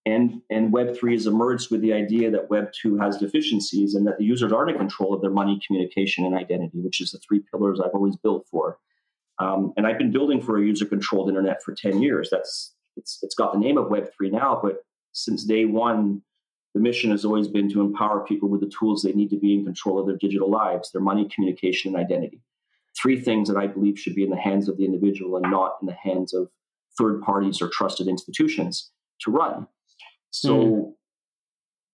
and 0.05 0.41
and 0.49 0.71
Web 0.71 0.95
three 0.95 1.13
has 1.13 1.27
emerged 1.27 1.69
with 1.69 1.81
the 1.81 1.93
idea 1.93 2.31
that 2.31 2.49
Web 2.49 2.71
two 2.71 2.97
has 2.97 3.17
deficiencies 3.17 3.93
and 3.95 4.07
that 4.07 4.17
the 4.17 4.23
users 4.23 4.53
aren't 4.53 4.71
in 4.71 4.77
control 4.77 5.13
of 5.13 5.21
their 5.21 5.29
money, 5.29 5.59
communication, 5.67 6.25
and 6.25 6.35
identity, 6.35 6.79
which 6.79 7.01
is 7.01 7.11
the 7.11 7.19
three 7.19 7.41
pillars 7.51 7.79
I've 7.79 7.93
always 7.93 8.15
built 8.15 8.47
for. 8.49 8.77
Um, 9.39 9.73
and 9.75 9.85
I've 9.85 9.97
been 9.97 10.11
building 10.11 10.41
for 10.41 10.57
a 10.57 10.65
user 10.65 10.85
controlled 10.85 11.29
internet 11.29 11.61
for 11.61 11.73
ten 11.73 12.01
years. 12.01 12.29
That's 12.31 12.73
it's 12.95 13.19
it's 13.21 13.35
got 13.35 13.51
the 13.51 13.59
name 13.59 13.77
of 13.77 13.89
Web 13.89 14.09
three 14.15 14.29
now, 14.29 14.59
but 14.63 14.77
since 15.11 15.43
day 15.43 15.65
one, 15.65 16.21
the 16.73 16.79
mission 16.79 17.11
has 17.11 17.25
always 17.25 17.47
been 17.47 17.69
to 17.71 17.81
empower 17.81 18.25
people 18.25 18.47
with 18.47 18.61
the 18.61 18.71
tools 18.79 19.01
they 19.01 19.13
need 19.13 19.29
to 19.31 19.39
be 19.39 19.53
in 19.53 19.65
control 19.65 19.99
of 19.99 20.05
their 20.05 20.17
digital 20.17 20.49
lives, 20.49 20.91
their 20.91 21.01
money, 21.01 21.27
communication, 21.33 21.95
and 21.95 22.03
identity. 22.03 22.41
Three 23.01 23.19
things 23.19 23.49
that 23.49 23.57
I 23.57 23.67
believe 23.67 23.99
should 23.99 24.15
be 24.15 24.23
in 24.23 24.29
the 24.29 24.37
hands 24.37 24.67
of 24.67 24.77
the 24.77 24.85
individual 24.85 25.37
and 25.37 25.49
not 25.49 25.77
in 25.81 25.87
the 25.87 25.93
hands 25.93 26.33
of 26.33 26.49
third 26.97 27.21
parties 27.21 27.61
or 27.61 27.69
trusted 27.69 28.07
institutions 28.07 28.91
to 29.21 29.31
run. 29.31 29.67
So, 30.31 30.55
mm. 30.55 30.93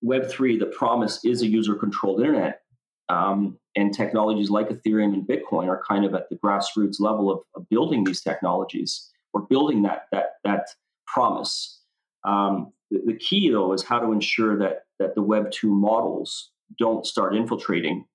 Web3, 0.03 0.59
the 0.59 0.65
promise 0.65 1.23
is 1.23 1.41
a 1.41 1.47
user 1.47 1.75
controlled 1.75 2.19
internet. 2.19 2.61
Um, 3.07 3.59
and 3.75 3.93
technologies 3.93 4.49
like 4.49 4.69
Ethereum 4.69 5.13
and 5.13 5.27
Bitcoin 5.27 5.67
are 5.67 5.83
kind 5.87 6.05
of 6.05 6.15
at 6.15 6.29
the 6.29 6.37
grassroots 6.37 6.99
level 6.99 7.31
of, 7.31 7.39
of 7.55 7.69
building 7.69 8.03
these 8.03 8.21
technologies 8.21 9.11
or 9.33 9.41
building 9.41 9.83
that, 9.83 10.05
that, 10.11 10.33
that 10.43 10.67
promise. 11.05 11.81
Um, 12.23 12.73
the, 12.91 13.01
the 13.05 13.17
key, 13.17 13.49
though, 13.49 13.73
is 13.73 13.83
how 13.83 13.99
to 13.99 14.11
ensure 14.11 14.57
that 14.59 14.83
that 14.99 15.15
the 15.15 15.21
Web 15.21 15.51
two 15.51 15.73
models 15.73 16.51
don't 16.79 17.05
start 17.05 17.35
infiltrating 17.35 18.05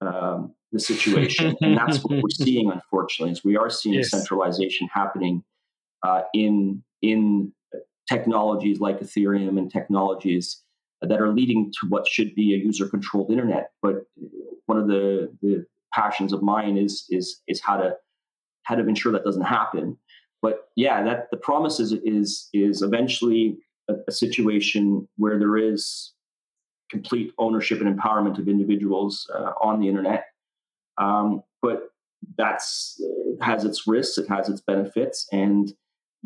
um, 0.00 0.54
the 0.72 0.80
situation, 0.80 1.56
and 1.60 1.76
that's 1.76 2.02
what 2.02 2.22
we're 2.22 2.28
seeing. 2.30 2.70
Unfortunately, 2.70 3.32
is 3.32 3.44
we 3.44 3.56
are 3.56 3.70
seeing 3.70 3.96
yes. 3.96 4.10
centralization 4.10 4.88
happening 4.92 5.42
uh, 6.02 6.22
in 6.32 6.82
in 7.02 7.52
technologies 8.08 8.80
like 8.80 9.00
Ethereum 9.00 9.58
and 9.58 9.70
technologies 9.70 10.62
that 11.00 11.20
are 11.20 11.32
leading 11.32 11.72
to 11.80 11.88
what 11.88 12.06
should 12.08 12.34
be 12.34 12.54
a 12.54 12.58
user 12.58 12.88
controlled 12.88 13.30
internet. 13.30 13.70
But 13.82 14.06
one 14.66 14.78
of 14.78 14.88
the, 14.88 15.34
the 15.42 15.66
passions 15.92 16.32
of 16.32 16.42
mine 16.42 16.76
is 16.76 17.06
is 17.10 17.40
is 17.46 17.60
how 17.60 17.76
to 17.76 17.94
how 18.64 18.74
to 18.74 18.86
ensure 18.86 19.12
that 19.12 19.24
doesn't 19.24 19.42
happen. 19.42 19.98
But 20.44 20.56
yeah, 20.76 20.96
that 21.08 21.20
the 21.32 21.40
promise 21.48 21.76
is 21.84 21.90
is 22.16 22.28
is 22.52 22.82
eventually 22.88 23.44
a, 23.88 23.94
a 24.10 24.12
situation 24.12 25.08
where 25.22 25.38
there 25.42 25.56
is 25.72 25.82
complete 26.94 27.28
ownership 27.44 27.78
and 27.80 27.88
empowerment 27.94 28.36
of 28.38 28.46
individuals 28.54 29.12
uh, 29.36 29.52
on 29.68 29.80
the 29.80 29.88
internet. 29.88 30.22
Um, 31.04 31.42
but 31.62 31.78
that's 32.40 33.00
has 33.40 33.64
its 33.64 33.80
risks, 33.94 34.18
it 34.18 34.28
has 34.28 34.48
its 34.52 34.62
benefits, 34.72 35.18
and 35.32 35.72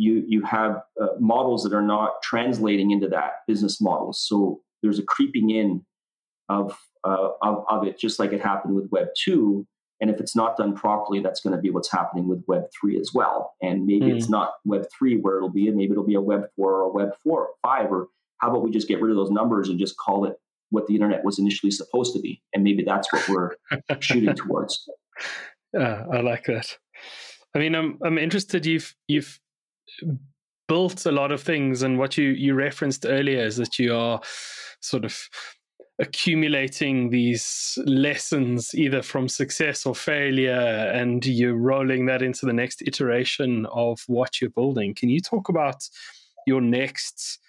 you 0.05 0.25
you 0.33 0.41
have 0.57 0.73
uh, 1.03 1.15
models 1.33 1.61
that 1.63 1.75
are 1.79 1.89
not 1.97 2.11
translating 2.31 2.91
into 2.95 3.09
that 3.17 3.33
business 3.47 3.81
models. 3.81 4.17
So 4.29 4.61
there's 4.81 4.99
a 4.99 5.09
creeping 5.15 5.51
in 5.61 5.69
of, 6.49 6.67
uh, 7.05 7.29
of 7.43 7.65
of 7.75 7.87
it, 7.87 7.95
just 8.05 8.19
like 8.19 8.33
it 8.33 8.43
happened 8.51 8.75
with 8.75 8.91
Web 8.91 9.09
two, 9.25 9.67
and 10.01 10.11
if 10.11 10.21
it's 10.21 10.37
not 10.37 10.57
done 10.57 10.75
properly, 10.75 11.21
that's 11.21 11.41
going 11.41 11.57
to 11.57 11.61
be 11.61 11.71
what's 11.71 11.91
happening 11.91 12.29
with 12.29 12.45
Web 12.47 12.65
3 12.81 13.01
as 13.01 13.13
well. 13.13 13.55
And 13.61 13.85
maybe 13.87 14.07
mm. 14.07 14.17
it's 14.17 14.27
hmm. 14.27 14.33
not 14.33 14.53
Web 14.65 14.87
3 14.97 15.17
where 15.17 15.37
it'll 15.37 15.49
be, 15.49 15.67
and 15.67 15.77
maybe 15.77 15.93
it'll 15.93 16.07
be 16.07 16.15
a 16.15 16.21
Web 16.21 16.45
4 16.57 16.73
or 16.73 16.83
a 16.83 16.89
Web 16.89 17.11
4 17.25 17.41
or 17.41 17.49
5. 17.63 17.93
Or 17.93 18.09
how 18.39 18.51
about 18.51 18.63
we 18.63 18.71
just 18.71 18.89
get 18.89 19.01
rid 19.01 19.11
of 19.11 19.17
those 19.17 19.31
numbers 19.31 19.69
and 19.69 19.79
just 19.79 19.97
call 19.97 20.25
it 20.25 20.37
what 20.71 20.87
the 20.87 20.95
internet 20.95 21.25
was 21.25 21.39
initially 21.39 21.73
supposed 21.73 22.15
to 22.15 22.21
be? 22.21 22.41
And 22.55 22.63
maybe 22.63 22.85
that's 22.85 23.13
what 23.13 23.29
we're 23.29 23.57
shooting 24.01 24.35
towards. 24.35 24.89
Yeah, 25.73 26.05
I 26.13 26.21
like 26.21 26.45
that. 26.45 26.77
I 27.55 27.59
mean, 27.59 27.75
I'm 27.75 27.99
I'm 28.05 28.19
interested. 28.19 28.67
You've 28.67 28.95
you've 29.09 29.41
built 30.69 31.07
a 31.07 31.13
lot 31.13 31.33
of 31.33 31.43
things, 31.43 31.83
and 31.83 31.99
what 31.99 32.17
you 32.17 32.29
you 32.29 32.55
referenced 32.55 33.05
earlier 33.07 33.45
is 33.45 33.57
that 33.57 33.79
you 33.79 33.95
are 33.95 34.21
sort 34.81 35.05
of 35.05 35.29
accumulating 36.01 37.11
these 37.11 37.77
lessons 37.85 38.73
either 38.75 39.03
from 39.03 39.29
success 39.29 39.85
or 39.85 39.95
failure 39.95 40.53
and 40.93 41.27
you're 41.27 41.57
rolling 41.57 42.07
that 42.07 42.23
into 42.23 42.47
the 42.47 42.53
next 42.53 42.83
iteration 42.87 43.67
of 43.73 44.01
what 44.07 44.41
you're 44.41 44.51
building. 44.51 44.95
Can 44.95 45.09
you 45.09 45.21
talk 45.21 45.49
about 45.49 45.89
your 46.47 46.61
next 46.61 47.41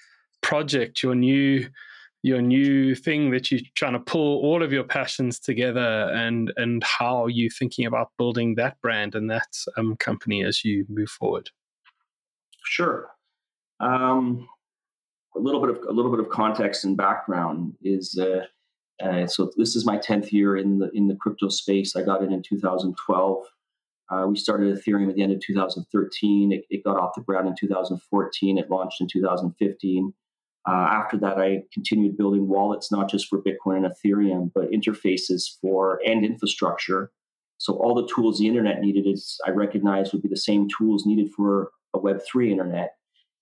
project 0.41 1.03
your 1.03 1.15
new 1.15 1.67
your 2.21 2.41
new 2.41 2.95
thing 2.95 3.31
that 3.31 3.49
you're 3.49 3.61
trying 3.75 3.93
to 3.93 3.99
pull 3.99 4.39
all 4.39 4.61
of 4.61 4.73
your 4.73 4.83
passions 4.83 5.39
together 5.39 6.11
and 6.13 6.51
and 6.57 6.83
how 6.83 7.27
you're 7.27 7.49
thinking 7.49 7.85
about 7.85 8.11
building 8.17 8.55
that 8.55 8.79
brand 8.81 9.15
and 9.15 9.29
that 9.29 9.57
um, 9.77 9.95
company 9.97 10.43
as 10.43 10.65
you 10.65 10.85
move 10.89 11.09
forward? 11.09 11.49
Sure. 12.65 13.09
Um, 13.79 14.49
a 15.35 15.39
little 15.39 15.61
bit 15.61 15.69
of 15.69 15.77
a 15.87 15.91
little 15.91 16.11
bit 16.11 16.19
of 16.19 16.29
context 16.29 16.83
and 16.85 16.97
background 16.97 17.73
is 17.81 18.19
uh, 18.19 18.45
uh, 19.03 19.27
so 19.27 19.51
this 19.57 19.75
is 19.75 19.85
my 19.85 19.97
10th 19.97 20.31
year 20.31 20.57
in 20.57 20.79
the 20.79 20.89
in 20.93 21.07
the 21.07 21.15
crypto 21.15 21.49
space. 21.49 21.95
I 21.95 22.01
got 22.01 22.21
in 22.23 22.33
in 22.33 22.41
2012. 22.41 23.45
Uh, 24.11 24.25
we 24.27 24.35
started 24.35 24.75
Ethereum 24.75 25.09
at 25.09 25.15
the 25.15 25.21
end 25.21 25.31
of 25.31 25.39
2013. 25.39 26.51
It, 26.51 26.65
it, 26.71 26.83
got 26.83 26.97
off 26.97 27.13
the 27.15 27.21
ground 27.21 27.47
in 27.47 27.55
2014. 27.55 28.57
It 28.57 28.69
launched 28.69 28.99
in 29.01 29.07
2015. 29.07 30.13
Uh, 30.67 30.71
after 30.71 31.15
that, 31.17 31.37
I 31.37 31.61
continued 31.71 32.17
building 32.17 32.47
wallets, 32.47 32.91
not 32.91 33.07
just 33.09 33.27
for 33.27 33.39
Bitcoin 33.39 33.85
and 33.85 33.85
Ethereum, 33.85 34.51
but 34.53 34.71
interfaces 34.71 35.43
for 35.61 36.01
and 36.05 36.25
infrastructure 36.25 37.11
So 37.59 37.73
all 37.75 37.93
the 37.93 38.07
tools 38.07 38.39
the 38.39 38.47
internet 38.47 38.81
needed 38.81 39.05
is 39.07 39.39
I 39.45 39.51
recognized 39.51 40.11
would 40.11 40.23
be 40.23 40.29
the 40.29 40.37
same 40.37 40.67
tools 40.75 41.05
needed 41.05 41.31
for 41.31 41.69
a 41.93 41.99
Web3 41.99 42.49
internet. 42.49 42.95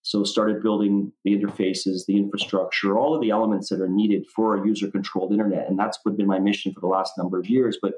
So 0.08 0.24
started 0.24 0.64
building 0.64 1.12
the 1.26 1.38
interfaces, 1.38 2.06
the 2.08 2.16
infrastructure, 2.16 2.98
all 2.98 3.14
of 3.14 3.20
the 3.20 3.30
elements 3.30 3.68
that 3.68 3.82
are 3.82 3.90
needed 3.90 4.26
for 4.34 4.56
a 4.56 4.66
user-controlled 4.66 5.34
internet, 5.34 5.68
and 5.68 5.78
that's 5.78 6.00
been 6.16 6.26
my 6.26 6.40
mission 6.40 6.72
for 6.72 6.80
the 6.80 6.88
last 6.88 7.18
number 7.18 7.38
of 7.38 7.50
years. 7.50 7.78
But 7.82 7.96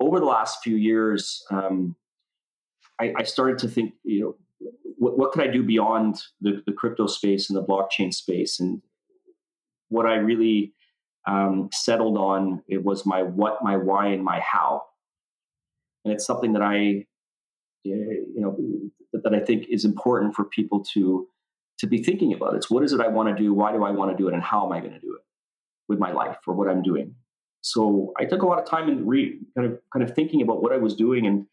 over 0.00 0.20
the 0.20 0.26
last 0.26 0.58
few 0.62 0.76
years, 0.76 1.42
um, 1.50 1.96
I, 3.00 3.14
I, 3.16 3.22
started 3.22 3.56
to 3.60 3.68
think, 3.68 3.94
you 4.04 4.20
know, 4.20 4.70
what, 4.98 5.16
what 5.16 5.32
could 5.32 5.42
I 5.42 5.46
do 5.46 5.62
beyond 5.62 6.20
the, 6.42 6.62
the 6.66 6.74
crypto 6.74 7.06
space 7.06 7.48
and 7.48 7.56
the 7.56 7.64
blockchain 7.64 8.12
space? 8.12 8.60
And 8.60 8.82
what 9.88 10.04
I 10.04 10.16
really 10.16 10.74
um, 11.26 11.70
settled 11.72 12.18
on 12.18 12.62
it 12.68 12.84
was 12.84 13.06
my 13.06 13.22
what, 13.22 13.64
my 13.64 13.78
why, 13.78 14.08
and 14.08 14.22
my 14.22 14.40
how. 14.40 14.82
And 16.04 16.12
it's 16.12 16.26
something 16.26 16.52
that 16.52 16.62
I, 16.62 17.06
you 17.82 18.30
know, 18.36 18.58
that, 19.12 19.22
that 19.24 19.34
I 19.34 19.40
think 19.40 19.66
is 19.68 19.84
important 19.84 20.34
for 20.34 20.44
people 20.44 20.84
to 20.94 21.26
to 21.78 21.86
be 21.86 22.02
thinking 22.02 22.34
about. 22.34 22.54
It's 22.54 22.70
what 22.70 22.84
is 22.84 22.92
it 22.92 23.00
I 23.00 23.08
want 23.08 23.34
to 23.34 23.42
do? 23.42 23.54
Why 23.54 23.72
do 23.72 23.84
I 23.84 23.90
want 23.90 24.10
to 24.10 24.16
do 24.16 24.28
it? 24.28 24.34
And 24.34 24.42
how 24.42 24.66
am 24.66 24.72
I 24.72 24.80
going 24.80 24.92
to 24.92 25.00
do 25.00 25.14
it 25.14 25.22
with 25.88 25.98
my 25.98 26.12
life 26.12 26.36
or 26.46 26.54
what 26.54 26.68
I'm 26.68 26.82
doing? 26.82 27.14
So 27.62 28.12
I 28.18 28.26
took 28.26 28.42
a 28.42 28.46
lot 28.46 28.58
of 28.58 28.66
time 28.66 28.88
and 28.88 29.08
re, 29.08 29.38
kind 29.56 29.70
of 29.70 29.78
kind 29.92 30.08
of 30.08 30.14
thinking 30.14 30.42
about 30.42 30.62
what 30.62 30.72
I 30.72 30.78
was 30.78 30.94
doing 30.94 31.26
and 31.26 31.46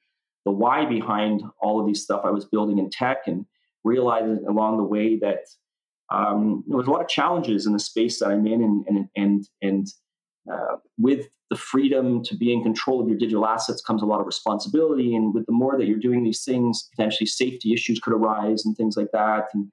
the 0.45 0.51
why 0.51 0.85
behind 0.85 1.43
all 1.59 1.79
of 1.79 1.87
these 1.87 2.03
stuff 2.03 2.21
I 2.23 2.31
was 2.31 2.45
building 2.45 2.77
in 2.77 2.89
tech, 2.89 3.19
and 3.27 3.45
realizing 3.83 4.45
along 4.47 4.77
the 4.77 4.83
way 4.83 5.17
that 5.19 5.41
um, 6.09 6.63
there 6.67 6.77
was 6.77 6.87
a 6.87 6.91
lot 6.91 7.01
of 7.01 7.09
challenges 7.09 7.65
in 7.65 7.73
the 7.73 7.79
space 7.79 8.19
that 8.19 8.29
I'm 8.29 8.47
in, 8.47 8.63
and 8.63 8.85
and 8.87 9.09
and 9.15 9.47
and 9.61 9.87
uh, 10.51 10.77
with 10.97 11.27
the 11.49 11.55
freedom 11.55 12.23
to 12.23 12.35
be 12.35 12.51
in 12.51 12.61
control 12.61 13.01
of 13.01 13.07
your 13.07 13.17
digital 13.17 13.45
assets 13.45 13.81
comes 13.81 14.01
a 14.01 14.05
lot 14.05 14.19
of 14.19 14.25
responsibility. 14.25 15.15
And 15.15 15.33
with 15.33 15.45
the 15.45 15.53
more 15.53 15.77
that 15.77 15.87
you're 15.87 15.99
doing 15.99 16.23
these 16.23 16.43
things, 16.43 16.89
potentially 16.95 17.27
safety 17.27 17.73
issues 17.73 17.99
could 17.99 18.13
arise 18.13 18.65
and 18.65 18.75
things 18.75 18.97
like 18.97 19.11
that. 19.13 19.45
And 19.53 19.71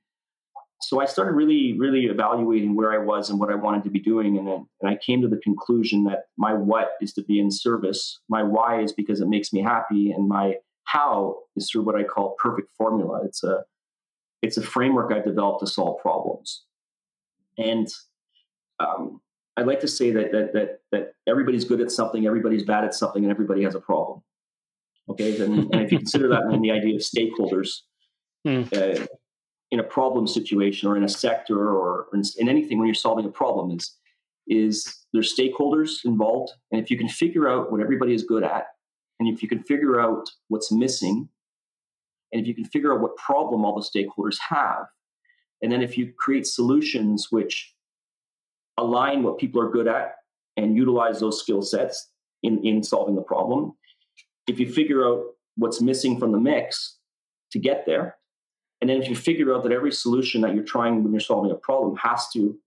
so 0.81 1.01
I 1.01 1.07
started 1.07 1.33
really, 1.33 1.77
really 1.79 2.05
evaluating 2.05 2.77
where 2.77 2.93
I 2.93 2.99
was 2.99 3.29
and 3.29 3.41
what 3.41 3.51
I 3.51 3.57
wanted 3.57 3.83
to 3.85 3.91
be 3.91 3.99
doing. 3.99 4.39
And, 4.39 4.47
then, 4.47 4.66
and 4.81 4.91
I 4.91 4.97
came 4.97 5.20
to 5.22 5.29
the 5.29 5.39
conclusion 5.39 6.05
that 6.05 6.25
my 6.37 6.53
what 6.53 6.91
is 7.01 7.12
to 7.14 7.22
be 7.22 7.41
in 7.41 7.51
service. 7.51 8.20
My 8.29 8.43
why 8.43 8.81
is 8.81 8.93
because 8.93 9.20
it 9.20 9.29
makes 9.29 9.53
me 9.53 9.61
happy. 9.61 10.12
And 10.12 10.29
my 10.29 10.57
how 10.85 11.39
is 11.57 11.70
through 11.70 11.83
what 11.83 11.97
I 11.97 12.05
call 12.05 12.37
perfect 12.39 12.68
formula. 12.77 13.22
It's 13.25 13.43
a, 13.43 13.64
it's 14.43 14.59
a 14.59 14.62
framework 14.62 15.12
I've 15.12 15.25
developed 15.25 15.61
to 15.61 15.66
solve 15.66 16.01
problems. 16.03 16.64
And 17.57 17.89
um, 18.79 19.20
I'd 19.57 19.67
like 19.67 19.81
to 19.81 19.89
say 19.89 20.11
that 20.11 20.33
that 20.33 20.53
that 20.53 20.81
that 20.93 21.15
everybody's 21.29 21.65
good 21.65 21.81
at 21.81 21.91
something, 21.91 22.27
everybody's 22.27 22.65
bad 22.65 22.85
at 22.85 22.95
something, 22.95 23.23
and 23.23 23.31
everybody 23.31 23.63
has 23.63 23.75
a 23.75 23.81
problem. 23.81 24.23
Okay, 25.09 25.41
and, 25.41 25.73
and 25.73 25.83
if 25.83 25.93
you 25.93 25.99
consider 25.99 26.29
that 26.29 26.45
in 26.53 26.63
the 26.63 26.71
idea 26.71 26.95
of 26.95 27.03
stakeholders 27.03 27.81
mm. 28.47 28.73
uh, 28.73 29.07
in 29.71 29.81
a 29.81 29.85
problem 29.85 30.27
situation 30.27 30.89
or 30.89 30.97
in 30.97 31.05
a 31.05 31.09
sector 31.09 31.69
or 31.69 32.07
in, 32.15 32.23
in 32.39 32.49
anything 32.49 32.79
when 32.79 32.87
you're 32.87 32.95
solving 32.95 33.27
a 33.27 33.31
problem 33.31 33.77
is 33.77 33.97
is 34.47 35.07
there's 35.13 35.35
stakeholders 35.35 36.05
involved, 36.05 36.53
and 36.71 36.83
if 36.83 36.91
you 36.91 36.99
can 36.99 37.09
figure 37.09 37.49
out 37.49 37.73
what 37.73 37.81
everybody 37.81 38.13
is 38.13 38.25
good 38.25 38.45
at, 38.45 38.67
and 39.19 39.29
if 39.29 39.43
you 39.43 39.49
can 39.49 39.63
figure 39.63 40.01
out 40.01 40.29
what's 40.49 40.71
missing, 40.71 41.29
and 42.33 42.43
if 42.43 42.49
you 42.49 42.55
can 42.55 42.65
figure 42.65 42.93
out 42.93 43.01
what 43.01 43.17
problem 43.17 43.65
all 43.65 43.75
the 43.75 43.81
stakeholders 43.83 44.37
have, 44.51 44.87
and 45.63 45.73
then 45.73 45.81
if 45.81 45.97
you 45.97 46.13
create 46.19 46.47
solutions 46.47 47.29
which 47.31 47.75
align 48.77 49.22
what 49.22 49.39
people 49.39 49.61
are 49.61 49.70
good 49.70 49.89
at 49.89 50.16
and 50.57 50.77
utilize 50.77 51.20
those 51.20 51.41
skill 51.41 51.62
sets 51.62 52.11
in, 52.43 52.64
in 52.64 52.83
solving 52.83 53.14
the 53.14 53.22
problem. 53.22 53.72
If 54.47 54.61
you 54.61 54.70
figure 54.70 55.07
out 55.07 55.22
what's 55.57 55.81
missing 55.81 56.18
from 56.18 56.33
the 56.33 56.39
mix 56.39 56.99
to 57.53 57.59
get 57.59 57.87
there, 57.87 58.16
and 58.81 58.91
then 58.91 59.01
if 59.01 59.09
you 59.09 59.16
figure 59.16 59.55
out 59.55 59.62
that 59.62 59.72
every 59.72 59.93
solution 59.93 60.43
that 60.43 60.55
you're 60.55 60.64
trying 60.64 61.03
when 61.03 61.12
you're 61.12 61.20
solving 61.20 61.51
a 61.51 61.55
problem 61.55 61.97
has 61.97 62.29
to 62.35 62.59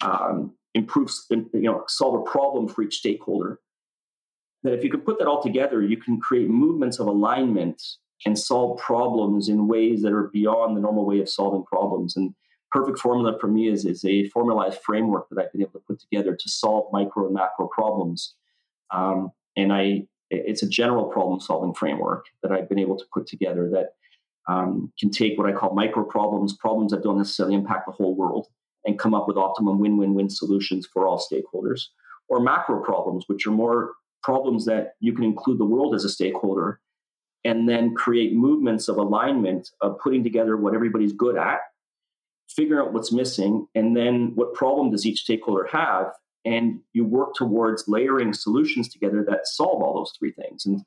um, 0.00 0.54
improve, 0.74 1.10
you 1.30 1.48
know, 1.52 1.84
solve 1.88 2.14
a 2.14 2.30
problem 2.30 2.68
for 2.68 2.82
each 2.82 2.96
stakeholder, 2.96 3.60
that 4.62 4.72
if 4.72 4.82
you 4.82 4.90
can 4.90 5.00
put 5.00 5.18
that 5.18 5.28
all 5.28 5.42
together, 5.42 5.82
you 5.82 5.96
can 5.96 6.20
create 6.20 6.48
movements 6.48 6.98
of 6.98 7.06
alignment 7.06 7.82
and 8.26 8.38
solve 8.38 8.78
problems 8.78 9.48
in 9.48 9.68
ways 9.68 10.02
that 10.02 10.12
are 10.12 10.28
beyond 10.28 10.76
the 10.76 10.80
normal 10.80 11.04
way 11.04 11.20
of 11.20 11.28
solving 11.28 11.64
problems. 11.64 12.16
And 12.16 12.34
perfect 12.70 12.98
formula 12.98 13.36
for 13.40 13.48
me 13.48 13.68
is, 13.68 13.84
is 13.84 14.04
a 14.04 14.28
formalized 14.28 14.80
framework 14.82 15.28
that 15.30 15.42
I've 15.42 15.52
been 15.52 15.62
able 15.62 15.72
to 15.72 15.84
put 15.86 16.00
together 16.00 16.36
to 16.38 16.48
solve 16.48 16.92
micro 16.92 17.26
and 17.26 17.34
macro 17.34 17.68
problems. 17.68 18.34
Um, 18.90 19.32
and 19.56 19.72
I, 19.72 20.06
it's 20.30 20.62
a 20.62 20.68
general 20.68 21.06
problem 21.06 21.40
solving 21.40 21.74
framework 21.74 22.26
that 22.42 22.52
I've 22.52 22.68
been 22.68 22.78
able 22.78 22.98
to 22.98 23.04
put 23.12 23.26
together 23.26 23.70
that 23.72 23.90
um, 24.48 24.92
can 24.98 25.10
take 25.10 25.36
what 25.36 25.48
I 25.48 25.52
call 25.52 25.74
micro 25.74 26.04
problems, 26.04 26.56
problems 26.56 26.92
that 26.92 27.02
don't 27.02 27.18
necessarily 27.18 27.54
impact 27.54 27.86
the 27.86 27.92
whole 27.92 28.16
world, 28.16 28.46
and 28.84 28.98
come 28.98 29.14
up 29.14 29.26
with 29.28 29.36
optimum 29.36 29.78
win 29.78 29.96
win 29.96 30.14
win 30.14 30.30
solutions 30.30 30.88
for 30.90 31.06
all 31.06 31.18
stakeholders, 31.18 31.82
or 32.28 32.40
macro 32.40 32.82
problems, 32.82 33.24
which 33.26 33.46
are 33.46 33.50
more 33.50 33.92
problems 34.22 34.64
that 34.64 34.92
you 35.00 35.12
can 35.12 35.24
include 35.24 35.58
the 35.58 35.64
world 35.64 35.94
as 35.94 36.04
a 36.04 36.08
stakeholder 36.08 36.80
and 37.44 37.68
then 37.68 37.94
create 37.94 38.34
movements 38.34 38.88
of 38.88 38.96
alignment 38.96 39.70
of 39.80 39.98
putting 40.02 40.24
together 40.24 40.56
what 40.56 40.74
everybody's 40.74 41.12
good 41.12 41.36
at 41.36 41.60
figure 42.48 42.82
out 42.82 42.92
what's 42.92 43.12
missing, 43.12 43.66
and 43.74 43.96
then 43.96 44.32
what 44.34 44.54
problem 44.54 44.90
does 44.90 45.06
each 45.06 45.20
stakeholder 45.20 45.68
have, 45.70 46.12
and 46.44 46.80
you 46.92 47.04
work 47.04 47.34
towards 47.34 47.88
layering 47.88 48.32
solutions 48.32 48.88
together 48.88 49.24
that 49.28 49.46
solve 49.46 49.82
all 49.82 49.96
those 49.96 50.12
three 50.18 50.32
things. 50.32 50.64
And 50.66 50.82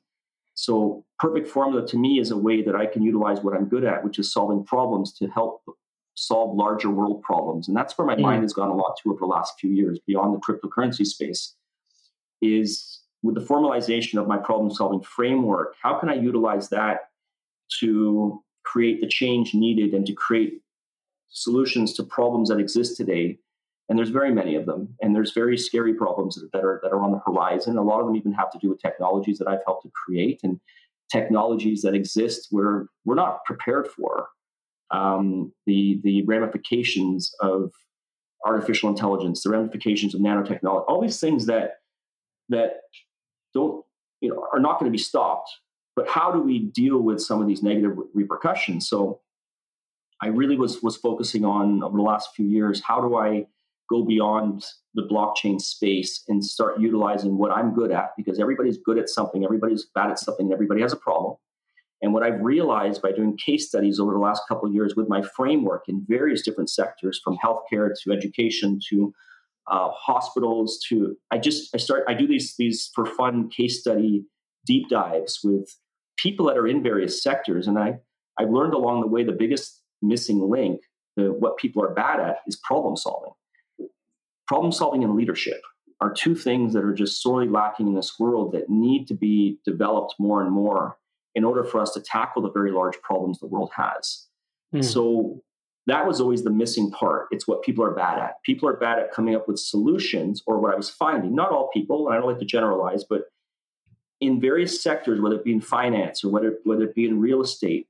so, 0.54 1.04
perfect 1.18 1.48
formula 1.48 1.86
to 1.88 1.96
me 1.96 2.18
is 2.18 2.30
a 2.30 2.36
way 2.36 2.62
that 2.62 2.76
I 2.76 2.86
can 2.86 3.02
utilize 3.02 3.40
what 3.40 3.54
I'm 3.54 3.68
good 3.68 3.84
at, 3.84 4.04
which 4.04 4.18
is 4.18 4.32
solving 4.32 4.64
problems 4.64 5.12
to 5.14 5.28
help 5.28 5.62
solve 6.14 6.56
larger 6.56 6.90
world 6.90 7.22
problems. 7.22 7.68
And 7.68 7.76
that's 7.76 7.96
where 7.96 8.06
my 8.06 8.16
mm. 8.16 8.22
mind 8.22 8.42
has 8.42 8.52
gone 8.52 8.68
a 8.68 8.74
lot 8.74 8.98
to 9.02 9.10
over 9.10 9.20
the 9.20 9.26
last 9.26 9.54
few 9.58 9.70
years, 9.70 9.98
beyond 10.06 10.34
the 10.34 10.40
cryptocurrency 10.40 11.06
space, 11.06 11.54
is 12.42 13.00
with 13.22 13.34
the 13.34 13.40
formalization 13.40 14.20
of 14.20 14.26
my 14.26 14.36
problem 14.36 14.70
solving 14.70 15.00
framework, 15.02 15.74
how 15.80 15.98
can 15.98 16.08
I 16.08 16.14
utilize 16.14 16.68
that 16.70 17.10
to 17.80 18.42
create 18.64 19.00
the 19.00 19.08
change 19.08 19.54
needed 19.54 19.94
and 19.94 20.06
to 20.06 20.12
create 20.12 20.61
solutions 21.32 21.94
to 21.94 22.02
problems 22.02 22.48
that 22.48 22.58
exist 22.58 22.96
today 22.96 23.38
and 23.88 23.98
there's 23.98 24.10
very 24.10 24.32
many 24.32 24.54
of 24.54 24.64
them 24.64 24.94
and 25.00 25.14
there's 25.14 25.32
very 25.32 25.58
scary 25.58 25.94
problems 25.94 26.38
that 26.52 26.64
are 26.64 26.80
that 26.82 26.92
are 26.92 27.02
on 27.02 27.12
the 27.12 27.20
horizon. 27.26 27.76
A 27.76 27.82
lot 27.82 28.00
of 28.00 28.06
them 28.06 28.16
even 28.16 28.32
have 28.32 28.50
to 28.52 28.58
do 28.58 28.68
with 28.68 28.80
technologies 28.80 29.38
that 29.38 29.48
i've 29.48 29.64
helped 29.66 29.82
to 29.82 29.90
create 30.04 30.40
and 30.42 30.60
technologies 31.10 31.82
that 31.82 31.94
exist 31.94 32.48
where 32.50 32.86
we're 33.04 33.14
not 33.14 33.44
prepared 33.44 33.88
for 33.88 34.28
um, 34.90 35.52
the 35.66 36.00
the 36.04 36.22
ramifications 36.26 37.34
of 37.40 37.70
artificial 38.44 38.88
intelligence 38.88 39.42
the 39.42 39.50
ramifications 39.50 40.14
of 40.14 40.20
nanotechnology 40.20 40.84
all 40.88 41.00
these 41.00 41.20
things 41.20 41.46
that 41.46 41.72
that 42.48 42.80
don't 43.54 43.84
you 44.20 44.30
know 44.30 44.46
are 44.52 44.60
not 44.60 44.78
going 44.78 44.90
to 44.90 44.96
be 44.96 45.02
stopped. 45.02 45.50
But 45.94 46.08
how 46.08 46.32
do 46.32 46.40
we 46.40 46.58
deal 46.58 46.98
with 46.98 47.20
some 47.20 47.42
of 47.42 47.48
these 47.48 47.62
negative 47.62 47.98
repercussions? 48.14 48.88
So 48.88 49.20
I 50.22 50.28
really 50.28 50.56
was 50.56 50.82
was 50.82 50.96
focusing 50.96 51.44
on 51.44 51.82
over 51.82 51.96
the 51.96 52.02
last 52.02 52.30
few 52.34 52.46
years. 52.46 52.80
How 52.82 53.00
do 53.00 53.16
I 53.16 53.46
go 53.90 54.04
beyond 54.04 54.64
the 54.94 55.02
blockchain 55.02 55.60
space 55.60 56.22
and 56.28 56.44
start 56.44 56.80
utilizing 56.80 57.36
what 57.36 57.50
I'm 57.50 57.74
good 57.74 57.90
at? 57.90 58.10
Because 58.16 58.38
everybody's 58.38 58.78
good 58.78 58.98
at 58.98 59.08
something, 59.08 59.44
everybody's 59.44 59.86
bad 59.94 60.10
at 60.10 60.18
something, 60.18 60.52
everybody 60.52 60.80
has 60.80 60.92
a 60.92 60.96
problem. 60.96 61.36
And 62.00 62.12
what 62.12 62.22
I've 62.22 62.40
realized 62.40 63.00
by 63.02 63.12
doing 63.12 63.36
case 63.36 63.68
studies 63.68 64.00
over 64.00 64.12
the 64.12 64.18
last 64.18 64.42
couple 64.48 64.68
of 64.68 64.74
years 64.74 64.96
with 64.96 65.08
my 65.08 65.22
framework 65.22 65.84
in 65.88 66.04
various 66.08 66.42
different 66.42 66.70
sectors, 66.70 67.20
from 67.22 67.36
healthcare 67.38 67.90
to 68.02 68.12
education 68.12 68.80
to 68.90 69.12
uh, 69.68 69.90
hospitals 69.90 70.80
to 70.88 71.16
I 71.30 71.38
just 71.38 71.74
I 71.74 71.78
start 71.78 72.04
I 72.08 72.14
do 72.14 72.26
these 72.26 72.54
these 72.56 72.90
for 72.94 73.06
fun 73.06 73.48
case 73.50 73.80
study 73.80 74.24
deep 74.66 74.88
dives 74.88 75.40
with 75.42 75.76
people 76.16 76.46
that 76.46 76.56
are 76.56 76.66
in 76.66 76.82
various 76.82 77.22
sectors, 77.22 77.66
and 77.66 77.78
I 77.78 77.98
I've 78.38 78.50
learned 78.50 78.74
along 78.74 79.00
the 79.00 79.06
way 79.08 79.24
the 79.24 79.32
biggest 79.32 79.81
missing 80.02 80.50
link 80.50 80.82
to 81.18 81.32
what 81.32 81.56
people 81.56 81.82
are 81.82 81.94
bad 81.94 82.20
at 82.20 82.38
is 82.46 82.56
problem 82.56 82.96
solving. 82.96 83.32
Problem 84.46 84.72
solving 84.72 85.04
and 85.04 85.14
leadership 85.14 85.60
are 86.00 86.12
two 86.12 86.34
things 86.34 86.74
that 86.74 86.84
are 86.84 86.94
just 86.94 87.22
sorely 87.22 87.48
lacking 87.48 87.86
in 87.86 87.94
this 87.94 88.18
world 88.18 88.52
that 88.52 88.68
need 88.68 89.06
to 89.06 89.14
be 89.14 89.58
developed 89.64 90.14
more 90.18 90.42
and 90.42 90.50
more 90.50 90.98
in 91.34 91.44
order 91.44 91.64
for 91.64 91.80
us 91.80 91.92
to 91.94 92.00
tackle 92.00 92.42
the 92.42 92.50
very 92.50 92.72
large 92.72 93.00
problems 93.02 93.38
the 93.38 93.46
world 93.46 93.70
has. 93.74 94.26
Mm. 94.74 94.84
So 94.84 95.42
that 95.86 96.06
was 96.06 96.20
always 96.20 96.44
the 96.44 96.50
missing 96.50 96.90
part. 96.90 97.28
It's 97.30 97.48
what 97.48 97.62
people 97.62 97.84
are 97.84 97.94
bad 97.94 98.18
at. 98.18 98.42
People 98.44 98.68
are 98.68 98.76
bad 98.76 98.98
at 98.98 99.12
coming 99.12 99.34
up 99.34 99.48
with 99.48 99.58
solutions, 99.58 100.42
or 100.46 100.58
what 100.58 100.72
I 100.72 100.76
was 100.76 100.90
finding, 100.90 101.34
not 101.34 101.50
all 101.50 101.70
people, 101.72 102.06
and 102.06 102.14
I 102.14 102.18
don't 102.18 102.28
like 102.28 102.38
to 102.38 102.44
generalize, 102.44 103.04
but 103.04 103.22
in 104.20 104.40
various 104.40 104.82
sectors, 104.82 105.20
whether 105.20 105.36
it 105.36 105.44
be 105.44 105.52
in 105.52 105.60
finance 105.60 106.22
or 106.22 106.30
whether, 106.30 106.58
whether 106.64 106.84
it 106.84 106.94
be 106.94 107.06
in 107.06 107.20
real 107.20 107.42
estate, 107.42 107.88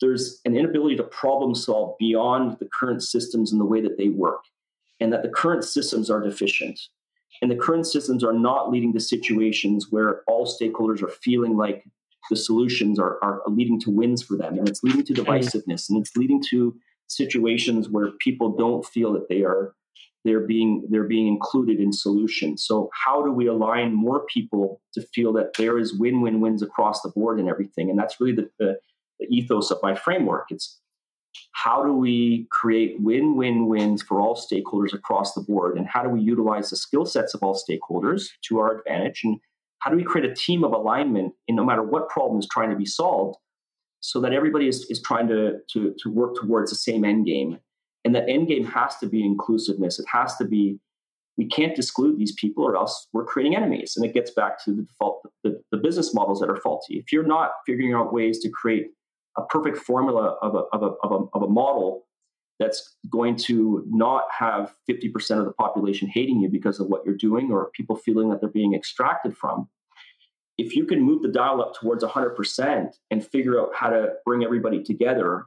there's 0.00 0.40
an 0.44 0.56
inability 0.56 0.96
to 0.96 1.02
problem 1.02 1.54
solve 1.54 1.96
beyond 1.98 2.58
the 2.58 2.68
current 2.78 3.02
systems 3.02 3.52
and 3.52 3.60
the 3.60 3.64
way 3.64 3.80
that 3.80 3.98
they 3.98 4.08
work, 4.08 4.44
and 5.00 5.12
that 5.12 5.22
the 5.22 5.28
current 5.28 5.64
systems 5.64 6.10
are 6.10 6.20
deficient. 6.20 6.78
And 7.40 7.50
the 7.50 7.56
current 7.56 7.86
systems 7.86 8.24
are 8.24 8.32
not 8.32 8.70
leading 8.70 8.92
to 8.94 9.00
situations 9.00 9.88
where 9.90 10.22
all 10.26 10.46
stakeholders 10.46 11.02
are 11.02 11.08
feeling 11.08 11.56
like 11.56 11.84
the 12.30 12.36
solutions 12.36 12.98
are, 12.98 13.18
are 13.22 13.42
leading 13.46 13.80
to 13.80 13.90
wins 13.90 14.22
for 14.22 14.36
them. 14.36 14.58
And 14.58 14.68
it's 14.68 14.82
leading 14.82 15.04
to 15.04 15.14
divisiveness 15.14 15.88
and 15.88 15.98
it's 15.98 16.16
leading 16.16 16.42
to 16.50 16.74
situations 17.06 17.88
where 17.88 18.10
people 18.18 18.56
don't 18.56 18.84
feel 18.84 19.12
that 19.14 19.28
they 19.28 19.42
are 19.42 19.74
they're 20.24 20.46
being 20.46 20.86
they're 20.90 21.04
being 21.04 21.28
included 21.28 21.80
in 21.80 21.92
solutions. 21.92 22.64
So 22.66 22.90
how 22.92 23.22
do 23.22 23.32
we 23.32 23.46
align 23.46 23.94
more 23.94 24.26
people 24.26 24.80
to 24.94 25.02
feel 25.14 25.32
that 25.34 25.54
there 25.56 25.78
is 25.78 25.98
win-win-wins 25.98 26.62
across 26.62 27.02
the 27.02 27.08
board 27.10 27.38
and 27.38 27.48
everything? 27.48 27.88
And 27.88 27.98
that's 27.98 28.20
really 28.20 28.34
the, 28.34 28.50
the, 28.58 28.78
the 29.18 29.26
ethos 29.26 29.70
of 29.70 29.78
my 29.82 29.94
framework. 29.94 30.46
It's 30.50 30.80
how 31.52 31.84
do 31.84 31.92
we 31.92 32.46
create 32.50 33.00
win-win-wins 33.00 34.02
for 34.02 34.20
all 34.20 34.34
stakeholders 34.34 34.92
across 34.92 35.34
the 35.34 35.40
board? 35.40 35.76
And 35.76 35.86
how 35.86 36.02
do 36.02 36.08
we 36.08 36.20
utilize 36.20 36.70
the 36.70 36.76
skill 36.76 37.04
sets 37.04 37.34
of 37.34 37.42
all 37.42 37.54
stakeholders 37.54 38.28
to 38.48 38.58
our 38.58 38.78
advantage? 38.78 39.20
And 39.24 39.38
how 39.80 39.90
do 39.90 39.96
we 39.96 40.04
create 40.04 40.28
a 40.28 40.34
team 40.34 40.64
of 40.64 40.72
alignment 40.72 41.34
in 41.46 41.56
no 41.56 41.64
matter 41.64 41.82
what 41.82 42.08
problem 42.08 42.40
is 42.40 42.48
trying 42.50 42.70
to 42.70 42.76
be 42.76 42.86
solved 42.86 43.36
so 44.00 44.20
that 44.20 44.32
everybody 44.32 44.68
is, 44.68 44.86
is 44.90 45.02
trying 45.02 45.28
to, 45.28 45.58
to, 45.72 45.94
to 46.02 46.10
work 46.10 46.36
towards 46.36 46.70
the 46.70 46.76
same 46.76 47.04
end 47.04 47.26
game? 47.26 47.58
And 48.04 48.14
that 48.14 48.28
end 48.28 48.48
game 48.48 48.64
has 48.64 48.96
to 48.98 49.06
be 49.06 49.24
inclusiveness. 49.24 49.98
It 49.98 50.06
has 50.12 50.36
to 50.36 50.44
be 50.44 50.78
we 51.36 51.46
can't 51.46 51.78
exclude 51.78 52.18
these 52.18 52.32
people 52.32 52.64
or 52.64 52.76
else 52.76 53.06
we're 53.12 53.24
creating 53.24 53.54
enemies. 53.54 53.94
And 53.96 54.04
it 54.04 54.12
gets 54.12 54.32
back 54.32 54.62
to 54.64 54.72
the 54.72 54.82
default 54.82 55.22
the, 55.44 55.62
the 55.70 55.76
business 55.76 56.12
models 56.12 56.40
that 56.40 56.50
are 56.50 56.56
faulty. 56.56 56.98
If 56.98 57.12
you're 57.12 57.22
not 57.22 57.52
figuring 57.64 57.94
out 57.94 58.12
ways 58.12 58.40
to 58.40 58.50
create 58.50 58.88
a 59.38 59.46
perfect 59.46 59.78
formula 59.78 60.36
of 60.42 60.54
a, 60.54 60.58
of 60.72 60.82
a, 60.82 61.06
of 61.06 61.12
a, 61.12 61.36
of 61.36 61.42
a 61.42 61.48
model 61.48 62.04
that's 62.58 62.96
going 63.08 63.36
to 63.36 63.84
not 63.88 64.24
have 64.36 64.74
50% 64.90 65.38
of 65.38 65.44
the 65.44 65.52
population 65.52 66.08
hating 66.08 66.40
you 66.40 66.48
because 66.48 66.80
of 66.80 66.88
what 66.88 67.04
you're 67.06 67.16
doing 67.16 67.52
or 67.52 67.70
people 67.72 67.96
feeling 67.96 68.28
that 68.30 68.40
they're 68.40 68.50
being 68.50 68.74
extracted 68.74 69.36
from. 69.36 69.68
If 70.58 70.74
you 70.74 70.84
can 70.84 71.00
move 71.00 71.22
the 71.22 71.28
dial 71.28 71.62
up 71.62 71.74
towards 71.76 72.02
100% 72.02 72.90
and 73.12 73.24
figure 73.24 73.60
out 73.60 73.70
how 73.74 73.90
to 73.90 74.14
bring 74.24 74.42
everybody 74.42 74.82
together, 74.82 75.46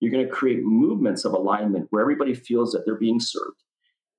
you're 0.00 0.12
going 0.12 0.26
to 0.26 0.30
create 0.30 0.62
movements 0.62 1.24
of 1.24 1.32
alignment 1.32 1.86
where 1.90 2.02
everybody 2.02 2.34
feels 2.34 2.72
that 2.72 2.84
they're 2.84 2.98
being 2.98 3.20
served. 3.20 3.62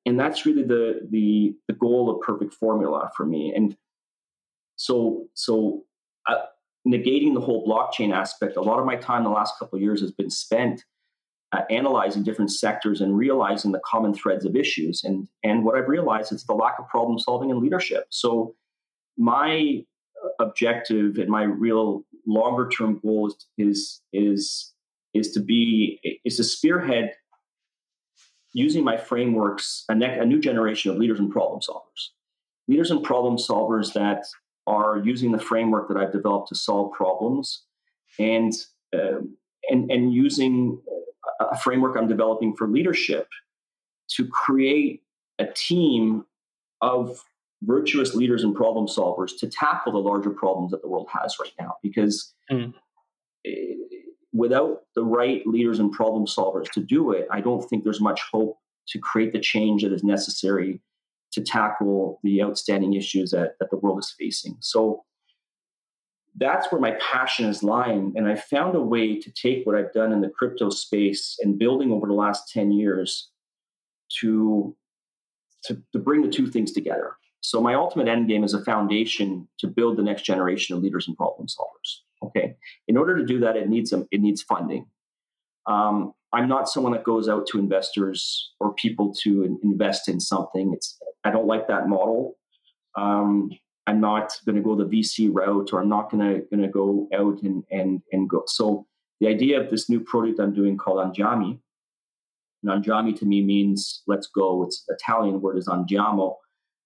And 0.07 0.19
that's 0.19 0.47
really 0.47 0.63
the, 0.63 1.07
the, 1.11 1.53
the 1.67 1.76
goal 1.76 2.09
of 2.09 2.22
perfect 2.22 2.55
formula 2.55 3.11
for 3.15 3.26
me. 3.26 3.53
And 3.55 3.78
so, 4.78 5.28
so 5.36 5.84
uh, 6.28 6.38
negating 6.88 7.34
the 7.34 7.41
whole 7.41 7.65
blockchain 7.67 8.13
aspect, 8.13 8.57
a 8.57 8.61
lot 8.61 8.79
of 8.79 8.86
my 8.86 8.95
time 8.95 9.23
the 9.23 9.29
last 9.29 9.57
couple 9.59 9.77
of 9.77 9.84
years 9.84 10.01
has 10.01 10.11
been 10.11 10.29
spent 10.29 10.84
uh, 11.51 11.61
analyzing 11.69 12.23
different 12.23 12.51
sectors 12.51 13.01
and 13.01 13.17
realizing 13.17 13.71
the 13.71 13.82
common 13.86 14.13
threads 14.13 14.45
of 14.45 14.55
issues. 14.55 15.03
And 15.03 15.27
and 15.43 15.63
what 15.63 15.75
I've 15.75 15.89
realized 15.89 16.32
is 16.32 16.43
the 16.45 16.53
lack 16.53 16.79
of 16.79 16.88
problem 16.88 17.19
solving 17.19 17.51
and 17.51 17.59
leadership. 17.59 18.05
So 18.09 18.55
my 19.17 19.84
objective 20.39 21.17
and 21.17 21.29
my 21.29 21.43
real 21.43 22.03
longer 22.25 22.69
term 22.69 22.99
goal 23.03 23.27
is 23.27 23.47
is 23.57 24.01
is 24.13 24.73
is 25.13 25.32
to 25.34 25.39
be 25.39 25.99
is 26.23 26.38
to 26.38 26.43
spearhead 26.43 27.13
using 28.53 28.84
my 28.84 28.97
frameworks 28.97 29.86
a, 29.89 29.95
ne- 29.95 30.19
a 30.19 30.25
new 30.25 30.39
generation 30.39 30.91
of 30.91 30.97
leaders 30.97 31.19
and 31.19 31.32
problem 31.32 31.59
solvers 31.59 32.09
leaders 32.67 32.91
and 32.91 33.03
problem 33.03 33.38
solvers 33.38 33.93
that 33.93 34.23
are 34.68 34.97
using 35.03 35.32
the 35.32 35.39
framework 35.39 35.88
that 35.88 35.97
I've 35.97 36.12
developed 36.12 36.49
to 36.49 36.55
solve 36.55 36.93
problems 36.93 37.64
and 38.20 38.53
uh, 38.93 39.22
and 39.70 39.91
and 39.91 40.14
using 40.14 40.82
a 41.39 41.57
framework 41.57 41.97
I'm 41.97 42.07
developing 42.07 42.55
for 42.55 42.68
leadership 42.68 43.28
to 44.16 44.28
create 44.28 45.03
a 45.39 45.45
team 45.45 46.26
of 46.82 47.24
virtuous 47.64 48.16
leaders 48.16 48.43
and 48.43 48.55
problem 48.55 48.88
solvers 48.88 49.38
to 49.39 49.47
tackle 49.47 49.91
the 49.91 49.99
larger 49.99 50.32
problems 50.32 50.72
that 50.72 50.82
the 50.82 50.88
world 50.88 51.07
has 51.12 51.38
right 51.39 51.53
now. 51.59 51.76
Because 51.84 52.34
mm. 52.51 52.74
without 54.34 54.82
the 54.95 55.03
right 55.03 55.45
leaders 55.45 55.80
and 55.80 55.91
problem 55.91 56.26
solvers 56.26 56.70
to 56.72 56.80
do 56.80 57.12
it, 57.12 57.28
I 57.32 57.41
don't 57.41 57.68
think 57.68 57.84
there's 57.84 58.01
much 58.01 58.22
hope 58.32 58.57
to 58.88 58.99
create 58.99 59.32
the 59.32 59.39
change 59.39 59.84
that 59.84 59.93
is 59.93 60.03
necessary 60.03 60.82
to 61.34 61.41
tackle 61.41 62.19
the 62.23 62.41
outstanding 62.41 62.93
issues 62.93 63.32
that, 63.32 63.55
that 63.59 63.69
the 63.69 63.77
world 63.77 63.99
is 63.99 64.13
facing. 64.17 64.57
So 64.59 65.03
that's 66.36 66.71
where 66.71 66.82
my 66.82 66.97
passion 66.99 67.45
is 67.45 67.63
lying. 67.63 68.13
And 68.15 68.27
I 68.27 68.36
found 68.36 68.75
a 68.75 68.82
way 68.82 69.19
to 69.19 69.32
take 69.32 69.65
what 69.65 69.75
I've 69.75 69.93
done 69.93 70.11
in 70.11 70.21
the 70.21 70.29
crypto 70.29 70.69
space 70.69 71.38
and 71.41 71.59
building 71.59 71.91
over 71.91 72.07
the 72.07 72.13
last 72.13 72.51
10 72.51 72.71
years 72.71 73.29
to, 74.19 74.75
to, 75.65 75.82
to 75.91 75.99
bring 75.99 76.21
the 76.21 76.29
two 76.29 76.47
things 76.47 76.71
together. 76.71 77.15
So 77.41 77.59
my 77.59 77.73
ultimate 77.73 78.07
end 78.07 78.27
game 78.27 78.43
is 78.43 78.53
a 78.53 78.63
foundation 78.63 79.47
to 79.59 79.67
build 79.67 79.97
the 79.97 80.03
next 80.03 80.23
generation 80.23 80.75
of 80.75 80.84
leaders 80.84 81.07
and 81.07 81.17
problem 81.17 81.47
solvers. 81.47 82.01
Okay. 82.23 82.55
In 82.88 82.97
order 82.97 83.17
to 83.17 83.25
do 83.25 83.39
that, 83.39 83.57
it 83.57 83.67
needs 83.67 83.91
it 83.93 84.21
needs 84.21 84.43
funding. 84.43 84.86
Um, 85.65 86.13
I'm 86.34 86.47
not 86.47 86.69
someone 86.69 86.93
that 86.93 87.03
goes 87.03 87.27
out 87.27 87.47
to 87.47 87.59
investors 87.59 88.53
or 88.59 88.73
people 88.73 89.13
to 89.21 89.59
invest 89.63 90.07
in 90.07 90.19
something. 90.19 90.71
It's 90.73 90.97
I 91.24 91.32
don't 91.32 91.47
like 91.47 91.67
that 91.67 91.88
model. 91.88 92.38
Um, 92.95 93.51
I'm 93.88 93.99
not 93.99 94.34
going 94.45 94.55
to 94.55 94.61
go 94.61 94.76
the 94.76 94.86
VC 94.86 95.30
route, 95.32 95.72
or 95.74 95.82
I'm 95.82 95.89
not 95.89 96.11
going 96.11 96.28
to 96.28 96.41
going 96.49 96.61
to 96.61 96.67
go 96.67 97.07
out 97.13 97.41
and 97.41 97.63
and 97.72 98.01
and 98.11 98.30
go. 98.30 98.43
So 98.47 98.86
the 99.19 99.28
idea 99.28 99.59
of 99.59 99.69
this 99.69 99.89
new 99.89 99.99
project 99.99 100.39
I'm 100.39 100.53
doing 100.53 100.78
called 100.78 100.97
Andiami, 100.97 101.59
and 102.63 102.84
Andiami 102.84 103.17
to 103.19 103.26
me 103.26 103.41
means 103.41 104.03
let's 104.07 104.28
go. 104.28 104.63
It's 104.63 104.86
Italian 104.89 105.41
word 105.41 105.57
is 105.57 105.67
Andiamo. 105.67 106.36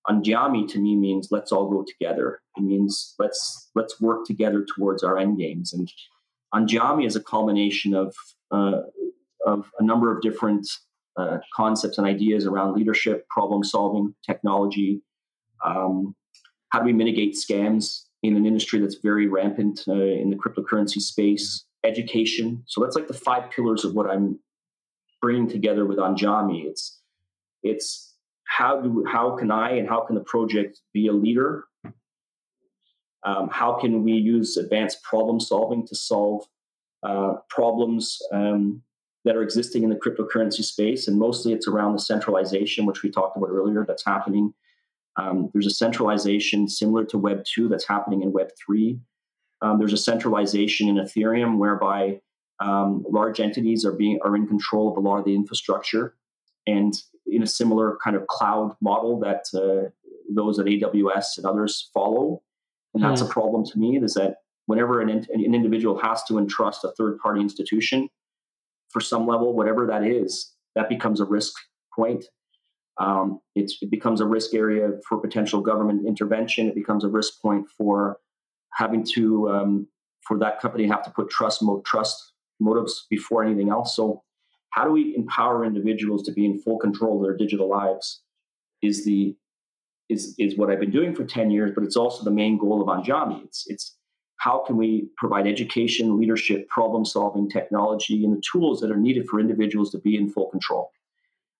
Andiami 0.07 0.67
to 0.69 0.79
me 0.79 0.95
means 0.95 1.29
let's 1.31 1.51
all 1.51 1.69
go 1.69 1.83
together. 1.83 2.41
It 2.57 2.63
means 2.63 3.15
let's 3.19 3.69
let's 3.75 3.99
work 3.99 4.25
together 4.25 4.65
towards 4.75 5.03
our 5.03 5.17
end 5.17 5.37
games. 5.37 5.73
And 5.73 5.91
Andiami 6.53 7.05
is 7.05 7.15
a 7.15 7.23
culmination 7.23 7.93
of 7.93 8.15
uh, 8.51 8.81
of 9.45 9.69
a 9.79 9.83
number 9.83 10.15
of 10.15 10.21
different 10.21 10.67
uh, 11.17 11.37
concepts 11.53 11.97
and 11.97 12.07
ideas 12.07 12.45
around 12.45 12.75
leadership, 12.75 13.27
problem 13.29 13.63
solving, 13.63 14.13
technology. 14.25 15.01
Um, 15.63 16.15
how 16.69 16.79
do 16.79 16.85
we 16.85 16.93
mitigate 16.93 17.35
scams 17.35 18.03
in 18.21 18.35
an 18.35 18.45
industry 18.45 18.79
that's 18.79 18.95
very 18.95 19.27
rampant 19.27 19.81
uh, 19.87 19.93
in 19.93 20.29
the 20.29 20.35
cryptocurrency 20.35 20.99
space? 20.99 21.65
Education. 21.83 22.63
So 22.65 22.81
that's 22.81 22.95
like 22.95 23.07
the 23.07 23.13
five 23.13 23.51
pillars 23.51 23.85
of 23.85 23.93
what 23.93 24.09
I'm 24.09 24.39
bringing 25.21 25.47
together 25.47 25.85
with 25.85 25.99
Andiami. 25.99 26.65
It's 26.65 26.99
it's 27.63 28.15
how 28.45 28.81
do 28.81 29.05
how 29.07 29.35
can 29.37 29.51
I 29.51 29.71
and 29.71 29.87
how 29.87 30.01
can 30.01 30.15
the 30.15 30.23
project 30.23 30.79
be 30.93 31.07
a 31.07 31.13
leader? 31.13 31.65
Um, 33.25 33.49
how 33.51 33.73
can 33.79 34.03
we 34.03 34.13
use 34.13 34.57
advanced 34.57 35.01
problem 35.03 35.39
solving 35.39 35.85
to 35.87 35.95
solve 35.95 36.45
uh, 37.03 37.35
problems 37.49 38.19
um, 38.31 38.81
that 39.25 39.35
are 39.35 39.43
existing 39.43 39.83
in 39.83 39.89
the 39.89 39.95
cryptocurrency 39.95 40.63
space? 40.63 41.07
And 41.07 41.19
mostly 41.19 41.51
it's 41.51 41.67
around 41.67 41.93
the 41.93 41.99
centralization, 41.99 42.85
which 42.85 43.03
we 43.03 43.11
talked 43.11 43.35
about 43.35 43.49
earlier, 43.49 43.85
that's 43.85 44.05
happening 44.05 44.53
um, 45.17 45.49
there's 45.53 45.65
a 45.65 45.71
centralization 45.71 46.67
similar 46.67 47.05
to 47.05 47.17
Web 47.17 47.43
2 47.45 47.69
that's 47.69 47.87
happening 47.87 48.21
in 48.21 48.31
Web 48.31 48.49
3. 48.65 48.99
Um, 49.61 49.79
there's 49.79 49.93
a 49.93 49.97
centralization 49.97 50.89
in 50.89 50.95
Ethereum 50.95 51.57
whereby 51.57 52.19
um, 52.59 53.05
large 53.09 53.39
entities 53.39 53.85
are 53.85 53.93
being 53.93 54.19
are 54.23 54.35
in 54.35 54.47
control 54.47 54.91
of 54.91 54.97
a 54.97 54.99
lot 54.99 55.17
of 55.17 55.25
the 55.25 55.35
infrastructure, 55.35 56.15
and 56.67 56.93
in 57.25 57.43
a 57.43 57.47
similar 57.47 57.97
kind 58.03 58.15
of 58.15 58.27
cloud 58.27 58.75
model 58.81 59.19
that 59.19 59.45
uh, 59.53 59.89
those 60.33 60.59
at 60.59 60.65
AWS 60.65 61.37
and 61.37 61.45
others 61.45 61.89
follow. 61.93 62.41
And 62.93 63.03
that's 63.03 63.21
mm. 63.21 63.29
a 63.29 63.29
problem 63.29 63.65
to 63.65 63.79
me. 63.79 63.97
Is 63.97 64.13
that 64.13 64.37
whenever 64.67 65.01
an, 65.01 65.09
an 65.09 65.55
individual 65.55 65.97
has 65.99 66.23
to 66.25 66.37
entrust 66.37 66.83
a 66.83 66.91
third 66.91 67.19
party 67.19 67.41
institution 67.41 68.09
for 68.95 69.01
some 69.01 69.27
level, 69.27 69.53
whatever 69.53 69.85
that 69.87 70.03
is, 70.03 70.53
that 70.75 70.87
becomes 70.87 71.19
a 71.19 71.25
risk 71.25 71.53
point 71.93 72.23
um, 72.97 73.41
it 73.55 73.71
becomes 73.89 74.21
a 74.21 74.25
risk 74.25 74.53
area 74.53 74.91
for 75.07 75.19
potential 75.19 75.61
government 75.61 76.07
intervention. 76.07 76.67
It 76.67 76.75
becomes 76.75 77.03
a 77.03 77.09
risk 77.09 77.41
point 77.41 77.67
for 77.77 78.19
having 78.73 79.03
to 79.15 79.49
um, 79.49 79.87
for 80.21 80.37
that 80.39 80.61
company 80.61 80.87
have 80.87 81.03
to 81.03 81.11
put 81.11 81.29
trust 81.29 81.61
mo- 81.61 81.81
trust 81.85 82.33
motives 82.59 83.05
before 83.09 83.43
anything 83.43 83.69
else. 83.69 83.95
So, 83.95 84.23
how 84.69 84.85
do 84.85 84.91
we 84.91 85.15
empower 85.15 85.65
individuals 85.65 86.23
to 86.23 86.31
be 86.31 86.45
in 86.45 86.59
full 86.59 86.79
control 86.79 87.17
of 87.17 87.23
their 87.23 87.35
digital 87.35 87.69
lives? 87.69 88.21
Is 88.81 89.03
the 89.03 89.35
is 90.07 90.35
is 90.37 90.57
what 90.57 90.69
I've 90.69 90.79
been 90.79 90.91
doing 90.91 91.13
for 91.13 91.25
ten 91.25 91.51
years, 91.51 91.71
but 91.75 91.83
it's 91.83 91.97
also 91.97 92.23
the 92.23 92.31
main 92.31 92.57
goal 92.57 92.81
of 92.81 92.87
Andiami. 92.87 93.43
It's 93.43 93.65
it's 93.67 93.97
how 94.37 94.63
can 94.65 94.77
we 94.77 95.07
provide 95.17 95.47
education, 95.47 96.19
leadership, 96.19 96.67
problem 96.69 97.05
solving, 97.05 97.49
technology, 97.49 98.23
and 98.23 98.35
the 98.35 98.41
tools 98.41 98.79
that 98.81 98.91
are 98.91 98.97
needed 98.97 99.27
for 99.27 99.39
individuals 99.39 99.91
to 99.91 99.99
be 99.99 100.15
in 100.15 100.29
full 100.29 100.49
control 100.49 100.91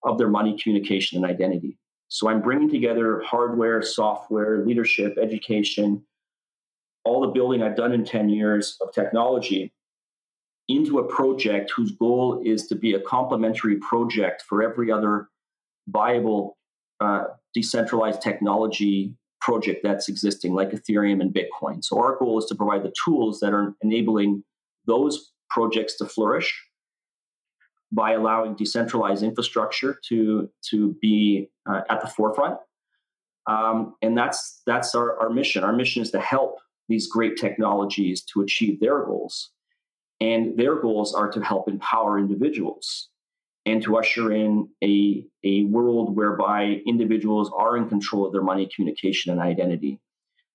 of 0.03 0.17
their 0.17 0.29
money, 0.29 0.57
communication, 0.61 1.17
and 1.17 1.25
identity. 1.31 1.77
So 2.09 2.29
I'm 2.29 2.41
bringing 2.41 2.69
together 2.69 3.21
hardware, 3.25 3.81
software, 3.81 4.63
leadership, 4.65 5.17
education, 5.21 6.03
all 7.03 7.21
the 7.21 7.27
building 7.27 7.63
I've 7.63 7.75
done 7.75 7.91
in 7.91 8.05
10 8.05 8.29
years 8.29 8.77
of 8.81 8.93
technology 8.93 9.73
into 10.67 10.99
a 10.99 11.03
project 11.03 11.71
whose 11.75 11.91
goal 11.91 12.41
is 12.43 12.67
to 12.67 12.75
be 12.75 12.93
a 12.93 12.99
complementary 12.99 13.77
project 13.77 14.43
for 14.47 14.63
every 14.63 14.91
other 14.91 15.29
viable 15.87 16.57
uh, 16.99 17.25
decentralized 17.53 18.21
technology 18.21 19.15
project 19.45 19.81
that's 19.83 20.09
existing, 20.09 20.55
like 20.55 20.71
Ethereum 20.71 21.21
and 21.21 21.31
Bitcoin. 21.33 21.83
So 21.83 21.99
our 21.99 22.17
goal 22.17 22.39
is 22.39 22.45
to 22.45 22.55
provide 22.55 22.81
the 22.83 22.93
tools 23.05 23.39
that 23.41 23.53
are 23.53 23.75
enabling 23.81 24.43
those 24.87 25.31
projects 25.51 25.95
to 25.97 26.05
flourish 26.05 26.49
by 27.91 28.13
allowing 28.13 28.55
decentralized 28.55 29.23
infrastructure 29.23 29.99
to 30.09 30.49
to 30.71 30.95
be 30.99 31.49
uh, 31.69 31.81
at 31.89 32.01
the 32.01 32.07
forefront. 32.07 32.57
Um, 33.45 33.93
and 34.01 34.17
that's 34.17 34.63
that's 34.65 34.95
our, 34.95 35.19
our 35.21 35.29
mission. 35.29 35.63
Our 35.63 35.73
mission 35.73 36.01
is 36.01 36.09
to 36.11 36.19
help 36.19 36.57
these 36.89 37.07
great 37.07 37.37
technologies 37.37 38.23
to 38.33 38.41
achieve 38.41 38.79
their 38.79 39.05
goals. 39.05 39.51
And 40.19 40.57
their 40.57 40.75
goals 40.81 41.13
are 41.13 41.29
to 41.31 41.41
help 41.41 41.67
empower 41.67 42.17
individuals 42.17 43.09
and 43.65 43.81
to 43.81 43.97
usher 43.97 44.31
in 44.31 44.69
a, 44.83 45.25
a 45.43 45.63
world 45.65 46.15
whereby 46.15 46.81
individuals 46.85 47.51
are 47.57 47.77
in 47.77 47.89
control 47.89 48.25
of 48.25 48.31
their 48.31 48.43
money, 48.43 48.69
communication, 48.75 49.31
and 49.31 49.41
identity. 49.41 49.99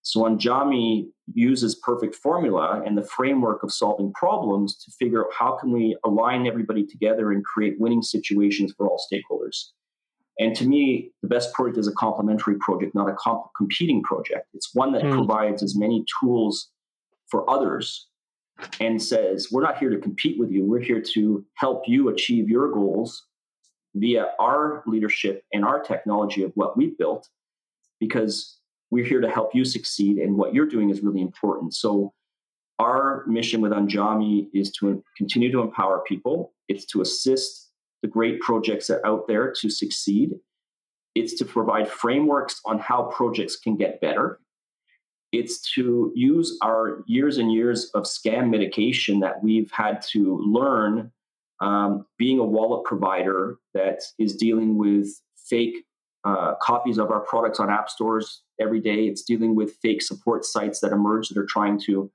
So 0.02 0.22
Andiami 0.22 1.08
uses 1.34 1.74
perfect 1.74 2.14
formula 2.14 2.82
and 2.86 2.96
the 2.96 3.02
framework 3.02 3.62
of 3.62 3.72
solving 3.72 4.12
problems 4.14 4.76
to 4.84 4.90
figure 4.92 5.24
out 5.24 5.32
how 5.36 5.56
can 5.56 5.72
we 5.72 5.96
align 6.04 6.46
everybody 6.46 6.86
together 6.86 7.32
and 7.32 7.44
create 7.44 7.78
winning 7.78 8.02
situations 8.02 8.72
for 8.76 8.88
all 8.88 9.04
stakeholders. 9.12 9.66
And 10.38 10.56
to 10.56 10.66
me, 10.66 11.12
the 11.20 11.28
best 11.28 11.52
project 11.52 11.78
is 11.78 11.86
a 11.86 11.92
complementary 11.92 12.56
project, 12.60 12.94
not 12.94 13.10
a 13.10 13.14
comp- 13.14 13.50
competing 13.56 14.02
project. 14.02 14.46
It's 14.54 14.70
one 14.72 14.92
that 14.92 15.02
mm. 15.02 15.12
provides 15.12 15.62
as 15.62 15.76
many 15.76 16.04
tools 16.20 16.70
for 17.28 17.48
others 17.48 18.08
and 18.80 19.02
says, 19.02 19.48
We're 19.50 19.62
not 19.62 19.78
here 19.78 19.90
to 19.90 19.98
compete 19.98 20.38
with 20.38 20.50
you. 20.50 20.64
We're 20.64 20.80
here 20.80 21.02
to 21.14 21.44
help 21.56 21.84
you 21.86 22.08
achieve 22.08 22.48
your 22.48 22.70
goals 22.70 23.26
via 23.94 24.28
our 24.38 24.82
leadership 24.86 25.42
and 25.52 25.64
our 25.64 25.80
technology 25.80 26.42
of 26.42 26.52
what 26.54 26.76
we've 26.76 26.96
built, 26.96 27.28
because 27.98 28.58
we're 28.90 29.04
here 29.04 29.20
to 29.20 29.30
help 29.30 29.54
you 29.54 29.64
succeed. 29.64 30.18
And 30.18 30.36
what 30.36 30.54
you're 30.54 30.66
doing 30.66 30.90
is 30.90 31.02
really 31.02 31.22
important. 31.22 31.74
So, 31.74 32.12
our 32.78 33.24
mission 33.26 33.60
with 33.60 33.72
Andiami 33.72 34.46
is 34.54 34.72
to 34.80 35.04
continue 35.16 35.52
to 35.52 35.60
empower 35.60 36.02
people, 36.08 36.54
it's 36.68 36.86
to 36.86 37.02
assist 37.02 37.68
the 38.02 38.08
great 38.08 38.40
projects 38.40 38.86
that 38.86 39.00
are 39.00 39.06
out 39.06 39.28
there 39.28 39.52
to 39.60 39.68
succeed. 39.68 40.30
It's 41.14 41.34
to 41.34 41.44
provide 41.44 41.88
frameworks 41.88 42.60
on 42.64 42.78
how 42.78 43.10
projects 43.14 43.56
can 43.56 43.76
get 43.76 44.00
better 44.00 44.40
it's 45.32 45.60
to 45.74 46.12
use 46.14 46.58
our 46.62 47.04
years 47.06 47.38
and 47.38 47.52
years 47.52 47.90
of 47.94 48.04
scam 48.04 48.50
mitigation 48.50 49.20
that 49.20 49.42
we've 49.42 49.70
had 49.70 50.02
to 50.10 50.38
learn 50.44 51.12
um, 51.60 52.06
being 52.18 52.38
a 52.38 52.44
wallet 52.44 52.84
provider 52.84 53.58
that 53.74 54.02
is 54.18 54.34
dealing 54.34 54.76
with 54.78 55.08
fake 55.36 55.84
uh, 56.24 56.54
copies 56.60 56.98
of 56.98 57.10
our 57.10 57.20
products 57.20 57.60
on 57.60 57.70
app 57.70 57.88
stores 57.88 58.42
every 58.60 58.80
day. 58.80 59.04
It's 59.04 59.22
dealing 59.22 59.54
with 59.54 59.76
fake 59.82 60.02
support 60.02 60.44
sites 60.44 60.80
that 60.80 60.92
emerge 60.92 61.28
that 61.28 61.38
are 61.38 61.46
trying 61.46 61.80
to 61.82 62.10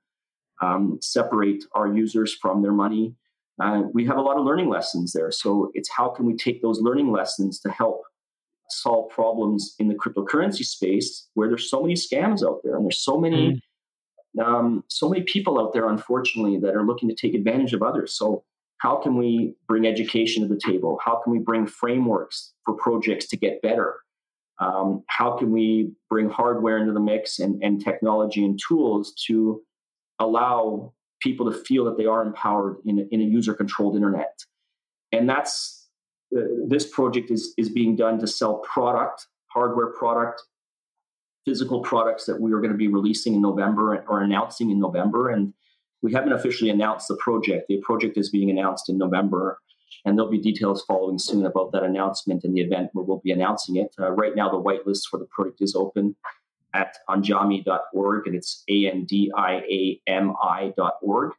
um, 0.62 0.98
separate 1.00 1.64
our 1.74 1.86
users 1.86 2.34
from 2.34 2.62
their 2.62 2.72
money. 2.72 3.14
Uh, 3.60 3.82
we 3.92 4.04
have 4.04 4.16
a 4.16 4.22
lot 4.22 4.36
of 4.36 4.44
learning 4.44 4.68
lessons 4.68 5.12
there. 5.12 5.30
So 5.30 5.70
it's 5.74 5.90
how 5.90 6.08
can 6.08 6.26
we 6.26 6.36
take 6.36 6.62
those 6.62 6.80
learning 6.80 7.10
lessons 7.10 7.60
to 7.60 7.70
help 7.70 8.02
solve 8.70 9.10
problems 9.10 9.74
in 9.78 9.88
the 9.88 9.94
cryptocurrency 9.94 10.64
space 10.64 11.28
where 11.34 11.48
there's 11.48 11.70
so 11.70 11.82
many 11.82 11.94
scams 11.94 12.46
out 12.46 12.60
there 12.62 12.76
and 12.76 12.84
there's 12.84 13.00
so 13.00 13.18
many 13.18 13.60
mm. 14.38 14.44
um, 14.44 14.84
so 14.88 15.08
many 15.08 15.22
people 15.22 15.60
out 15.60 15.72
there 15.72 15.88
unfortunately 15.88 16.58
that 16.58 16.74
are 16.74 16.84
looking 16.84 17.08
to 17.08 17.14
take 17.14 17.34
advantage 17.34 17.72
of 17.72 17.82
others. 17.82 18.16
So 18.16 18.44
how 18.78 18.96
can 18.96 19.16
we 19.16 19.54
bring 19.66 19.86
education 19.86 20.42
to 20.42 20.48
the 20.48 20.60
table? 20.60 20.98
How 21.04 21.20
can 21.22 21.32
we 21.32 21.38
bring 21.38 21.66
frameworks 21.66 22.52
for 22.64 22.74
projects 22.74 23.26
to 23.28 23.36
get 23.36 23.62
better? 23.62 23.94
Um, 24.58 25.04
how 25.08 25.36
can 25.36 25.50
we 25.50 25.92
bring 26.08 26.30
hardware 26.30 26.78
into 26.78 26.92
the 26.92 27.00
mix 27.00 27.38
and, 27.38 27.62
and 27.62 27.82
technology 27.82 28.44
and 28.44 28.58
tools 28.68 29.14
to 29.26 29.62
allow 30.18 30.92
people 31.20 31.50
to 31.50 31.58
feel 31.58 31.84
that 31.86 31.98
they 31.98 32.06
are 32.06 32.22
empowered 32.22 32.76
in 32.84 32.98
a, 32.98 33.02
in 33.10 33.20
a 33.20 33.24
user 33.24 33.54
controlled 33.54 33.96
internet? 33.96 34.38
And 35.12 35.28
that's 35.28 35.85
uh, 36.36 36.40
this 36.66 36.86
project 36.86 37.30
is 37.30 37.54
is 37.58 37.68
being 37.68 37.96
done 37.96 38.18
to 38.20 38.26
sell 38.26 38.58
product, 38.58 39.26
hardware 39.48 39.92
product, 39.92 40.42
physical 41.44 41.80
products 41.80 42.26
that 42.26 42.40
we 42.40 42.52
are 42.52 42.60
going 42.60 42.72
to 42.72 42.76
be 42.76 42.88
releasing 42.88 43.34
in 43.34 43.42
November 43.42 44.04
or 44.08 44.22
announcing 44.22 44.70
in 44.70 44.80
November. 44.80 45.30
And 45.30 45.54
we 46.02 46.12
haven't 46.12 46.32
officially 46.32 46.70
announced 46.70 47.08
the 47.08 47.16
project. 47.16 47.66
The 47.68 47.80
project 47.82 48.18
is 48.18 48.30
being 48.30 48.50
announced 48.50 48.88
in 48.88 48.98
November, 48.98 49.58
and 50.04 50.18
there'll 50.18 50.30
be 50.30 50.40
details 50.40 50.84
following 50.86 51.18
soon 51.18 51.46
about 51.46 51.72
that 51.72 51.84
announcement 51.84 52.44
and 52.44 52.54
the 52.54 52.60
event 52.60 52.90
where 52.92 53.04
we'll 53.04 53.20
be 53.24 53.32
announcing 53.32 53.76
it. 53.76 53.94
Uh, 53.98 54.10
right 54.12 54.34
now, 54.36 54.50
the 54.50 54.62
whitelist 54.62 55.08
for 55.10 55.18
the 55.18 55.26
project 55.26 55.58
is 55.60 55.74
open 55.74 56.16
at 56.74 56.96
andiami.org, 57.08 58.26
and 58.26 58.36
it's 58.36 58.62
A 58.68 58.90
N 58.90 59.04
D 59.04 59.32
I 59.36 59.54
A 59.70 60.00
M 60.06 60.34
I.org. 60.42 61.32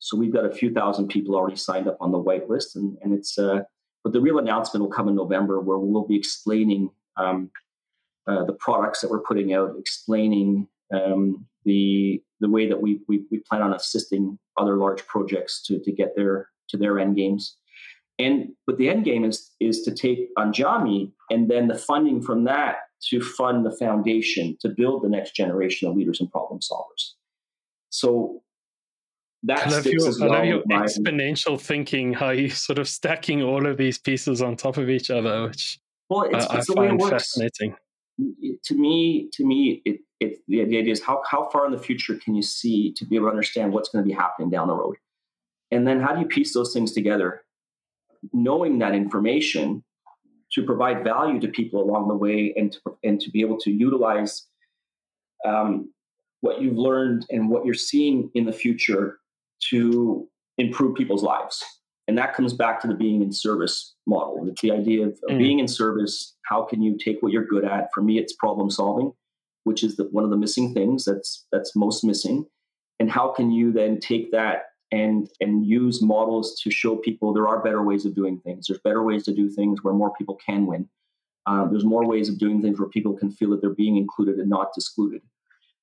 So 0.00 0.16
we've 0.16 0.32
got 0.32 0.44
a 0.44 0.52
few 0.52 0.72
thousand 0.72 1.08
people 1.08 1.34
already 1.34 1.56
signed 1.56 1.88
up 1.88 1.96
on 2.00 2.12
the 2.12 2.22
whitelist, 2.22 2.76
and, 2.76 2.98
and 3.02 3.12
it's 3.14 3.38
uh, 3.38 3.60
but 4.08 4.14
the 4.14 4.22
real 4.22 4.38
announcement 4.38 4.82
will 4.82 4.90
come 4.90 5.06
in 5.06 5.14
November, 5.14 5.60
where 5.60 5.76
we'll 5.76 6.06
be 6.06 6.16
explaining 6.16 6.88
um, 7.18 7.50
uh, 8.26 8.42
the 8.46 8.54
products 8.54 9.02
that 9.02 9.10
we're 9.10 9.20
putting 9.20 9.52
out, 9.52 9.74
explaining 9.78 10.66
um, 10.94 11.44
the 11.66 12.22
the 12.40 12.48
way 12.48 12.66
that 12.66 12.80
we, 12.80 13.00
we, 13.06 13.24
we 13.30 13.40
plan 13.40 13.60
on 13.60 13.74
assisting 13.74 14.38
other 14.56 14.76
large 14.76 15.06
projects 15.06 15.62
to 15.64 15.78
to 15.80 15.92
get 15.92 16.16
their 16.16 16.48
to 16.70 16.78
their 16.78 16.98
end 16.98 17.16
games. 17.16 17.58
And 18.18 18.48
but 18.66 18.78
the 18.78 18.88
end 18.88 19.04
game 19.04 19.26
is 19.26 19.50
is 19.60 19.82
to 19.82 19.94
take 19.94 20.34
Andiami 20.38 21.12
and 21.28 21.50
then 21.50 21.68
the 21.68 21.76
funding 21.76 22.22
from 22.22 22.44
that 22.44 22.76
to 23.10 23.20
fund 23.20 23.66
the 23.66 23.76
foundation 23.76 24.56
to 24.62 24.70
build 24.70 25.02
the 25.02 25.10
next 25.10 25.36
generation 25.36 25.86
of 25.86 25.96
leaders 25.96 26.18
and 26.18 26.30
problem 26.30 26.60
solvers. 26.60 27.12
So 27.90 28.42
that 29.44 29.66
I 29.66 29.70
love 29.70 29.86
your, 29.86 30.10
well 30.18 30.32
I 30.32 30.38
love 30.38 30.44
your 30.46 30.62
exponential 30.64 31.60
thinking, 31.60 32.12
how 32.12 32.30
you 32.30 32.50
sort 32.50 32.78
of 32.78 32.88
stacking 32.88 33.42
all 33.42 33.66
of 33.66 33.76
these 33.76 33.98
pieces 33.98 34.42
on 34.42 34.56
top 34.56 34.76
of 34.76 34.90
each 34.90 35.10
other, 35.10 35.44
which 35.44 35.78
well, 36.08 36.22
it's, 36.22 36.44
uh, 36.46 36.56
it's 36.58 36.70
I 36.70 36.74
find 36.74 37.02
fascinating. 37.02 37.76
To 38.64 38.74
me, 38.74 39.28
to 39.34 39.46
me, 39.46 39.80
it, 39.84 40.00
it 40.18 40.40
the, 40.48 40.64
the 40.64 40.78
idea 40.78 40.92
is 40.92 41.02
how 41.02 41.22
how 41.28 41.48
far 41.50 41.66
in 41.66 41.72
the 41.72 41.78
future 41.78 42.16
can 42.16 42.34
you 42.34 42.42
see 42.42 42.92
to 42.94 43.04
be 43.04 43.14
able 43.14 43.26
to 43.26 43.30
understand 43.30 43.72
what's 43.72 43.90
going 43.90 44.04
to 44.04 44.08
be 44.08 44.14
happening 44.14 44.50
down 44.50 44.66
the 44.66 44.74
road, 44.74 44.96
and 45.70 45.86
then 45.86 46.00
how 46.00 46.14
do 46.14 46.20
you 46.20 46.26
piece 46.26 46.52
those 46.52 46.72
things 46.72 46.92
together, 46.92 47.44
knowing 48.32 48.80
that 48.80 48.92
information 48.92 49.84
to 50.50 50.64
provide 50.64 51.04
value 51.04 51.38
to 51.38 51.48
people 51.48 51.80
along 51.80 52.08
the 52.08 52.14
way, 52.14 52.52
and 52.56 52.72
to 52.72 52.80
and 53.04 53.20
to 53.20 53.30
be 53.30 53.40
able 53.40 53.58
to 53.58 53.70
utilize 53.70 54.46
um, 55.44 55.92
what 56.40 56.60
you've 56.60 56.76
learned 56.76 57.24
and 57.30 57.48
what 57.48 57.64
you're 57.64 57.74
seeing 57.74 58.30
in 58.34 58.44
the 58.44 58.52
future 58.52 59.20
to 59.70 60.28
improve 60.56 60.96
people's 60.96 61.22
lives. 61.22 61.62
And 62.06 62.16
that 62.16 62.34
comes 62.34 62.54
back 62.54 62.80
to 62.80 62.88
the 62.88 62.94
being 62.94 63.22
in 63.22 63.32
service 63.32 63.94
model. 64.06 64.46
It's 64.48 64.62
the 64.62 64.72
idea 64.72 65.06
of, 65.06 65.12
of 65.28 65.36
mm. 65.36 65.38
being 65.38 65.58
in 65.58 65.68
service. 65.68 66.34
How 66.46 66.62
can 66.62 66.82
you 66.82 66.96
take 66.96 67.18
what 67.20 67.32
you're 67.32 67.44
good 67.44 67.64
at? 67.64 67.88
For 67.92 68.02
me, 68.02 68.18
it's 68.18 68.32
problem 68.32 68.70
solving, 68.70 69.12
which 69.64 69.84
is 69.84 69.96
the, 69.96 70.04
one 70.04 70.24
of 70.24 70.30
the 70.30 70.36
missing 70.36 70.72
things 70.72 71.04
that's 71.04 71.46
that's 71.52 71.76
most 71.76 72.04
missing. 72.04 72.46
And 72.98 73.10
how 73.10 73.32
can 73.32 73.50
you 73.50 73.72
then 73.72 74.00
take 74.00 74.32
that 74.32 74.62
and 74.90 75.28
and 75.40 75.66
use 75.66 76.02
models 76.02 76.58
to 76.62 76.70
show 76.70 76.96
people 76.96 77.32
there 77.32 77.48
are 77.48 77.62
better 77.62 77.82
ways 77.82 78.06
of 78.06 78.14
doing 78.14 78.40
things. 78.40 78.66
There's 78.66 78.80
better 78.80 79.02
ways 79.02 79.24
to 79.24 79.34
do 79.34 79.50
things 79.50 79.82
where 79.82 79.94
more 79.94 80.12
people 80.16 80.38
can 80.44 80.66
win. 80.66 80.88
Um, 81.46 81.68
there's 81.70 81.84
more 81.84 82.06
ways 82.06 82.28
of 82.28 82.38
doing 82.38 82.62
things 82.62 82.78
where 82.78 82.88
people 82.88 83.14
can 83.14 83.30
feel 83.30 83.50
that 83.50 83.60
they're 83.60 83.70
being 83.74 83.96
included 83.96 84.36
and 84.36 84.48
not 84.48 84.70
excluded. 84.76 85.22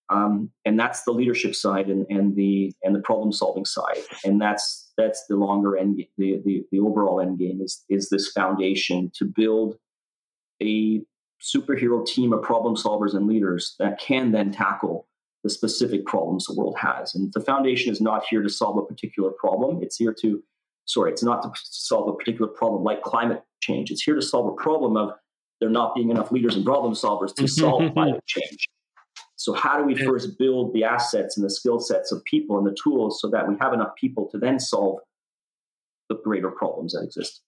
Um, 0.09 0.51
and 0.65 0.79
that's 0.79 1.03
the 1.03 1.11
leadership 1.11 1.55
side 1.55 1.87
and, 1.87 2.05
and 2.09 2.35
the 2.35 2.73
and 2.83 2.95
the 2.95 2.99
problem 2.99 3.31
solving 3.31 3.65
side. 3.65 3.99
And 4.23 4.39
that's 4.39 4.91
that's 4.97 5.25
the 5.27 5.35
longer 5.35 5.77
end 5.77 5.97
the, 6.17 6.41
the 6.45 6.63
the 6.71 6.79
overall 6.79 7.19
end 7.19 7.39
game 7.39 7.61
is 7.61 7.83
is 7.89 8.09
this 8.09 8.31
foundation 8.31 9.11
to 9.15 9.25
build 9.25 9.77
a 10.61 11.01
superhero 11.41 12.05
team 12.05 12.33
of 12.33 12.41
problem 12.41 12.75
solvers 12.75 13.15
and 13.15 13.27
leaders 13.27 13.75
that 13.79 13.99
can 13.99 14.31
then 14.31 14.51
tackle 14.51 15.07
the 15.43 15.49
specific 15.49 16.05
problems 16.05 16.45
the 16.45 16.55
world 16.55 16.77
has. 16.77 17.13
And 17.13 17.31
the 17.33 17.41
foundation 17.41 17.91
is 17.91 18.01
not 18.01 18.25
here 18.29 18.41
to 18.41 18.49
solve 18.49 18.77
a 18.77 18.85
particular 18.85 19.31
problem. 19.31 19.81
It's 19.81 19.97
here 19.97 20.13
to 20.21 20.43
sorry 20.85 21.11
it's 21.11 21.23
not 21.23 21.41
to 21.41 21.49
solve 21.63 22.07
a 22.09 22.13
particular 22.13 22.47
problem 22.47 22.83
like 22.83 23.01
climate 23.01 23.41
change. 23.59 23.89
It's 23.89 24.03
here 24.03 24.15
to 24.15 24.21
solve 24.21 24.53
a 24.53 24.55
problem 24.55 24.97
of 24.97 25.13
there 25.59 25.69
not 25.69 25.95
being 25.95 26.11
enough 26.11 26.31
leaders 26.31 26.55
and 26.55 26.63
problem 26.63 26.93
solvers 26.93 27.33
to 27.35 27.47
solve 27.61 27.91
climate 27.93 28.23
change 28.27 28.69
so, 29.37 29.53
how 29.53 29.77
do 29.77 29.83
we 29.83 29.95
first 29.95 30.37
build 30.39 30.73
the 30.73 30.83
assets 30.83 31.37
and 31.37 31.45
the 31.45 31.49
skill 31.49 31.79
sets 31.79 32.11
of 32.11 32.23
people 32.23 32.57
and 32.57 32.65
the 32.65 32.75
tools 32.81 33.19
so 33.21 33.29
that 33.29 33.47
we 33.47 33.55
have 33.59 33.73
enough 33.73 33.95
people 33.95 34.29
to 34.31 34.37
then 34.37 34.59
solve 34.59 34.99
the 36.09 36.15
greater 36.23 36.51
problems 36.51 36.93
that 36.93 37.03
exist? 37.03 37.41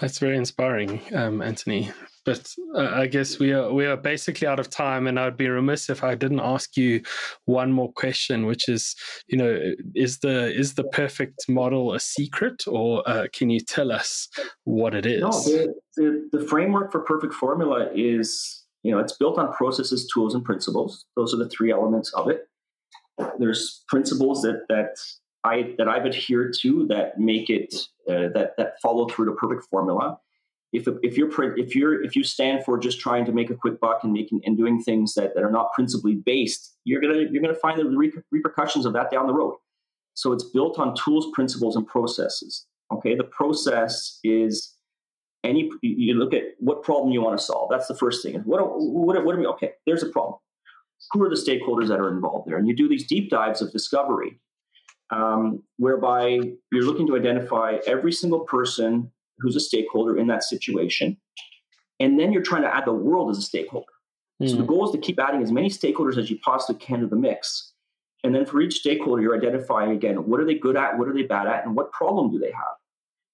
That's 0.00 0.18
very 0.18 0.36
inspiring, 0.36 1.00
um, 1.14 1.42
Anthony. 1.42 1.90
but 2.24 2.54
uh, 2.74 2.88
I 2.88 3.06
guess 3.06 3.38
we 3.38 3.52
are 3.52 3.72
we 3.72 3.86
are 3.86 3.96
basically 3.96 4.46
out 4.46 4.58
of 4.58 4.70
time, 4.70 5.06
and 5.06 5.18
I'd 5.18 5.36
be 5.36 5.48
remiss 5.48 5.90
if 5.90 6.02
I 6.02 6.14
didn't 6.14 6.40
ask 6.40 6.76
you 6.76 7.02
one 7.44 7.72
more 7.72 7.92
question, 7.92 8.46
which 8.46 8.68
is, 8.68 8.94
you 9.28 9.36
know, 9.36 9.74
is 9.94 10.18
the 10.18 10.54
is 10.58 10.74
the 10.74 10.84
perfect 10.84 11.48
model 11.48 11.92
a 11.92 12.00
secret, 12.00 12.64
or 12.66 13.02
uh, 13.06 13.26
can 13.32 13.50
you 13.50 13.60
tell 13.60 13.92
us 13.92 14.28
what 14.64 14.94
it 14.94 15.04
is? 15.04 15.20
No, 15.20 15.30
the, 15.30 15.74
the, 15.96 16.38
the 16.38 16.46
framework 16.46 16.92
for 16.92 17.00
perfect 17.00 17.34
formula 17.34 17.90
is, 17.94 18.59
you 18.82 18.90
know, 18.90 18.98
it's 18.98 19.16
built 19.16 19.38
on 19.38 19.52
processes, 19.52 20.10
tools, 20.12 20.34
and 20.34 20.44
principles. 20.44 21.06
Those 21.16 21.34
are 21.34 21.38
the 21.38 21.48
three 21.48 21.70
elements 21.70 22.12
of 22.14 22.28
it. 22.28 22.48
There's 23.38 23.84
principles 23.88 24.42
that 24.42 24.62
that 24.68 24.96
I 25.44 25.74
that 25.78 25.88
I've 25.88 26.06
adhered 26.06 26.54
to 26.60 26.86
that 26.88 27.18
make 27.18 27.50
it 27.50 27.74
uh, 28.08 28.28
that 28.34 28.52
that 28.56 28.74
follow 28.82 29.08
through 29.08 29.26
the 29.26 29.32
perfect 29.32 29.64
formula 29.70 30.18
if 30.72 30.86
if 31.02 31.16
you're 31.16 31.58
if 31.58 31.74
you're 31.74 32.02
if 32.02 32.14
you 32.14 32.22
stand 32.22 32.64
for 32.64 32.78
just 32.78 33.00
trying 33.00 33.24
to 33.24 33.32
make 33.32 33.50
a 33.50 33.54
quick 33.54 33.80
buck 33.80 34.04
and 34.04 34.12
making 34.12 34.40
and 34.44 34.56
doing 34.56 34.80
things 34.80 35.14
that, 35.14 35.34
that 35.34 35.42
are 35.42 35.50
not 35.50 35.72
principally 35.72 36.14
based, 36.14 36.76
you're 36.84 37.00
gonna 37.00 37.26
you're 37.30 37.42
gonna 37.42 37.54
find 37.54 37.80
the 37.80 38.20
repercussions 38.30 38.86
of 38.86 38.92
that 38.92 39.10
down 39.10 39.26
the 39.26 39.34
road. 39.34 39.56
So 40.14 40.32
it's 40.32 40.44
built 40.44 40.78
on 40.78 40.94
tools, 40.94 41.28
principles, 41.32 41.76
and 41.76 41.86
processes. 41.86 42.66
Okay, 42.92 43.14
the 43.14 43.24
process 43.24 44.18
is 44.22 44.74
any 45.44 45.70
you 45.82 46.14
look 46.14 46.34
at 46.34 46.42
what 46.58 46.82
problem 46.82 47.12
you 47.12 47.22
want 47.22 47.38
to 47.38 47.44
solve. 47.44 47.68
That's 47.70 47.86
the 47.86 47.94
first 47.94 48.22
thing. 48.22 48.34
What 48.40 48.60
what 48.76 49.24
what 49.24 49.34
are 49.34 49.38
we? 49.38 49.46
Okay, 49.46 49.72
there's 49.86 50.02
a 50.02 50.08
problem. 50.08 50.38
Who 51.12 51.22
are 51.22 51.30
the 51.30 51.36
stakeholders 51.36 51.88
that 51.88 51.98
are 51.98 52.10
involved 52.10 52.48
there? 52.48 52.58
And 52.58 52.68
you 52.68 52.76
do 52.76 52.88
these 52.88 53.06
deep 53.06 53.30
dives 53.30 53.62
of 53.62 53.72
discovery, 53.72 54.38
um, 55.10 55.62
whereby 55.78 56.40
you're 56.72 56.84
looking 56.84 57.06
to 57.06 57.16
identify 57.16 57.78
every 57.86 58.12
single 58.12 58.40
person 58.40 59.10
who's 59.38 59.56
a 59.56 59.60
stakeholder 59.60 60.18
in 60.18 60.26
that 60.26 60.44
situation. 60.44 61.16
And 61.98 62.18
then 62.18 62.32
you're 62.32 62.42
trying 62.42 62.62
to 62.62 62.74
add 62.74 62.84
the 62.84 62.92
world 62.92 63.30
as 63.30 63.38
a 63.38 63.42
stakeholder. 63.42 63.86
Mm. 64.42 64.50
So 64.50 64.56
the 64.56 64.62
hmm. 64.62 64.68
goal 64.68 64.86
is 64.86 64.92
to 64.92 64.98
keep 64.98 65.18
adding 65.18 65.42
as 65.42 65.52
many 65.52 65.68
stakeholders 65.68 66.16
as 66.16 66.30
you 66.30 66.38
possibly 66.38 66.80
can 66.80 67.00
to 67.00 67.06
the 67.06 67.16
mix. 67.16 67.72
And 68.24 68.34
then 68.34 68.46
for 68.46 68.60
each 68.60 68.74
stakeholder, 68.74 69.22
you're 69.22 69.36
identifying 69.36 69.92
again 69.92 70.26
what 70.26 70.40
are 70.40 70.44
they 70.44 70.54
good 70.54 70.76
at, 70.76 70.98
what 70.98 71.08
are 71.08 71.14
they 71.14 71.22
bad 71.22 71.46
at, 71.46 71.64
and 71.64 71.74
what 71.74 71.92
problem 71.92 72.30
do 72.30 72.38
they 72.38 72.50
have. 72.50 72.79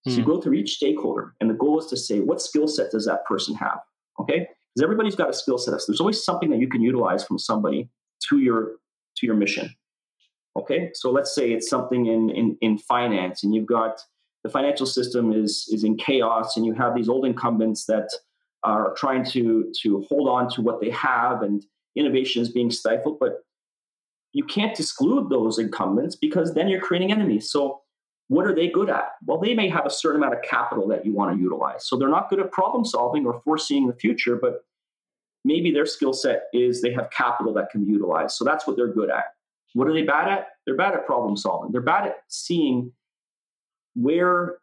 Mm. 0.06 0.10
So 0.10 0.18
you 0.18 0.24
hmm. 0.24 0.30
go 0.30 0.40
through 0.40 0.54
each 0.54 0.74
stakeholder, 0.74 1.34
and 1.40 1.50
the 1.50 1.54
goal 1.54 1.78
is 1.78 1.86
to 1.86 1.96
say 1.96 2.20
what 2.20 2.40
skill 2.40 2.68
set 2.68 2.90
does 2.90 3.06
that 3.06 3.24
person 3.24 3.54
have? 3.56 3.78
Okay, 4.20 4.38
because 4.38 4.82
everybody's 4.82 5.16
got 5.16 5.30
a 5.30 5.32
skill 5.32 5.58
set. 5.58 5.80
So 5.80 5.86
there's 5.88 6.00
always 6.00 6.22
something 6.22 6.50
that 6.50 6.58
you 6.58 6.68
can 6.68 6.80
utilize 6.80 7.24
from 7.24 7.38
somebody 7.38 7.88
to 8.28 8.38
your 8.38 8.76
to 9.16 9.26
your 9.26 9.36
mission. 9.36 9.74
Okay, 10.56 10.90
so 10.94 11.10
let's 11.10 11.34
say 11.34 11.52
it's 11.52 11.68
something 11.68 12.06
in 12.06 12.30
in, 12.30 12.56
in 12.60 12.78
finance, 12.78 13.42
and 13.42 13.54
you've 13.54 13.66
got 13.66 14.00
the 14.44 14.50
financial 14.50 14.86
system 14.86 15.32
is 15.32 15.68
is 15.72 15.82
in 15.82 15.96
chaos, 15.96 16.56
and 16.56 16.64
you 16.64 16.72
have 16.74 16.94
these 16.94 17.08
old 17.08 17.26
incumbents 17.26 17.86
that 17.86 18.08
are 18.62 18.94
trying 18.94 19.24
to 19.24 19.72
to 19.82 20.04
hold 20.08 20.28
on 20.28 20.48
to 20.50 20.62
what 20.62 20.80
they 20.80 20.90
have, 20.90 21.42
and 21.42 21.66
innovation 21.96 22.42
is 22.42 22.48
being 22.50 22.70
stifled. 22.70 23.18
But 23.18 23.42
you 24.32 24.44
can't 24.44 24.78
exclude 24.78 25.30
those 25.30 25.58
incumbents 25.58 26.14
because 26.14 26.54
then 26.54 26.68
you're 26.68 26.80
creating 26.80 27.10
enemies. 27.10 27.50
So 27.50 27.80
what 28.28 28.46
are 28.46 28.54
they 28.54 28.68
good 28.68 28.90
at? 28.90 29.12
Well, 29.24 29.38
they 29.38 29.54
may 29.54 29.68
have 29.68 29.86
a 29.86 29.90
certain 29.90 30.20
amount 30.20 30.34
of 30.34 30.42
capital 30.42 30.88
that 30.88 31.06
you 31.06 31.12
want 31.12 31.36
to 31.36 31.40
utilize. 31.40 31.86
So 31.86 31.96
they're 31.96 32.08
not 32.08 32.28
good 32.28 32.40
at 32.40 32.50
problem 32.50 32.84
solving 32.84 33.24
or 33.24 33.40
foreseeing 33.44 33.86
the 33.86 33.94
future, 33.94 34.36
but 34.36 34.64
maybe 35.44 35.70
their 35.70 35.86
skill 35.86 36.12
set 36.12 36.44
is 36.52 36.82
they 36.82 36.92
have 36.92 37.10
capital 37.10 37.54
that 37.54 37.70
can 37.70 37.84
be 37.84 37.92
utilized. 37.92 38.36
So 38.36 38.44
that's 38.44 38.66
what 38.66 38.76
they're 38.76 38.92
good 38.92 39.10
at. 39.10 39.26
What 39.74 39.86
are 39.88 39.92
they 39.92 40.02
bad 40.02 40.28
at? 40.28 40.48
They're 40.64 40.76
bad 40.76 40.94
at 40.94 41.06
problem 41.06 41.36
solving. 41.36 41.70
They're 41.70 41.80
bad 41.80 42.06
at 42.06 42.16
seeing 42.28 42.92
where 43.94 44.58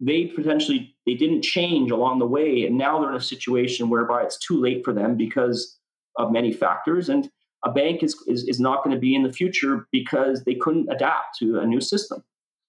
they 0.00 0.26
potentially 0.26 0.96
they 1.06 1.14
didn't 1.14 1.42
change 1.42 1.90
along 1.90 2.18
the 2.18 2.26
way 2.26 2.64
and 2.66 2.76
now 2.76 3.00
they're 3.00 3.10
in 3.10 3.16
a 3.16 3.20
situation 3.20 3.88
whereby 3.88 4.22
it's 4.22 4.38
too 4.38 4.60
late 4.60 4.84
for 4.84 4.92
them 4.92 5.16
because 5.16 5.78
of 6.18 6.32
many 6.32 6.52
factors 6.52 7.08
and 7.08 7.30
a 7.64 7.70
bank 7.70 8.02
is 8.02 8.16
is, 8.26 8.44
is 8.48 8.58
not 8.58 8.82
going 8.82 8.94
to 8.94 9.00
be 9.00 9.14
in 9.14 9.22
the 9.22 9.32
future 9.32 9.86
because 9.92 10.44
they 10.44 10.54
couldn't 10.54 10.90
adapt 10.90 11.38
to 11.38 11.60
a 11.60 11.66
new 11.66 11.80
system 11.80 12.24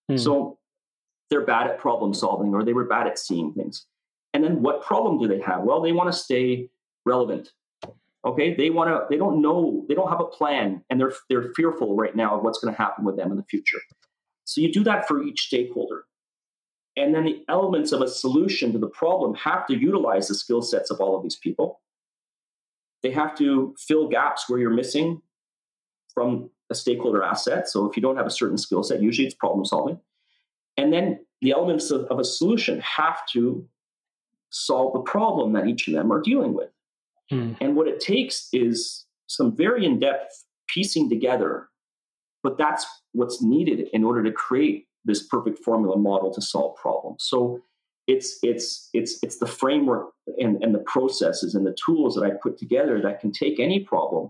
hmm. 0.09 0.17
so 0.17 0.57
they're 1.29 1.45
bad 1.45 1.67
at 1.67 1.77
problem 1.77 2.13
solving 2.13 2.53
or 2.53 2.63
they 2.63 2.73
were 2.73 2.85
bad 2.85 3.07
at 3.07 3.19
seeing 3.19 3.53
things 3.53 3.85
and 4.33 4.43
then 4.43 4.61
what 4.61 4.83
problem 4.83 5.19
do 5.19 5.27
they 5.27 5.41
have 5.41 5.63
well 5.63 5.81
they 5.81 5.91
want 5.91 6.11
to 6.11 6.17
stay 6.17 6.69
relevant 7.05 7.51
okay 8.25 8.53
they 8.53 8.69
want 8.69 8.89
to 8.89 9.05
they 9.09 9.17
don't 9.17 9.41
know 9.41 9.85
they 9.87 9.95
don't 9.95 10.09
have 10.09 10.21
a 10.21 10.25
plan 10.25 10.83
and 10.89 10.99
they're 10.99 11.13
they're 11.29 11.53
fearful 11.55 11.95
right 11.95 12.15
now 12.15 12.35
of 12.35 12.43
what's 12.43 12.59
going 12.59 12.73
to 12.73 12.81
happen 12.81 13.05
with 13.05 13.17
them 13.17 13.31
in 13.31 13.37
the 13.37 13.43
future 13.43 13.79
so 14.45 14.61
you 14.61 14.71
do 14.71 14.83
that 14.83 15.07
for 15.07 15.21
each 15.23 15.47
stakeholder. 15.47 16.05
And 16.95 17.13
then 17.13 17.25
the 17.25 17.43
elements 17.49 17.91
of 17.91 18.01
a 18.01 18.07
solution 18.07 18.71
to 18.71 18.77
the 18.77 18.87
problem 18.87 19.35
have 19.35 19.67
to 19.67 19.75
utilize 19.75 20.29
the 20.29 20.35
skill 20.35 20.61
sets 20.61 20.89
of 20.89 21.01
all 21.01 21.17
of 21.17 21.23
these 21.23 21.35
people. 21.35 21.81
They 23.03 23.11
have 23.11 23.35
to 23.37 23.75
fill 23.77 24.07
gaps 24.07 24.47
where 24.47 24.59
you're 24.59 24.69
missing 24.69 25.21
from 26.15 26.49
a 26.71 26.75
stakeholder 26.75 27.23
asset. 27.23 27.69
So 27.69 27.85
if 27.87 27.95
you 27.95 28.01
don't 28.01 28.17
have 28.17 28.25
a 28.25 28.31
certain 28.31 28.57
skill 28.57 28.81
set, 28.81 29.01
usually 29.01 29.27
it's 29.27 29.35
problem 29.35 29.65
solving. 29.65 29.99
And 30.77 30.91
then 30.91 31.19
the 31.41 31.51
elements 31.51 31.91
of, 31.91 32.05
of, 32.05 32.17
a 32.17 32.23
solution 32.23 32.79
have 32.79 33.19
to 33.33 33.67
solve 34.49 34.93
the 34.93 35.01
problem 35.01 35.53
that 35.53 35.67
each 35.67 35.87
of 35.87 35.93
them 35.93 36.11
are 36.11 36.21
dealing 36.21 36.53
with. 36.53 36.69
Hmm. 37.29 37.53
And 37.61 37.75
what 37.75 37.87
it 37.87 37.99
takes 37.99 38.49
is 38.51 39.05
some 39.27 39.55
very 39.55 39.85
in 39.85 39.99
depth 39.99 40.45
piecing 40.67 41.09
together 41.09 41.69
but 42.45 42.59
that's 42.59 42.85
what's 43.13 43.41
needed 43.41 43.87
in 43.91 44.03
order 44.03 44.21
to 44.21 44.31
create 44.31 44.85
this 45.03 45.25
perfect 45.25 45.57
formula 45.63 45.97
model 45.97 46.31
to 46.31 46.39
solve 46.43 46.75
problems. 46.75 47.25
So 47.27 47.59
it's 48.05 48.37
it's 48.43 48.87
it's 48.93 49.17
it's 49.23 49.39
the 49.39 49.47
framework 49.47 50.11
and, 50.37 50.63
and 50.63 50.75
the 50.75 50.83
processes 50.85 51.55
and 51.55 51.65
the 51.65 51.75
tools 51.83 52.13
that 52.13 52.23
I 52.23 52.29
put 52.39 52.59
together 52.59 53.01
that 53.01 53.19
can 53.19 53.31
take 53.31 53.59
any 53.59 53.79
problem. 53.79 54.29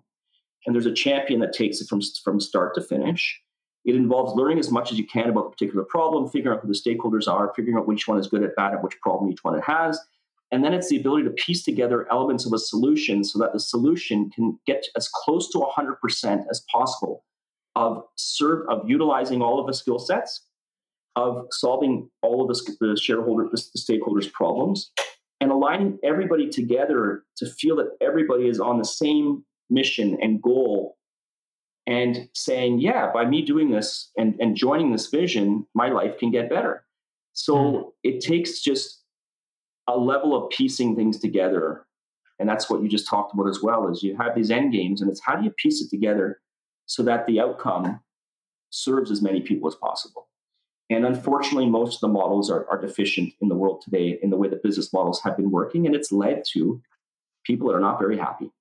And 0.65 0.75
there's 0.75 0.85
a 0.85 0.93
champion 0.93 1.39
that 1.41 1.53
takes 1.53 1.81
it 1.81 1.87
from, 1.87 2.01
from 2.23 2.39
start 2.39 2.75
to 2.75 2.81
finish. 2.81 3.41
It 3.85 3.95
involves 3.95 4.33
learning 4.33 4.59
as 4.59 4.71
much 4.71 4.91
as 4.91 4.97
you 4.97 5.05
can 5.05 5.29
about 5.29 5.45
the 5.45 5.49
particular 5.51 5.83
problem, 5.83 6.27
figuring 6.29 6.57
out 6.57 6.63
who 6.63 6.67
the 6.67 6.73
stakeholders 6.73 7.31
are, 7.31 7.53
figuring 7.55 7.77
out 7.77 7.87
which 7.87 8.07
one 8.07 8.17
is 8.17 8.27
good 8.27 8.43
at 8.43 8.55
bad 8.55 8.73
at 8.73 8.83
which 8.83 8.99
problem 9.01 9.31
each 9.31 9.43
one 9.43 9.55
it 9.55 9.63
has. 9.63 9.99
And 10.51 10.63
then 10.63 10.73
it's 10.73 10.89
the 10.89 10.99
ability 10.99 11.23
to 11.25 11.31
piece 11.31 11.63
together 11.63 12.07
elements 12.11 12.45
of 12.45 12.53
a 12.53 12.57
solution 12.57 13.23
so 13.23 13.37
that 13.39 13.53
the 13.53 13.59
solution 13.59 14.29
can 14.31 14.59
get 14.65 14.85
as 14.95 15.07
close 15.07 15.49
to 15.51 15.59
100% 15.59 16.43
as 16.49 16.63
possible 16.71 17.23
of 17.75 18.03
serve 18.15 18.67
of 18.69 18.89
utilizing 18.89 19.41
all 19.41 19.59
of 19.59 19.67
the 19.67 19.73
skill 19.73 19.99
sets 19.99 20.45
of 21.15 21.45
solving 21.51 22.09
all 22.21 22.41
of 22.41 22.47
the, 22.47 22.75
the 22.79 22.97
shareholder 22.97 23.47
the, 23.51 23.61
the 23.73 23.79
stakeholders 23.79 24.31
problems 24.31 24.91
and 25.41 25.51
aligning 25.51 25.99
everybody 26.03 26.49
together 26.49 27.23
to 27.37 27.45
feel 27.45 27.75
that 27.75 27.89
everybody 28.01 28.47
is 28.47 28.59
on 28.59 28.77
the 28.77 28.85
same 28.85 29.43
mission 29.69 30.17
and 30.21 30.41
goal 30.41 30.97
and 31.87 32.29
saying 32.33 32.79
yeah 32.79 33.11
by 33.11 33.25
me 33.25 33.41
doing 33.41 33.71
this 33.71 34.11
and, 34.17 34.35
and 34.39 34.55
joining 34.55 34.91
this 34.91 35.07
vision 35.07 35.65
my 35.73 35.89
life 35.89 36.17
can 36.17 36.31
get 36.31 36.49
better 36.49 36.85
so 37.33 37.55
mm. 37.55 37.83
it 38.03 38.21
takes 38.21 38.61
just 38.61 39.03
a 39.87 39.97
level 39.97 40.35
of 40.35 40.49
piecing 40.49 40.95
things 40.95 41.19
together 41.19 41.85
and 42.39 42.49
that's 42.49 42.69
what 42.69 42.81
you 42.81 42.89
just 42.89 43.07
talked 43.07 43.33
about 43.33 43.47
as 43.47 43.61
well 43.61 43.87
is 43.89 44.03
you 44.03 44.15
have 44.17 44.35
these 44.35 44.51
end 44.51 44.73
games 44.73 45.01
and 45.01 45.09
it's 45.09 45.21
how 45.23 45.35
do 45.35 45.43
you 45.43 45.51
piece 45.51 45.81
it 45.81 45.89
together 45.89 46.39
so 46.85 47.03
that 47.03 47.25
the 47.25 47.39
outcome 47.39 47.99
serves 48.69 49.09
as 49.09 49.21
many 49.21 49.41
people 49.41 49.67
as 49.67 49.75
possible. 49.75 50.27
And 50.89 51.05
unfortunately, 51.05 51.67
most 51.67 51.95
of 51.95 52.01
the 52.01 52.07
models 52.09 52.51
are, 52.51 52.69
are 52.69 52.79
deficient 52.79 53.33
in 53.41 53.47
the 53.47 53.55
world 53.55 53.81
today 53.81 54.19
in 54.21 54.29
the 54.29 54.37
way 54.37 54.47
that 54.49 54.61
business 54.61 54.93
models 54.93 55.21
have 55.23 55.35
been 55.35 55.49
working. 55.49 55.85
And 55.85 55.95
it's 55.95 56.11
led 56.11 56.43
to 56.53 56.81
people 57.43 57.67
that 57.67 57.75
are 57.75 57.79
not 57.79 57.99
very 57.99 58.17
happy. 58.17 58.51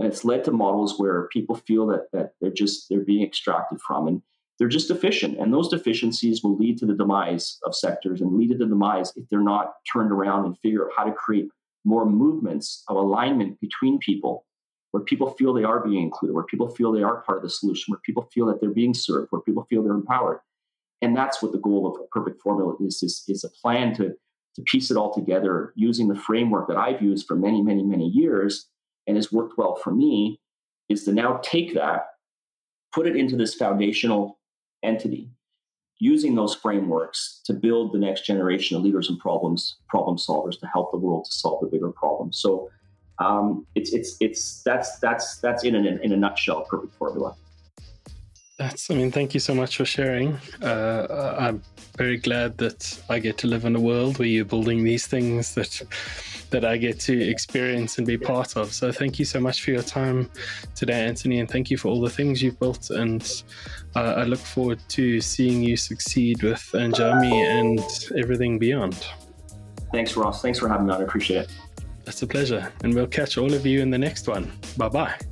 And 0.00 0.10
it's 0.10 0.24
led 0.24 0.44
to 0.44 0.50
models 0.50 0.98
where 0.98 1.28
people 1.28 1.54
feel 1.54 1.86
that, 1.88 2.06
that 2.14 2.32
they're 2.40 2.50
just 2.50 2.88
they're 2.88 3.04
being 3.04 3.22
extracted 3.22 3.82
from 3.82 4.08
and 4.08 4.22
they're 4.58 4.66
just 4.66 4.88
deficient. 4.88 5.38
And 5.38 5.52
those 5.52 5.68
deficiencies 5.68 6.42
will 6.42 6.56
lead 6.56 6.78
to 6.78 6.86
the 6.86 6.94
demise 6.94 7.58
of 7.66 7.74
sectors 7.76 8.22
and 8.22 8.34
lead 8.34 8.50
to 8.50 8.56
the 8.56 8.64
demise 8.64 9.12
if 9.14 9.28
they're 9.28 9.40
not 9.40 9.74
turned 9.92 10.10
around 10.10 10.46
and 10.46 10.58
figure 10.60 10.86
out 10.86 10.92
how 10.96 11.04
to 11.04 11.12
create 11.12 11.48
more 11.84 12.06
movements 12.06 12.82
of 12.88 12.96
alignment 12.96 13.60
between 13.60 13.98
people 13.98 14.46
where 14.92 15.02
people 15.02 15.34
feel 15.34 15.52
they 15.52 15.64
are 15.64 15.86
being 15.86 16.02
included, 16.02 16.34
where 16.34 16.44
people 16.44 16.68
feel 16.68 16.92
they 16.92 17.02
are 17.02 17.20
part 17.22 17.38
of 17.38 17.44
the 17.44 17.50
solution, 17.50 17.92
where 17.92 18.00
people 18.04 18.26
feel 18.32 18.46
that 18.46 18.58
they're 18.60 18.70
being 18.70 18.94
served, 18.94 19.28
where 19.30 19.42
people 19.42 19.66
feel 19.68 19.82
they're 19.82 19.92
empowered. 19.92 20.40
And 21.02 21.14
that's 21.14 21.42
what 21.42 21.52
the 21.52 21.58
goal 21.58 21.86
of 21.86 22.00
a 22.00 22.06
perfect 22.08 22.40
formula 22.40 22.74
is, 22.80 23.02
is, 23.02 23.22
is 23.28 23.44
a 23.44 23.50
plan 23.62 23.94
to, 23.96 24.14
to 24.56 24.62
piece 24.62 24.90
it 24.90 24.96
all 24.96 25.12
together 25.12 25.74
using 25.76 26.08
the 26.08 26.18
framework 26.18 26.68
that 26.68 26.78
I've 26.78 27.02
used 27.02 27.26
for 27.26 27.36
many, 27.36 27.60
many, 27.60 27.82
many 27.82 28.08
years 28.08 28.69
and 29.10 29.16
has 29.18 29.32
worked 29.32 29.58
well 29.58 29.74
for 29.82 29.92
me, 29.92 30.40
is 30.88 31.04
to 31.04 31.12
now 31.12 31.40
take 31.42 31.74
that, 31.74 32.00
put 32.96 33.06
it 33.06 33.16
into 33.16 33.36
this 33.36 33.54
foundational 33.54 34.38
entity, 34.82 35.28
using 35.98 36.34
those 36.34 36.54
frameworks 36.54 37.42
to 37.44 37.52
build 37.52 37.92
the 37.92 37.98
next 37.98 38.22
generation 38.24 38.76
of 38.76 38.82
leaders 38.82 39.10
and 39.10 39.18
problems, 39.18 39.76
problem 39.88 40.16
solvers 40.16 40.58
to 40.60 40.66
help 40.66 40.90
the 40.92 41.02
world 41.06 41.24
to 41.26 41.32
solve 41.32 41.60
the 41.60 41.66
bigger 41.66 41.92
problems. 42.02 42.38
So 42.38 42.70
um, 43.18 43.66
it's 43.74 43.92
it's 43.92 44.16
it's 44.20 44.62
that's 44.62 44.98
that's 45.00 45.26
that's 45.44 45.62
in 45.64 45.74
a, 45.74 45.80
in 46.06 46.12
a 46.12 46.16
nutshell 46.16 46.62
perfect 46.70 46.94
formula. 46.94 47.34
That's, 48.58 48.90
I 48.90 48.94
mean, 48.94 49.10
thank 49.10 49.32
you 49.32 49.40
so 49.40 49.54
much 49.54 49.78
for 49.78 49.86
sharing. 49.86 50.38
Uh, 50.62 51.34
I'm 51.38 51.62
very 51.96 52.18
glad 52.18 52.58
that 52.58 52.80
I 53.08 53.18
get 53.18 53.38
to 53.38 53.46
live 53.46 53.64
in 53.64 53.74
a 53.74 53.80
world 53.80 54.18
where 54.18 54.28
you're 54.28 54.44
building 54.44 54.84
these 54.84 55.06
things 55.06 55.54
that 55.54 55.80
that 56.50 56.64
I 56.64 56.76
get 56.76 56.98
to 57.00 57.28
experience 57.28 57.98
and 57.98 58.06
be 58.06 58.18
part 58.18 58.56
of. 58.56 58.72
So 58.72 58.92
thank 58.92 59.18
you 59.18 59.24
so 59.24 59.40
much 59.40 59.62
for 59.62 59.70
your 59.70 59.82
time 59.82 60.30
today, 60.74 61.04
Anthony, 61.04 61.40
and 61.40 61.48
thank 61.48 61.70
you 61.70 61.76
for 61.76 61.88
all 61.88 62.00
the 62.00 62.10
things 62.10 62.42
you've 62.42 62.58
built. 62.58 62.90
And 62.90 63.22
uh, 63.96 64.14
I 64.16 64.24
look 64.24 64.40
forward 64.40 64.80
to 64.88 65.20
seeing 65.20 65.62
you 65.62 65.76
succeed 65.76 66.42
with 66.42 66.60
Andiami 66.74 67.32
and 67.32 67.80
everything 68.18 68.58
beyond. 68.58 69.06
Thanks, 69.92 70.16
Ross. 70.16 70.42
Thanks 70.42 70.58
for 70.58 70.68
having 70.68 70.86
me 70.86 70.92
on. 70.92 71.00
I 71.00 71.04
appreciate 71.04 71.42
it. 71.42 71.50
It's 72.06 72.22
a 72.22 72.26
pleasure. 72.26 72.72
And 72.82 72.94
we'll 72.94 73.06
catch 73.06 73.38
all 73.38 73.52
of 73.52 73.66
you 73.66 73.80
in 73.80 73.90
the 73.90 73.98
next 73.98 74.26
one. 74.28 74.50
Bye 74.76 74.88
bye. 74.88 75.29